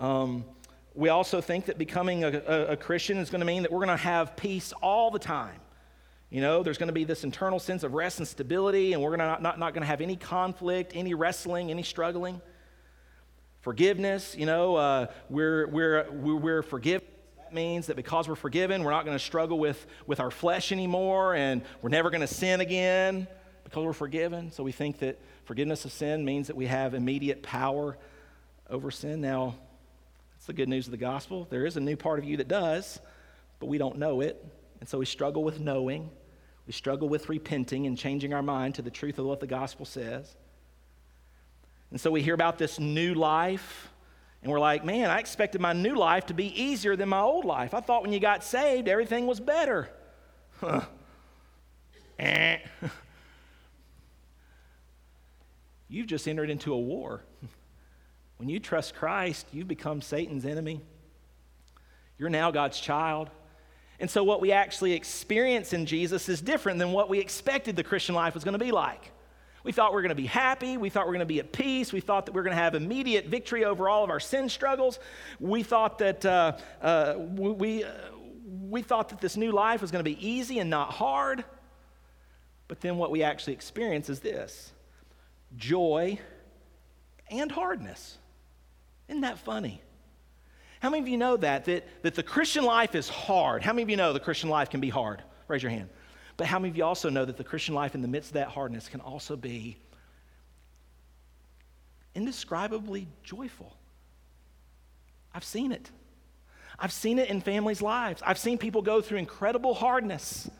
Um, 0.00 0.44
we 0.94 1.08
also 1.08 1.40
think 1.40 1.66
that 1.66 1.76
becoming 1.76 2.24
a, 2.24 2.28
a, 2.28 2.66
a 2.72 2.76
Christian 2.76 3.18
is 3.18 3.28
going 3.28 3.40
to 3.40 3.46
mean 3.46 3.62
that 3.62 3.72
we're 3.72 3.84
going 3.84 3.96
to 3.96 3.96
have 3.96 4.36
peace 4.36 4.72
all 4.80 5.10
the 5.10 5.18
time. 5.18 5.58
You 6.30 6.40
know, 6.40 6.62
there's 6.62 6.78
going 6.78 6.88
to 6.88 6.94
be 6.94 7.04
this 7.04 7.24
internal 7.24 7.58
sense 7.58 7.82
of 7.82 7.94
rest 7.94 8.18
and 8.18 8.26
stability, 8.26 8.92
and 8.92 9.02
we're 9.02 9.16
not, 9.16 9.42
not, 9.42 9.58
not 9.58 9.74
going 9.74 9.82
to 9.82 9.86
have 9.86 10.00
any 10.00 10.16
conflict, 10.16 10.92
any 10.94 11.14
wrestling, 11.14 11.70
any 11.70 11.82
struggling. 11.82 12.40
Forgiveness, 13.60 14.34
you 14.36 14.46
know, 14.46 14.76
uh, 14.76 15.06
we're, 15.28 15.66
we're, 15.68 16.10
we're 16.10 16.62
forgiven. 16.62 17.06
That 17.38 17.54
means 17.54 17.86
that 17.86 17.96
because 17.96 18.28
we're 18.28 18.34
forgiven, 18.34 18.84
we're 18.84 18.90
not 18.90 19.04
going 19.04 19.16
to 19.16 19.24
struggle 19.24 19.58
with, 19.58 19.86
with 20.06 20.20
our 20.20 20.30
flesh 20.30 20.72
anymore, 20.72 21.34
and 21.34 21.62
we're 21.82 21.90
never 21.90 22.10
going 22.10 22.20
to 22.20 22.26
sin 22.26 22.60
again 22.60 23.26
because 23.64 23.84
we're 23.84 23.92
forgiven. 23.92 24.50
So 24.50 24.62
we 24.62 24.72
think 24.72 24.98
that 24.98 25.18
forgiveness 25.44 25.84
of 25.84 25.92
sin 25.92 26.24
means 26.24 26.48
that 26.48 26.56
we 26.56 26.66
have 26.66 26.94
immediate 26.94 27.42
power 27.42 27.96
over 28.68 28.90
sin. 28.90 29.20
Now, 29.20 29.56
it's 30.44 30.48
the 30.48 30.52
good 30.52 30.68
news 30.68 30.86
of 30.86 30.90
the 30.90 30.98
gospel. 30.98 31.46
There 31.48 31.64
is 31.64 31.78
a 31.78 31.80
new 31.80 31.96
part 31.96 32.18
of 32.18 32.26
you 32.26 32.36
that 32.36 32.48
does, 32.48 33.00
but 33.60 33.64
we 33.64 33.78
don't 33.78 33.96
know 33.96 34.20
it. 34.20 34.44
And 34.78 34.86
so 34.86 34.98
we 34.98 35.06
struggle 35.06 35.42
with 35.42 35.58
knowing. 35.58 36.10
We 36.66 36.74
struggle 36.74 37.08
with 37.08 37.30
repenting 37.30 37.86
and 37.86 37.96
changing 37.96 38.34
our 38.34 38.42
mind 38.42 38.74
to 38.74 38.82
the 38.82 38.90
truth 38.90 39.18
of 39.18 39.24
what 39.24 39.40
the 39.40 39.46
gospel 39.46 39.86
says. 39.86 40.36
And 41.90 41.98
so 41.98 42.10
we 42.10 42.20
hear 42.20 42.34
about 42.34 42.58
this 42.58 42.78
new 42.78 43.14
life 43.14 43.88
And 44.42 44.52
we're 44.52 44.60
like, 44.60 44.84
man, 44.84 45.08
I 45.08 45.18
expected 45.18 45.62
my 45.62 45.72
new 45.72 45.96
life 45.96 46.26
to 46.26 46.34
be 46.34 46.48
easier 46.62 46.94
than 46.94 47.08
my 47.08 47.20
old 47.20 47.46
life. 47.46 47.72
I 47.72 47.80
thought 47.80 48.02
when 48.02 48.12
you 48.12 48.20
got 48.20 48.44
saved, 48.44 48.86
everything 48.86 49.26
was 49.26 49.40
better. 49.40 49.88
Huh. 50.60 50.82
Eh. 52.18 52.58
You've 55.88 56.06
just 56.06 56.28
entered 56.28 56.50
into 56.50 56.74
a 56.74 56.78
war. 56.78 57.22
When 58.38 58.48
you 58.48 58.58
trust 58.58 58.94
Christ, 58.94 59.46
you've 59.52 59.68
become 59.68 60.02
Satan's 60.02 60.44
enemy. 60.44 60.80
You're 62.18 62.30
now 62.30 62.50
God's 62.50 62.78
child. 62.78 63.30
And 64.00 64.10
so, 64.10 64.24
what 64.24 64.40
we 64.40 64.52
actually 64.52 64.92
experience 64.92 65.72
in 65.72 65.86
Jesus 65.86 66.28
is 66.28 66.40
different 66.40 66.78
than 66.78 66.92
what 66.92 67.08
we 67.08 67.20
expected 67.20 67.76
the 67.76 67.84
Christian 67.84 68.14
life 68.14 68.34
was 68.34 68.44
going 68.44 68.58
to 68.58 68.64
be 68.64 68.72
like. 68.72 69.12
We 69.62 69.72
thought 69.72 69.92
we 69.92 69.94
were 69.94 70.02
going 70.02 70.10
to 70.10 70.14
be 70.14 70.26
happy. 70.26 70.76
We 70.76 70.90
thought 70.90 71.06
we 71.06 71.08
were 71.08 71.14
going 71.14 71.20
to 71.20 71.26
be 71.26 71.38
at 71.38 71.52
peace. 71.52 71.92
We 71.92 72.00
thought 72.00 72.26
that 72.26 72.32
we 72.32 72.36
were 72.36 72.42
going 72.42 72.56
to 72.56 72.62
have 72.62 72.74
immediate 72.74 73.26
victory 73.26 73.64
over 73.64 73.88
all 73.88 74.04
of 74.04 74.10
our 74.10 74.20
sin 74.20 74.50
struggles. 74.50 74.98
We 75.40 75.62
thought 75.62 75.98
that 75.98 76.24
uh, 76.26 76.58
uh, 76.82 77.14
we, 77.18 77.82
uh, 77.82 77.90
we 78.68 78.82
thought 78.82 79.08
that 79.08 79.22
this 79.22 79.38
new 79.38 79.52
life 79.52 79.80
was 79.80 79.90
going 79.90 80.04
to 80.04 80.10
be 80.10 80.26
easy 80.26 80.58
and 80.58 80.68
not 80.68 80.90
hard. 80.90 81.44
But 82.68 82.82
then 82.82 82.98
what 82.98 83.10
we 83.10 83.22
actually 83.22 83.54
experience 83.54 84.10
is 84.10 84.20
this 84.20 84.72
joy 85.56 86.18
and 87.30 87.50
hardness. 87.50 88.18
Isn't 89.08 89.22
that 89.22 89.38
funny? 89.38 89.80
How 90.80 90.90
many 90.90 91.02
of 91.02 91.08
you 91.08 91.16
know 91.16 91.36
that, 91.38 91.64
that? 91.66 92.02
That 92.02 92.14
the 92.14 92.22
Christian 92.22 92.64
life 92.64 92.94
is 92.94 93.08
hard? 93.08 93.62
How 93.62 93.72
many 93.72 93.82
of 93.82 93.90
you 93.90 93.96
know 93.96 94.12
the 94.12 94.20
Christian 94.20 94.50
life 94.50 94.70
can 94.70 94.80
be 94.80 94.90
hard? 94.90 95.22
Raise 95.48 95.62
your 95.62 95.70
hand. 95.70 95.88
But 96.36 96.46
how 96.46 96.58
many 96.58 96.70
of 96.70 96.76
you 96.76 96.84
also 96.84 97.10
know 97.10 97.24
that 97.24 97.36
the 97.36 97.44
Christian 97.44 97.74
life 97.74 97.94
in 97.94 98.02
the 98.02 98.08
midst 98.08 98.30
of 98.30 98.34
that 98.34 98.48
hardness 98.48 98.88
can 98.88 99.00
also 99.00 99.36
be 99.36 99.78
indescribably 102.14 103.08
joyful? 103.22 103.76
I've 105.32 105.44
seen 105.44 105.72
it. 105.72 105.90
I've 106.78 106.92
seen 106.92 107.18
it 107.18 107.28
in 107.28 107.40
families' 107.40 107.82
lives. 107.82 108.22
I've 108.24 108.38
seen 108.38 108.58
people 108.58 108.82
go 108.82 109.00
through 109.00 109.18
incredible 109.18 109.74
hardness, 109.74 110.50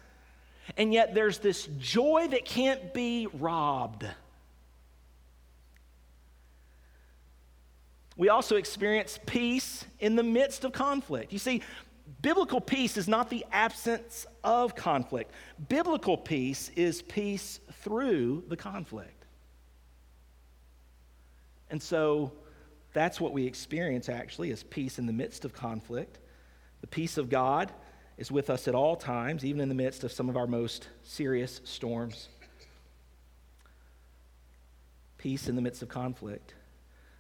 and 0.77 0.93
yet 0.93 1.15
there's 1.15 1.39
this 1.39 1.67
joy 1.79 2.29
that 2.31 2.45
can't 2.45 2.95
be 2.95 3.27
robbed. 3.33 4.07
We 8.17 8.29
also 8.29 8.57
experience 8.57 9.19
peace 9.27 9.85
in 9.99 10.17
the 10.17 10.23
midst 10.23 10.65
of 10.65 10.73
conflict. 10.73 11.33
You 11.33 11.39
see, 11.39 11.63
biblical 12.23 12.61
peace 12.61 12.97
is 12.97 13.09
not 13.09 13.29
the 13.29 13.45
absence 13.51 14.27
of 14.43 14.77
conflict, 14.77 15.33
biblical 15.69 16.17
peace 16.17 16.71
is 16.77 17.03
peace 17.03 17.61
through 17.83 18.45
the 18.49 18.57
conflict. 18.57 19.27
And 21.71 21.83
so 21.83 22.33
that's 22.93 23.21
what 23.21 23.33
we 23.33 23.47
experience 23.47 24.09
actually 24.09 24.51
is 24.51 24.63
peace 24.63 24.99
in 24.99 25.07
the 25.07 25.13
midst 25.13 25.45
of 25.45 25.53
conflict. 25.53 26.19
The 26.83 26.87
peace 26.87 27.19
of 27.19 27.29
God 27.29 27.73
is 28.17 28.31
with 28.31 28.51
us 28.51 28.69
at 28.69 28.75
all 28.75 28.95
times, 28.95 29.45
even 29.45 29.61
in 29.61 29.69
the 29.69 29.75
midst 29.75 30.05
of 30.05 30.13
some 30.13 30.29
of 30.29 30.37
our 30.37 30.47
most 30.47 30.89
serious 31.03 31.61
storms. 31.65 32.29
Peace 35.19 35.49
in 35.49 35.57
the 35.57 35.63
midst 35.63 35.83
of 35.83 35.89
conflict. 35.89 36.55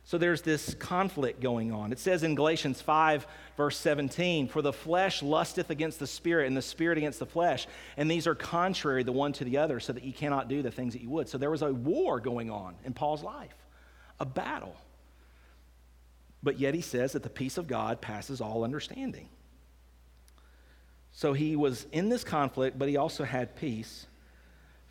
So 0.06 0.18
there's 0.18 0.42
this 0.42 0.74
conflict 0.74 1.40
going 1.40 1.72
on. 1.72 1.90
It 1.90 1.98
says 1.98 2.24
in 2.24 2.34
Galatians 2.34 2.82
5, 2.82 3.26
verse 3.56 3.78
17, 3.78 4.48
For 4.48 4.60
the 4.60 4.72
flesh 4.72 5.22
lusteth 5.22 5.70
against 5.70 5.98
the 5.98 6.06
spirit, 6.06 6.46
and 6.46 6.54
the 6.54 6.62
spirit 6.62 6.98
against 6.98 7.18
the 7.18 7.26
flesh. 7.26 7.66
And 7.96 8.10
these 8.10 8.26
are 8.26 8.34
contrary 8.34 9.02
the 9.02 9.12
one 9.12 9.32
to 9.34 9.44
the 9.44 9.56
other, 9.56 9.80
so 9.80 9.94
that 9.94 10.04
you 10.04 10.12
cannot 10.12 10.48
do 10.48 10.60
the 10.60 10.70
things 10.70 10.92
that 10.92 11.00
you 11.00 11.08
would. 11.08 11.30
So 11.30 11.38
there 11.38 11.50
was 11.50 11.62
a 11.62 11.72
war 11.72 12.20
going 12.20 12.50
on 12.50 12.74
in 12.84 12.92
Paul's 12.92 13.22
life, 13.22 13.56
a 14.20 14.26
battle. 14.26 14.76
But 16.42 16.60
yet 16.60 16.74
he 16.74 16.82
says 16.82 17.12
that 17.12 17.22
the 17.22 17.30
peace 17.30 17.56
of 17.56 17.66
God 17.66 18.02
passes 18.02 18.42
all 18.42 18.62
understanding. 18.62 19.30
So 21.12 21.32
he 21.32 21.56
was 21.56 21.86
in 21.92 22.10
this 22.10 22.24
conflict, 22.24 22.78
but 22.78 22.90
he 22.90 22.98
also 22.98 23.24
had 23.24 23.56
peace. 23.56 24.06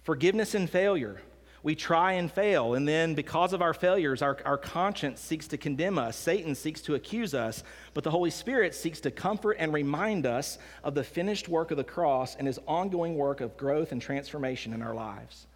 Forgiveness 0.02 0.56
and 0.56 0.68
failure 0.68 1.22
we 1.64 1.76
try 1.76 2.14
and 2.14 2.30
fail. 2.30 2.74
And 2.74 2.86
then, 2.86 3.16
because 3.16 3.54
of 3.54 3.62
our 3.62 3.74
failures, 3.74 4.22
our, 4.22 4.38
our 4.44 4.58
conscience 4.58 5.22
seeks 5.22 5.48
to 5.48 5.58
condemn 5.58 5.98
us. 5.98 6.18
Satan 6.18 6.56
seeks 6.56 6.82
to 6.82 6.96
accuse 6.96 7.34
us. 7.34 7.64
But 7.94 8.04
the 8.04 8.12
Holy 8.12 8.30
Spirit 8.30 8.76
seeks 8.76 9.00
to 9.02 9.12
comfort 9.12 9.54
and 9.54 9.74
remind 9.74 10.26
us 10.26 10.58
of 10.84 10.94
the 10.94 11.06
finished 11.06 11.48
work 11.48 11.72
of 11.72 11.78
the 11.78 11.84
cross 11.84 12.36
and 12.36 12.48
his 12.48 12.60
ongoing 12.68 13.16
work 13.16 13.40
of 13.40 13.56
growth 13.56 13.94
and 13.94 14.02
transformation 14.02 14.74
in 14.74 14.82
our 14.82 14.94
lives. 14.94 15.48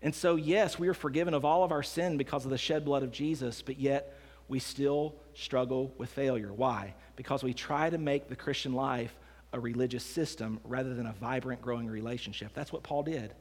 And 0.00 0.14
so, 0.14 0.36
yes, 0.36 0.78
we 0.78 0.86
are 0.86 0.94
forgiven 0.94 1.34
of 1.34 1.44
all 1.44 1.64
of 1.64 1.72
our 1.72 1.82
sin 1.82 2.16
because 2.16 2.44
of 2.44 2.52
the 2.52 2.58
shed 2.58 2.84
blood 2.84 3.02
of 3.02 3.10
Jesus, 3.10 3.62
but 3.62 3.80
yet 3.80 4.16
we 4.46 4.60
still 4.60 5.16
struggle 5.34 5.92
with 5.98 6.08
failure. 6.10 6.52
Why? 6.52 6.94
Because 7.16 7.42
we 7.42 7.52
try 7.52 7.90
to 7.90 7.98
make 7.98 8.28
the 8.28 8.36
Christian 8.36 8.74
life 8.74 9.16
a 9.52 9.58
religious 9.58 10.04
system 10.04 10.60
rather 10.62 10.94
than 10.94 11.06
a 11.06 11.12
vibrant, 11.14 11.62
growing 11.62 11.88
relationship. 11.88 12.52
That's 12.54 12.72
what 12.72 12.84
Paul 12.84 13.02
did. 13.02 13.34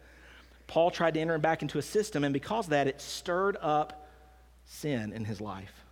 Paul 0.67 0.91
tried 0.91 1.13
to 1.15 1.19
enter 1.19 1.35
him 1.35 1.41
back 1.41 1.61
into 1.61 1.77
a 1.77 1.81
system, 1.81 2.23
and 2.23 2.33
because 2.33 2.65
of 2.65 2.71
that, 2.71 2.87
it 2.87 3.01
stirred 3.01 3.57
up 3.61 4.07
sin 4.65 5.13
in 5.13 5.25
his 5.25 5.39
life. 5.39 5.85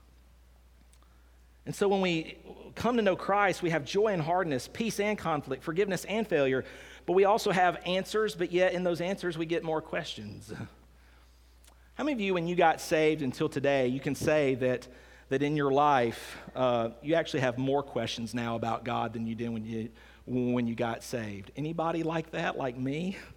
And 1.65 1.73
so 1.73 1.88
when 1.88 2.01
we 2.01 2.38
come 2.75 2.97
to 2.97 3.01
know 3.01 3.15
Christ, 3.15 3.62
we 3.62 3.69
have 3.69 3.86
joy 3.86 4.07
and 4.07 4.21
hardness, 4.21 4.67
peace 4.71 4.99
and 4.99 5.17
conflict, 5.17 5.63
forgiveness 5.63 6.05
and 6.05 6.27
failure, 6.27 6.65
but 7.05 7.13
we 7.13 7.25
also 7.25 7.51
have 7.51 7.79
answers, 7.86 8.36
but 8.36 8.51
yet 8.51 8.73
in 8.73 8.83
those 8.83 9.01
answers, 9.01 9.38
we 9.38 9.45
get 9.45 9.63
more 9.63 9.81
questions. 9.81 10.51
How 11.95 12.03
many 12.03 12.13
of 12.13 12.21
you, 12.21 12.33
when 12.33 12.47
you 12.47 12.55
got 12.55 12.81
saved 12.81 13.21
until 13.21 13.47
today, 13.47 13.88
you 13.88 13.99
can 13.99 14.15
say 14.15 14.55
that, 14.55 14.88
that 15.29 15.43
in 15.43 15.55
your 15.55 15.71
life, 15.71 16.38
uh, 16.55 16.89
you 17.01 17.13
actually 17.13 17.41
have 17.41 17.57
more 17.57 17.83
questions 17.83 18.33
now 18.33 18.55
about 18.55 18.83
God 18.83 19.13
than 19.13 19.27
you 19.27 19.36
did 19.36 19.49
when 19.49 19.63
you, 19.63 19.89
when 20.25 20.65
you 20.65 20.73
got 20.75 21.03
saved? 21.03 21.51
Anybody 21.55 22.01
like 22.03 22.31
that, 22.31 22.57
like 22.57 22.77
me? 22.77 23.17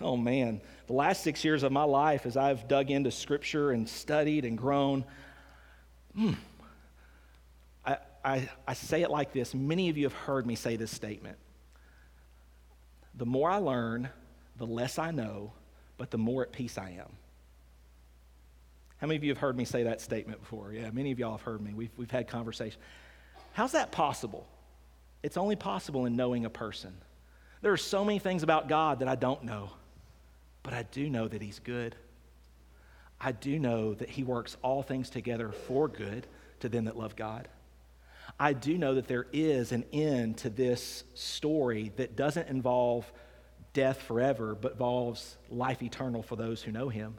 Oh 0.00 0.16
man, 0.16 0.60
the 0.86 0.92
last 0.92 1.22
six 1.22 1.44
years 1.44 1.62
of 1.62 1.72
my 1.72 1.82
life, 1.82 2.24
as 2.24 2.36
I've 2.36 2.68
dug 2.68 2.90
into 2.90 3.10
Scripture 3.10 3.72
and 3.72 3.88
studied 3.88 4.44
and 4.44 4.56
grown, 4.56 5.04
hmm, 6.14 6.32
I, 7.84 7.98
I, 8.24 8.48
I 8.66 8.74
say 8.74 9.02
it 9.02 9.10
like 9.10 9.32
this. 9.32 9.54
Many 9.54 9.88
of 9.88 9.96
you 9.96 10.04
have 10.04 10.12
heard 10.12 10.46
me 10.46 10.54
say 10.54 10.76
this 10.76 10.90
statement. 10.90 11.36
The 13.14 13.26
more 13.26 13.50
I 13.50 13.56
learn, 13.56 14.08
the 14.56 14.66
less 14.66 14.98
I 14.98 15.10
know, 15.10 15.52
but 15.96 16.10
the 16.10 16.18
more 16.18 16.42
at 16.42 16.52
peace 16.52 16.78
I 16.78 16.90
am. 16.90 17.12
How 18.98 19.06
many 19.06 19.16
of 19.16 19.24
you 19.24 19.30
have 19.30 19.38
heard 19.38 19.56
me 19.56 19.64
say 19.64 19.84
that 19.84 20.00
statement 20.00 20.40
before? 20.40 20.72
Yeah, 20.72 20.90
many 20.90 21.12
of 21.12 21.18
y'all 21.18 21.32
have 21.32 21.42
heard 21.42 21.60
me. 21.60 21.72
We've, 21.72 21.90
we've 21.96 22.10
had 22.10 22.28
conversations. 22.28 22.82
How's 23.52 23.72
that 23.72 23.92
possible? 23.92 24.46
It's 25.22 25.36
only 25.36 25.56
possible 25.56 26.06
in 26.06 26.16
knowing 26.16 26.44
a 26.44 26.50
person. 26.50 26.96
There 27.60 27.72
are 27.72 27.76
so 27.76 28.04
many 28.04 28.18
things 28.18 28.42
about 28.42 28.68
God 28.68 29.00
that 29.00 29.08
I 29.08 29.16
don't 29.16 29.44
know. 29.44 29.70
But 30.62 30.74
I 30.74 30.82
do 30.84 31.08
know 31.08 31.28
that 31.28 31.42
He's 31.42 31.58
good. 31.58 31.94
I 33.20 33.32
do 33.32 33.58
know 33.58 33.94
that 33.94 34.10
He 34.10 34.22
works 34.22 34.56
all 34.62 34.82
things 34.82 35.10
together 35.10 35.52
for 35.52 35.88
good 35.88 36.26
to 36.60 36.68
them 36.68 36.84
that 36.84 36.96
love 36.96 37.16
God. 37.16 37.48
I 38.38 38.52
do 38.52 38.78
know 38.78 38.94
that 38.94 39.08
there 39.08 39.26
is 39.32 39.72
an 39.72 39.84
end 39.92 40.38
to 40.38 40.50
this 40.50 41.04
story 41.14 41.92
that 41.96 42.16
doesn't 42.16 42.48
involve 42.48 43.10
death 43.72 44.02
forever, 44.02 44.54
but 44.54 44.72
involves 44.72 45.36
life 45.50 45.82
eternal 45.82 46.22
for 46.22 46.36
those 46.36 46.62
who 46.62 46.72
know 46.72 46.88
Him. 46.88 47.14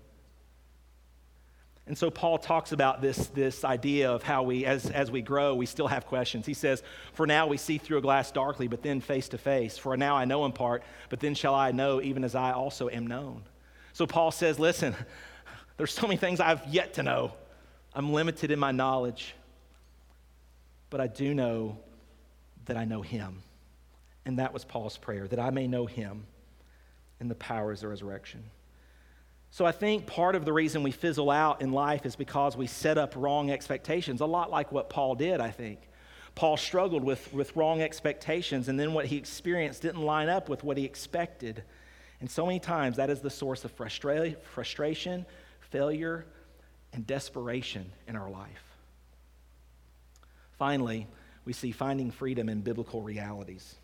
And 1.90 1.98
so 1.98 2.12
Paul 2.12 2.38
talks 2.38 2.72
about 2.72 3.02
this, 3.02 3.18
this 3.30 3.66
idea 3.66 4.12
of 4.12 4.22
how 4.22 4.44
we, 4.44 4.64
as, 4.64 4.92
as 4.92 5.10
we 5.10 5.24
grow, 5.24 5.56
we 5.56 5.66
still 5.66 5.88
have 5.88 6.06
questions. 6.06 6.46
He 6.46 6.54
says, 6.54 6.84
For 7.14 7.26
now 7.26 7.48
we 7.48 7.58
see 7.58 7.80
through 7.80 7.98
a 7.98 8.02
glass 8.02 8.32
darkly, 8.32 8.68
but 8.68 8.84
then 8.84 9.02
face 9.02 9.28
to 9.30 9.40
face. 9.40 9.76
For 9.76 9.98
now 9.98 10.16
I 10.16 10.26
know 10.26 10.46
in 10.46 10.52
part, 10.52 10.84
but 11.10 11.20
then 11.20 11.34
shall 11.34 11.56
I 11.56 11.72
know 11.72 12.00
even 12.00 12.24
as 12.24 12.36
I 12.36 12.52
also 12.52 12.90
am 12.90 13.08
known. 13.08 13.42
So 13.94 14.06
Paul 14.06 14.30
says, 14.30 14.60
Listen, 14.60 14.96
there's 15.78 15.92
so 15.92 16.04
many 16.04 16.18
things 16.18 16.40
I've 16.40 16.64
yet 16.68 16.94
to 16.94 17.04
know. 17.04 17.34
I'm 17.96 18.14
limited 18.14 18.52
in 18.52 18.60
my 18.60 18.72
knowledge, 18.72 19.34
but 20.92 21.02
I 21.02 21.08
do 21.08 21.34
know 21.34 21.80
that 22.66 22.78
I 22.78 22.86
know 22.86 23.02
him. 23.02 23.42
And 24.28 24.38
that 24.38 24.54
was 24.54 24.64
Paul's 24.64 24.98
prayer, 24.98 25.28
that 25.28 25.40
I 25.40 25.50
may 25.50 25.66
know 25.66 25.88
him 25.88 26.28
in 27.20 27.30
the 27.30 27.36
power 27.36 27.72
of 27.72 27.82
resurrection. 27.82 28.44
So 29.52 29.66
I 29.66 29.72
think 29.72 30.06
part 30.06 30.36
of 30.36 30.46
the 30.46 30.54
reason 30.54 30.84
we 30.84 30.92
fizzle 30.92 31.32
out 31.32 31.62
in 31.62 31.72
life 31.72 32.06
is 32.06 32.16
because 32.16 32.56
we 32.56 32.68
set 32.68 32.98
up 32.98 33.16
wrong 33.16 33.50
expectations, 33.50 34.22
a 34.22 34.26
lot 34.26 34.52
like 34.52 34.72
what 34.72 34.90
Paul 34.90 35.16
did, 35.16 35.42
I 35.42 35.50
think. 35.50 35.80
Paul 36.36 36.56
struggled 36.56 37.04
with, 37.04 37.34
with 37.34 37.56
wrong 37.56 37.82
expectations, 37.82 38.70
and 38.70 38.80
then 38.80 38.94
what 38.94 39.06
he 39.06 39.18
experienced 39.18 39.82
didn't 39.82 40.04
line 40.04 40.30
up 40.30 40.48
with 40.48 40.64
what 40.64 40.78
he 40.78 40.86
expected. 40.86 41.64
And 42.22 42.30
so 42.30 42.46
many 42.46 42.60
times 42.60 42.98
that 42.98 43.10
is 43.10 43.22
the 43.22 43.30
source 43.30 43.66
of 43.66 43.72
frustra- 43.72 44.36
frustration, 44.54 45.26
failure, 45.60 46.26
and 46.94 47.06
desperation 47.06 47.92
in 48.08 48.16
our 48.16 48.30
life. 48.30 48.64
Finally, 50.58 51.08
we 51.46 51.54
see 51.54 51.72
finding 51.72 52.12
freedom 52.12 52.50
in 52.50 52.62
biblical 52.62 53.02
realities. 53.02 53.76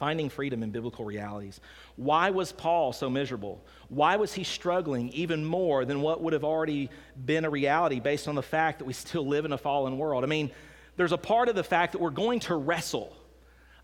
Finding 0.00 0.30
freedom 0.30 0.62
in 0.62 0.70
biblical 0.70 1.04
realities. 1.04 1.60
Why 1.96 2.30
was 2.30 2.52
Paul 2.52 2.94
so 2.94 3.10
miserable? 3.10 3.62
Why 3.90 4.16
was 4.16 4.32
he 4.32 4.44
struggling 4.44 5.10
even 5.10 5.44
more 5.44 5.84
than 5.84 6.00
what 6.00 6.22
would 6.22 6.32
have 6.32 6.42
already 6.42 6.88
been 7.22 7.44
a 7.44 7.50
reality 7.50 8.00
based 8.00 8.26
on 8.26 8.34
the 8.34 8.42
fact 8.42 8.78
that 8.78 8.86
we 8.86 8.94
still 8.94 9.26
live 9.26 9.44
in 9.44 9.52
a 9.52 9.58
fallen 9.58 9.98
world? 9.98 10.24
I 10.24 10.26
mean, 10.26 10.52
there's 10.96 11.12
a 11.12 11.18
part 11.18 11.50
of 11.50 11.54
the 11.54 11.62
fact 11.62 11.92
that 11.92 12.00
we're 12.00 12.08
going 12.08 12.40
to 12.40 12.54
wrestle. 12.54 13.14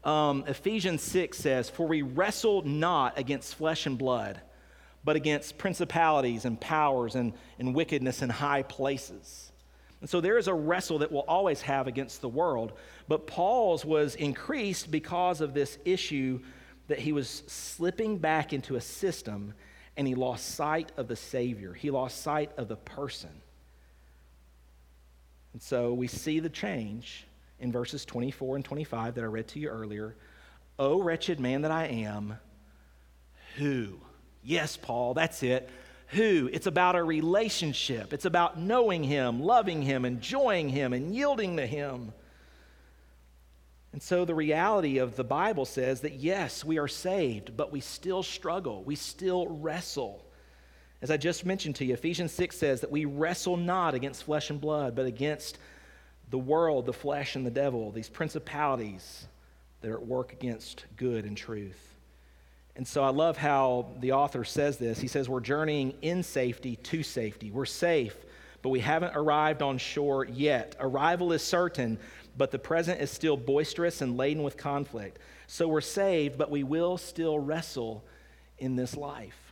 Um, 0.04 0.44
Ephesians 0.46 1.02
6 1.02 1.36
says, 1.36 1.68
For 1.68 1.86
we 1.86 2.00
wrestle 2.00 2.62
not 2.62 3.18
against 3.18 3.54
flesh 3.54 3.84
and 3.84 3.98
blood, 3.98 4.40
but 5.04 5.16
against 5.16 5.58
principalities 5.58 6.46
and 6.46 6.58
powers 6.58 7.14
and, 7.14 7.34
and 7.58 7.74
wickedness 7.74 8.22
in 8.22 8.30
high 8.30 8.62
places. 8.62 9.52
And 10.00 10.10
so 10.10 10.20
there 10.20 10.38
is 10.38 10.48
a 10.48 10.54
wrestle 10.54 10.98
that 10.98 11.10
we'll 11.10 11.22
always 11.22 11.62
have 11.62 11.86
against 11.86 12.20
the 12.20 12.28
world. 12.28 12.72
But 13.08 13.26
Paul's 13.26 13.84
was 13.84 14.14
increased 14.14 14.90
because 14.90 15.40
of 15.40 15.54
this 15.54 15.78
issue 15.84 16.40
that 16.88 16.98
he 16.98 17.12
was 17.12 17.42
slipping 17.46 18.18
back 18.18 18.52
into 18.52 18.76
a 18.76 18.80
system 18.80 19.54
and 19.96 20.06
he 20.06 20.14
lost 20.14 20.54
sight 20.54 20.92
of 20.96 21.08
the 21.08 21.16
Savior. 21.16 21.72
He 21.72 21.90
lost 21.90 22.20
sight 22.20 22.52
of 22.58 22.68
the 22.68 22.76
person. 22.76 23.30
And 25.54 25.62
so 25.62 25.94
we 25.94 26.06
see 26.06 26.38
the 26.38 26.50
change 26.50 27.26
in 27.58 27.72
verses 27.72 28.04
24 28.04 28.56
and 28.56 28.64
25 28.64 29.14
that 29.14 29.24
I 29.24 29.26
read 29.26 29.48
to 29.48 29.58
you 29.58 29.70
earlier. 29.70 30.14
O 30.78 31.00
wretched 31.00 31.40
man 31.40 31.62
that 31.62 31.70
I 31.70 31.86
am, 31.86 32.38
who? 33.56 33.98
Yes, 34.44 34.76
Paul, 34.76 35.14
that's 35.14 35.42
it 35.42 35.70
who. 36.08 36.48
It's 36.52 36.66
about 36.66 36.96
a 36.96 37.02
relationship. 37.02 38.12
It's 38.12 38.24
about 38.24 38.58
knowing 38.58 39.02
Him, 39.02 39.40
loving 39.40 39.82
Him, 39.82 40.04
enjoying 40.04 40.68
Him, 40.68 40.92
and 40.92 41.14
yielding 41.14 41.56
to 41.56 41.66
Him. 41.66 42.12
And 43.92 44.02
so 44.02 44.24
the 44.24 44.34
reality 44.34 44.98
of 44.98 45.16
the 45.16 45.24
Bible 45.24 45.64
says 45.64 46.02
that 46.02 46.14
yes, 46.14 46.64
we 46.64 46.78
are 46.78 46.88
saved, 46.88 47.56
but 47.56 47.72
we 47.72 47.80
still 47.80 48.22
struggle. 48.22 48.84
We 48.84 48.94
still 48.94 49.46
wrestle. 49.48 50.22
As 51.00 51.10
I 51.10 51.16
just 51.16 51.46
mentioned 51.46 51.76
to 51.76 51.84
you, 51.84 51.94
Ephesians 51.94 52.32
6 52.32 52.56
says 52.56 52.80
that 52.82 52.90
we 52.90 53.04
wrestle 53.04 53.56
not 53.56 53.94
against 53.94 54.24
flesh 54.24 54.50
and 54.50 54.60
blood, 54.60 54.94
but 54.94 55.06
against 55.06 55.58
the 56.30 56.38
world, 56.38 56.86
the 56.86 56.92
flesh, 56.92 57.36
and 57.36 57.46
the 57.46 57.50
devil, 57.50 57.90
these 57.90 58.08
principalities 58.08 59.26
that 59.80 59.90
are 59.90 59.94
at 59.94 60.06
work 60.06 60.32
against 60.32 60.84
good 60.96 61.24
and 61.24 61.36
truth. 61.36 61.95
And 62.76 62.86
so 62.86 63.02
I 63.02 63.08
love 63.08 63.38
how 63.38 63.86
the 64.00 64.12
author 64.12 64.44
says 64.44 64.76
this. 64.76 65.00
He 65.00 65.08
says, 65.08 65.28
We're 65.28 65.40
journeying 65.40 65.94
in 66.02 66.22
safety 66.22 66.76
to 66.76 67.02
safety. 67.02 67.50
We're 67.50 67.64
safe, 67.64 68.14
but 68.60 68.68
we 68.68 68.80
haven't 68.80 69.16
arrived 69.16 69.62
on 69.62 69.78
shore 69.78 70.26
yet. 70.26 70.76
Arrival 70.78 71.32
is 71.32 71.42
certain, 71.42 71.98
but 72.36 72.50
the 72.50 72.58
present 72.58 73.00
is 73.00 73.10
still 73.10 73.36
boisterous 73.36 74.02
and 74.02 74.18
laden 74.18 74.42
with 74.42 74.58
conflict. 74.58 75.18
So 75.46 75.68
we're 75.68 75.80
saved, 75.80 76.36
but 76.36 76.50
we 76.50 76.64
will 76.64 76.98
still 76.98 77.38
wrestle 77.38 78.04
in 78.58 78.76
this 78.76 78.94
life. 78.94 79.46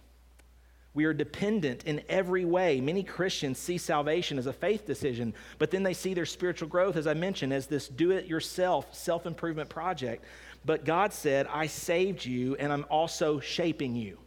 We 0.93 1.07
are 1.07 1.13
dependent 1.13 1.85
in 1.85 2.03
every 2.09 2.45
way. 2.45 2.81
Many 2.81 3.03
Christians 3.03 3.59
see 3.59 3.79
salvation 3.79 4.39
as 4.39 4.47
a 4.47 4.53
faith 4.53 4.87
decision, 4.87 5.35
but 5.59 5.73
then 5.73 5.83
they 5.83 5.95
see 5.95 6.15
their 6.15 6.27
spiritual 6.27 6.69
growth, 6.69 6.97
as 6.97 7.09
I 7.09 7.15
mentioned, 7.15 7.53
as 7.53 7.67
this 7.67 7.89
do 7.89 8.13
it 8.13 8.27
yourself, 8.27 8.95
self 8.95 9.27
improvement 9.27 9.69
project. 9.69 10.25
But 10.65 10.85
God 10.85 11.13
said, 11.13 11.47
I 11.47 11.67
saved 11.67 12.25
you 12.25 12.57
and 12.57 12.73
I'm 12.73 12.87
also 12.91 13.41
shaping 13.41 13.95
you. 13.95 14.19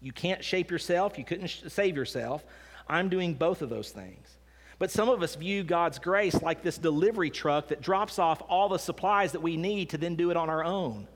You 0.00 0.12
can't 0.12 0.42
shape 0.42 0.70
yourself, 0.70 1.18
you 1.18 1.24
couldn't 1.24 1.48
save 1.48 1.96
yourself. 1.96 2.44
I'm 2.88 3.08
doing 3.08 3.34
both 3.34 3.62
of 3.62 3.70
those 3.70 3.90
things. 3.90 4.36
But 4.78 4.90
some 4.90 5.08
of 5.08 5.22
us 5.22 5.36
view 5.36 5.62
God's 5.62 6.00
grace 6.00 6.42
like 6.42 6.62
this 6.62 6.76
delivery 6.76 7.30
truck 7.30 7.68
that 7.68 7.80
drops 7.80 8.18
off 8.18 8.42
all 8.48 8.68
the 8.68 8.78
supplies 8.78 9.32
that 9.32 9.40
we 9.40 9.56
need 9.56 9.90
to 9.90 9.98
then 9.98 10.16
do 10.16 10.30
it 10.30 10.36
on 10.36 10.50
our 10.50 10.64
own. 10.64 11.06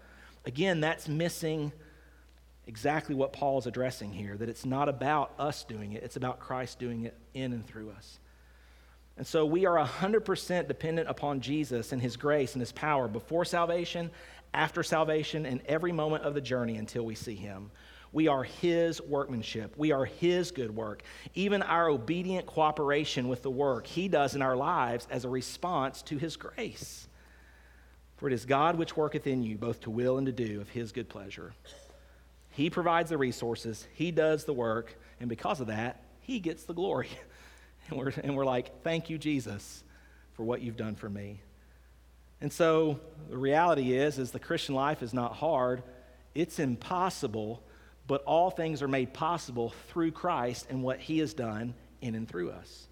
Again, 0.45 0.81
that's 0.81 1.09
missing 1.09 1.73
exactly 2.69 3.15
what 3.15 3.33
Paul 3.33 3.59
is 3.59 3.67
addressing 3.67 4.13
here 4.13 4.37
that 4.37 4.49
it's 4.49 4.65
not 4.65 4.89
about 4.89 5.33
us 5.39 5.65
doing 5.65 5.93
it, 5.93 6.03
it's 6.03 6.17
about 6.17 6.39
Christ 6.39 6.79
doing 6.79 7.05
it 7.05 7.17
in 7.35 7.53
and 7.53 7.67
through 7.67 7.91
us. 7.91 8.21
And 9.17 9.27
so 9.27 9.47
we 9.47 9.65
are 9.65 9.79
100% 9.79 10.69
dependent 10.69 11.09
upon 11.09 11.41
Jesus 11.41 11.93
and 11.93 12.03
his 12.03 12.17
grace 12.17 12.55
and 12.55 12.61
his 12.61 12.73
power 12.73 13.09
before 13.09 13.45
salvation, 13.45 14.11
after 14.53 14.83
salvation, 14.83 15.47
and 15.47 15.63
every 15.67 15.93
moment 15.93 16.25
of 16.25 16.35
the 16.35 16.41
journey 16.41 16.77
until 16.77 17.05
we 17.05 17.15
see 17.15 17.35
him. 17.35 17.71
We 18.13 18.29
are 18.29 18.45
his 18.45 19.01
workmanship. 19.03 19.75
We 19.77 19.93
are 19.93 20.05
his 20.05 20.51
good 20.51 20.75
work. 20.75 21.03
Even 21.35 21.63
our 21.63 21.89
obedient 21.89 22.47
cooperation 22.47 23.29
with 23.29 23.43
the 23.43 23.51
work 23.51 23.87
he 23.87 24.09
does 24.09 24.35
in 24.35 24.43
our 24.43 24.57
lives 24.57 25.07
as 25.11 25.25
a 25.25 25.29
response 25.29 26.03
to 26.03 26.17
his 26.17 26.37
grace. 26.37 27.09
For 28.17 28.29
it 28.29 28.33
is 28.33 28.47
God 28.47 28.77
which 28.77 28.97
worketh 28.97 29.27
in 29.27 29.43
you 29.43 29.59
both 29.59 29.81
to 29.83 29.91
will 29.91 30.19
and 30.19 30.27
to 30.27 30.33
do 30.33 30.61
of 30.61 30.71
his 30.71 30.93
good 30.93 31.09
pleasure. 31.09 31.53
He 32.51 32.71
provides 32.71 33.11
the 33.11 33.19
resources, 33.19 33.87
he 33.93 34.11
does 34.11 34.45
the 34.45 34.55
work, 34.55 34.97
and 35.21 35.29
because 35.29 35.61
of 35.61 35.67
that, 35.67 36.03
he 36.21 36.41
gets 36.41 36.65
the 36.65 36.73
glory. 36.75 37.11
And 37.91 37.99
we're, 37.99 38.13
and 38.25 38.35
we're 38.35 38.45
like, 38.45 38.83
thank 38.83 39.11
you, 39.11 39.17
Jesus, 39.17 39.85
for 40.33 40.43
what 40.43 40.61
you've 40.61 40.77
done 40.77 40.97
for 40.97 41.09
me. 41.09 41.41
And 42.41 42.53
so 42.53 42.99
the 43.31 43.37
reality 43.37 43.95
is, 43.95 44.19
is 44.19 44.33
the 44.33 44.41
Christian 44.41 44.75
life 44.75 45.03
is 45.03 45.15
not 45.15 45.35
hard. 45.35 45.83
It's 46.35 46.59
impossible, 46.59 47.63
but 48.07 48.23
all 48.25 48.51
things 48.51 48.83
are 48.83 48.89
made 48.89 49.15
possible 49.15 49.73
through 49.89 50.11
Christ 50.13 50.67
and 50.69 50.83
what 50.83 50.99
he 50.99 51.19
has 51.21 51.33
done 51.33 51.75
in 52.01 52.15
and 52.15 52.29
through 52.29 52.51
us. 52.51 52.89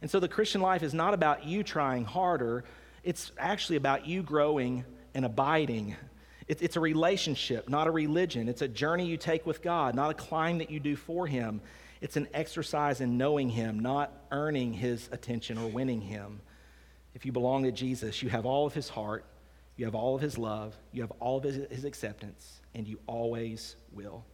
And 0.00 0.10
so 0.10 0.20
the 0.20 0.28
Christian 0.28 0.60
life 0.60 0.82
is 0.82 0.94
not 0.94 1.14
about 1.14 1.44
you 1.44 1.62
trying 1.62 2.04
harder. 2.04 2.64
It's 3.02 3.32
actually 3.38 3.76
about 3.76 4.06
you 4.06 4.22
growing 4.22 4.84
and 5.14 5.24
abiding. 5.24 5.96
it's 6.46 6.76
a 6.76 6.80
relationship, 6.80 7.68
not 7.68 7.88
a 7.88 7.90
religion. 7.90 8.48
It's 8.48 8.62
a 8.62 8.68
journey 8.68 9.06
you 9.06 9.16
take 9.16 9.44
with 9.44 9.60
God, 9.60 9.94
not 9.94 10.10
a 10.10 10.14
climb 10.14 10.58
that 10.58 10.70
you 10.70 10.80
do 10.80 10.96
for 10.96 11.26
Him. 11.26 11.60
It's 12.00 12.16
an 12.16 12.28
exercise 12.32 13.00
in 13.00 13.18
knowing 13.18 13.48
Him, 13.48 13.80
not 13.80 14.12
earning 14.30 14.72
His 14.72 15.08
attention 15.12 15.58
or 15.58 15.68
winning 15.68 16.00
Him. 16.00 16.40
If 17.14 17.26
you 17.26 17.32
belong 17.32 17.64
to 17.64 17.72
Jesus, 17.72 18.22
you 18.22 18.28
have 18.28 18.46
all 18.46 18.66
of 18.66 18.74
His 18.74 18.88
heart, 18.88 19.24
you 19.76 19.84
have 19.84 19.94
all 19.94 20.14
of 20.14 20.20
His 20.20 20.38
love, 20.38 20.76
you 20.92 21.02
have 21.02 21.12
all 21.20 21.38
of 21.38 21.44
His, 21.44 21.66
his 21.70 21.84
acceptance, 21.84 22.60
and 22.74 22.86
you 22.86 22.98
always 23.06 23.76
will. 23.92 24.24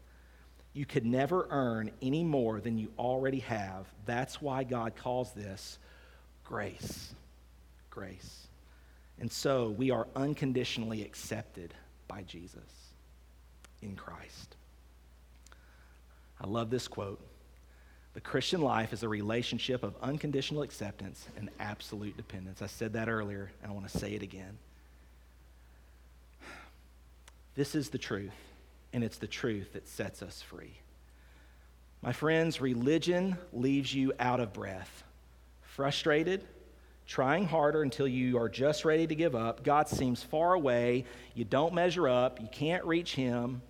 You 0.74 0.84
could 0.84 1.06
never 1.06 1.46
earn 1.50 1.90
any 2.02 2.24
more 2.24 2.60
than 2.60 2.76
you 2.76 2.90
already 2.98 3.38
have. 3.40 3.86
That's 4.06 4.42
why 4.42 4.64
God 4.64 4.96
calls 4.96 5.32
this 5.32 5.78
grace. 6.42 7.14
Grace. 7.90 8.48
And 9.20 9.30
so 9.30 9.70
we 9.70 9.92
are 9.92 10.08
unconditionally 10.16 11.02
accepted 11.02 11.72
by 12.08 12.22
Jesus 12.22 12.92
in 13.80 13.94
Christ. 13.94 14.56
I 16.40 16.48
love 16.48 16.70
this 16.70 16.88
quote. 16.88 17.20
The 18.14 18.20
Christian 18.20 18.60
life 18.60 18.92
is 18.92 19.02
a 19.02 19.08
relationship 19.08 19.82
of 19.82 19.94
unconditional 20.00 20.62
acceptance 20.62 21.26
and 21.36 21.50
absolute 21.58 22.16
dependence. 22.16 22.62
I 22.62 22.68
said 22.68 22.92
that 22.92 23.08
earlier, 23.08 23.50
and 23.60 23.70
I 23.70 23.74
want 23.74 23.88
to 23.88 23.98
say 23.98 24.12
it 24.12 24.22
again. 24.22 24.56
This 27.56 27.74
is 27.74 27.88
the 27.88 27.98
truth, 27.98 28.32
and 28.92 29.02
it's 29.02 29.18
the 29.18 29.26
truth 29.26 29.72
that 29.72 29.88
sets 29.88 30.22
us 30.22 30.42
free. 30.42 30.74
My 32.02 32.12
friends, 32.12 32.60
religion 32.60 33.36
leaves 33.52 33.92
you 33.92 34.12
out 34.20 34.38
of 34.38 34.52
breath, 34.52 35.02
frustrated, 35.62 36.44
trying 37.06 37.46
harder 37.46 37.82
until 37.82 38.06
you 38.06 38.38
are 38.38 38.48
just 38.48 38.84
ready 38.84 39.08
to 39.08 39.14
give 39.14 39.34
up. 39.34 39.64
God 39.64 39.88
seems 39.88 40.22
far 40.22 40.54
away. 40.54 41.04
You 41.34 41.44
don't 41.44 41.74
measure 41.74 42.08
up. 42.08 42.40
You 42.40 42.48
can't 42.50 42.84
reach 42.84 43.14
Him. 43.14 43.60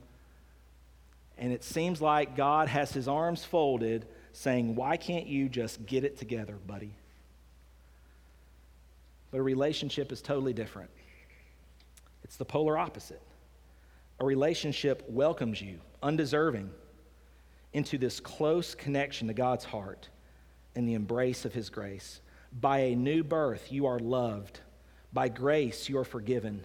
And 1.39 1.53
it 1.53 1.65
seems 1.65 2.03
like 2.03 2.37
God 2.37 2.69
has 2.69 2.93
His 2.93 3.09
arms 3.09 3.43
folded 3.43 4.07
saying, 4.35 4.75
Why 4.75 4.97
can't 4.97 5.27
you 5.27 5.49
just 5.49 5.87
get 5.87 6.05
it 6.05 6.19
together, 6.19 6.57
buddy? 6.67 6.93
But 9.31 9.39
a 9.39 9.43
relationship 9.43 10.13
is 10.13 10.21
totally 10.21 10.53
different. 10.53 10.91
It's 12.23 12.37
the 12.37 12.45
polar 12.45 12.77
opposite. 12.77 13.23
A 14.21 14.25
relationship 14.25 15.05
welcomes 15.09 15.61
you, 15.61 15.81
undeserving, 16.03 16.71
into 17.73 17.99
this 17.99 18.21
close 18.21 18.75
connection 18.75 19.29
to 19.29 19.35
God's 19.35 19.65
heart 19.65 20.09
and 20.77 20.89
the 20.89 20.95
embrace 20.95 21.45
of 21.45 21.53
His 21.53 21.71
grace. 21.71 22.21
By 22.61 22.79
a 22.79 22.97
new 22.97 23.25
birth, 23.25 23.73
you 23.73 23.87
are 23.87 23.99
loved. 23.99 24.61
By 25.13 25.29
grace, 25.29 25.89
you 25.89 25.99
are 25.99 26.05
forgiven. 26.05 26.65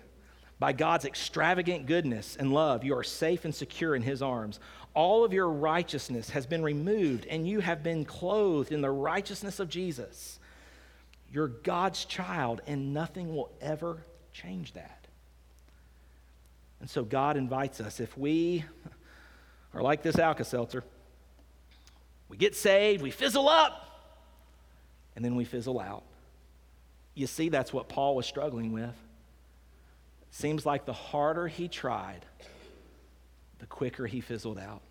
By 0.60 0.74
God's 0.74 1.06
extravagant 1.06 1.86
goodness 1.86 2.36
and 2.36 2.54
love, 2.54 2.84
you 2.84 2.96
are 2.96 3.04
safe 3.04 3.46
and 3.46 3.56
secure 3.56 3.96
in 3.96 4.04
His 4.04 4.22
arms. 4.22 4.60
All 5.00 5.24
of 5.24 5.32
your 5.32 5.48
righteousness 5.48 6.32
has 6.32 6.46
been 6.46 6.62
removed, 6.62 7.26
and 7.28 7.48
you 7.48 7.62
have 7.62 7.82
been 7.84 8.04
clothed 8.04 8.74
in 8.74 8.82
the 8.82 8.92
righteousness 8.92 9.62
of 9.62 9.70
Jesus. 9.70 10.42
You're 11.32 11.48
God's 11.48 12.04
child, 12.04 12.60
and 12.68 12.94
nothing 12.94 13.34
will 13.34 13.50
ever 13.62 14.04
change 14.34 14.74
that. 14.74 15.08
And 16.82 16.90
so 16.90 17.06
God 17.06 17.38
invites 17.38 17.80
us, 17.80 18.02
if 18.02 18.18
we 18.18 18.66
are 19.74 19.82
like 19.82 20.04
this 20.04 20.20
Alka 20.20 20.44
Seltzer, 20.44 20.84
we 22.28 22.36
get 22.36 22.54
saved, 22.54 23.02
we 23.02 23.10
fizzle 23.10 23.48
up, 23.48 24.02
and 25.16 25.24
then 25.24 25.38
we 25.38 25.46
fizzle 25.46 25.80
out. 25.80 26.04
You 27.14 27.28
see, 27.28 27.48
that's 27.48 27.72
what 27.72 27.88
Paul 27.88 28.18
was 28.18 28.26
struggling 28.26 28.74
with. 28.74 28.96
Seems 30.30 30.66
like 30.66 30.86
the 30.86 30.92
harder 30.92 31.48
he 31.48 31.70
tried, 31.70 32.26
the 33.60 33.66
quicker 33.66 34.06
he 34.06 34.20
fizzled 34.20 34.60
out. 34.60 34.82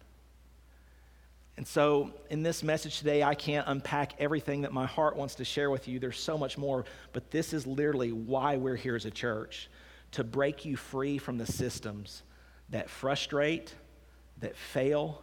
And 1.59 1.67
so, 1.67 2.13
in 2.31 2.45
this 2.45 2.63
message 2.63 2.99
today, 2.99 3.25
I 3.25 3.35
can't 3.35 3.67
unpack 3.67 4.13
everything 4.21 4.61
that 4.61 4.73
my 4.73 4.87
heart 4.87 5.17
wants 5.17 5.35
to 5.35 5.45
share 5.45 5.73
with 5.73 5.89
you. 5.89 5.99
There's 5.99 6.17
so 6.17 6.39
much 6.39 6.57
more, 6.57 6.85
but 7.13 7.33
this 7.33 7.53
is 7.53 7.67
literally 7.67 8.13
why 8.13 8.57
we're 8.57 8.77
here 8.77 8.95
as 8.95 9.07
a 9.07 9.11
church 9.11 9.69
to 10.13 10.23
break 10.23 10.65
you 10.65 10.77
free 10.77 11.19
from 11.19 11.37
the 11.37 11.47
systems 11.47 12.23
that 12.69 12.89
frustrate, 12.89 13.75
that 14.39 14.57
fail, 14.57 15.21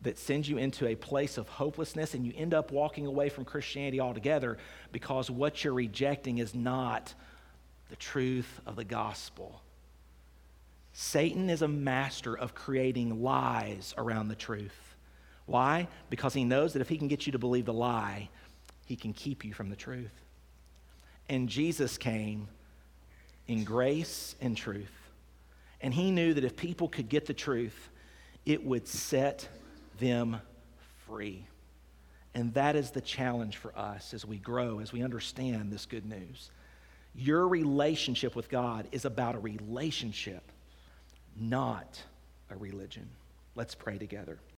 that 0.00 0.18
sends 0.18 0.48
you 0.48 0.58
into 0.58 0.88
a 0.88 0.96
place 0.96 1.38
of 1.38 1.48
hopelessness, 1.48 2.14
and 2.14 2.26
you 2.26 2.32
end 2.36 2.54
up 2.54 2.72
walking 2.72 3.06
away 3.06 3.28
from 3.28 3.44
Christianity 3.44 4.00
altogether 4.00 4.58
because 4.90 5.30
what 5.30 5.62
you're 5.62 5.74
rejecting 5.74 6.38
is 6.38 6.56
not 6.56 7.14
the 7.88 7.94
truth 7.94 8.60
of 8.66 8.74
the 8.74 8.84
gospel. 8.84 9.62
Satan 10.92 11.48
is 11.48 11.62
a 11.62 11.68
master 11.68 12.36
of 12.36 12.52
creating 12.52 13.22
lies 13.22 13.94
around 13.96 14.26
the 14.26 14.34
truth. 14.34 14.91
Why? 15.52 15.86
Because 16.08 16.32
he 16.32 16.44
knows 16.44 16.72
that 16.72 16.80
if 16.80 16.88
he 16.88 16.96
can 16.96 17.08
get 17.08 17.26
you 17.26 17.32
to 17.32 17.38
believe 17.38 17.66
the 17.66 17.74
lie, 17.74 18.30
he 18.86 18.96
can 18.96 19.12
keep 19.12 19.44
you 19.44 19.52
from 19.52 19.68
the 19.68 19.76
truth. 19.76 20.10
And 21.28 21.46
Jesus 21.46 21.98
came 21.98 22.48
in 23.48 23.62
grace 23.62 24.34
and 24.40 24.56
truth. 24.56 24.94
And 25.82 25.92
he 25.92 26.10
knew 26.10 26.32
that 26.32 26.44
if 26.44 26.56
people 26.56 26.88
could 26.88 27.10
get 27.10 27.26
the 27.26 27.34
truth, 27.34 27.90
it 28.46 28.64
would 28.64 28.88
set 28.88 29.46
them 29.98 30.40
free. 31.06 31.44
And 32.34 32.54
that 32.54 32.74
is 32.74 32.90
the 32.90 33.02
challenge 33.02 33.58
for 33.58 33.76
us 33.78 34.14
as 34.14 34.24
we 34.24 34.38
grow, 34.38 34.80
as 34.80 34.90
we 34.90 35.02
understand 35.02 35.70
this 35.70 35.84
good 35.84 36.06
news. 36.06 36.50
Your 37.14 37.46
relationship 37.46 38.34
with 38.34 38.48
God 38.48 38.88
is 38.90 39.04
about 39.04 39.34
a 39.34 39.38
relationship, 39.38 40.50
not 41.38 42.02
a 42.48 42.56
religion. 42.56 43.06
Let's 43.54 43.74
pray 43.74 43.98
together. 43.98 44.38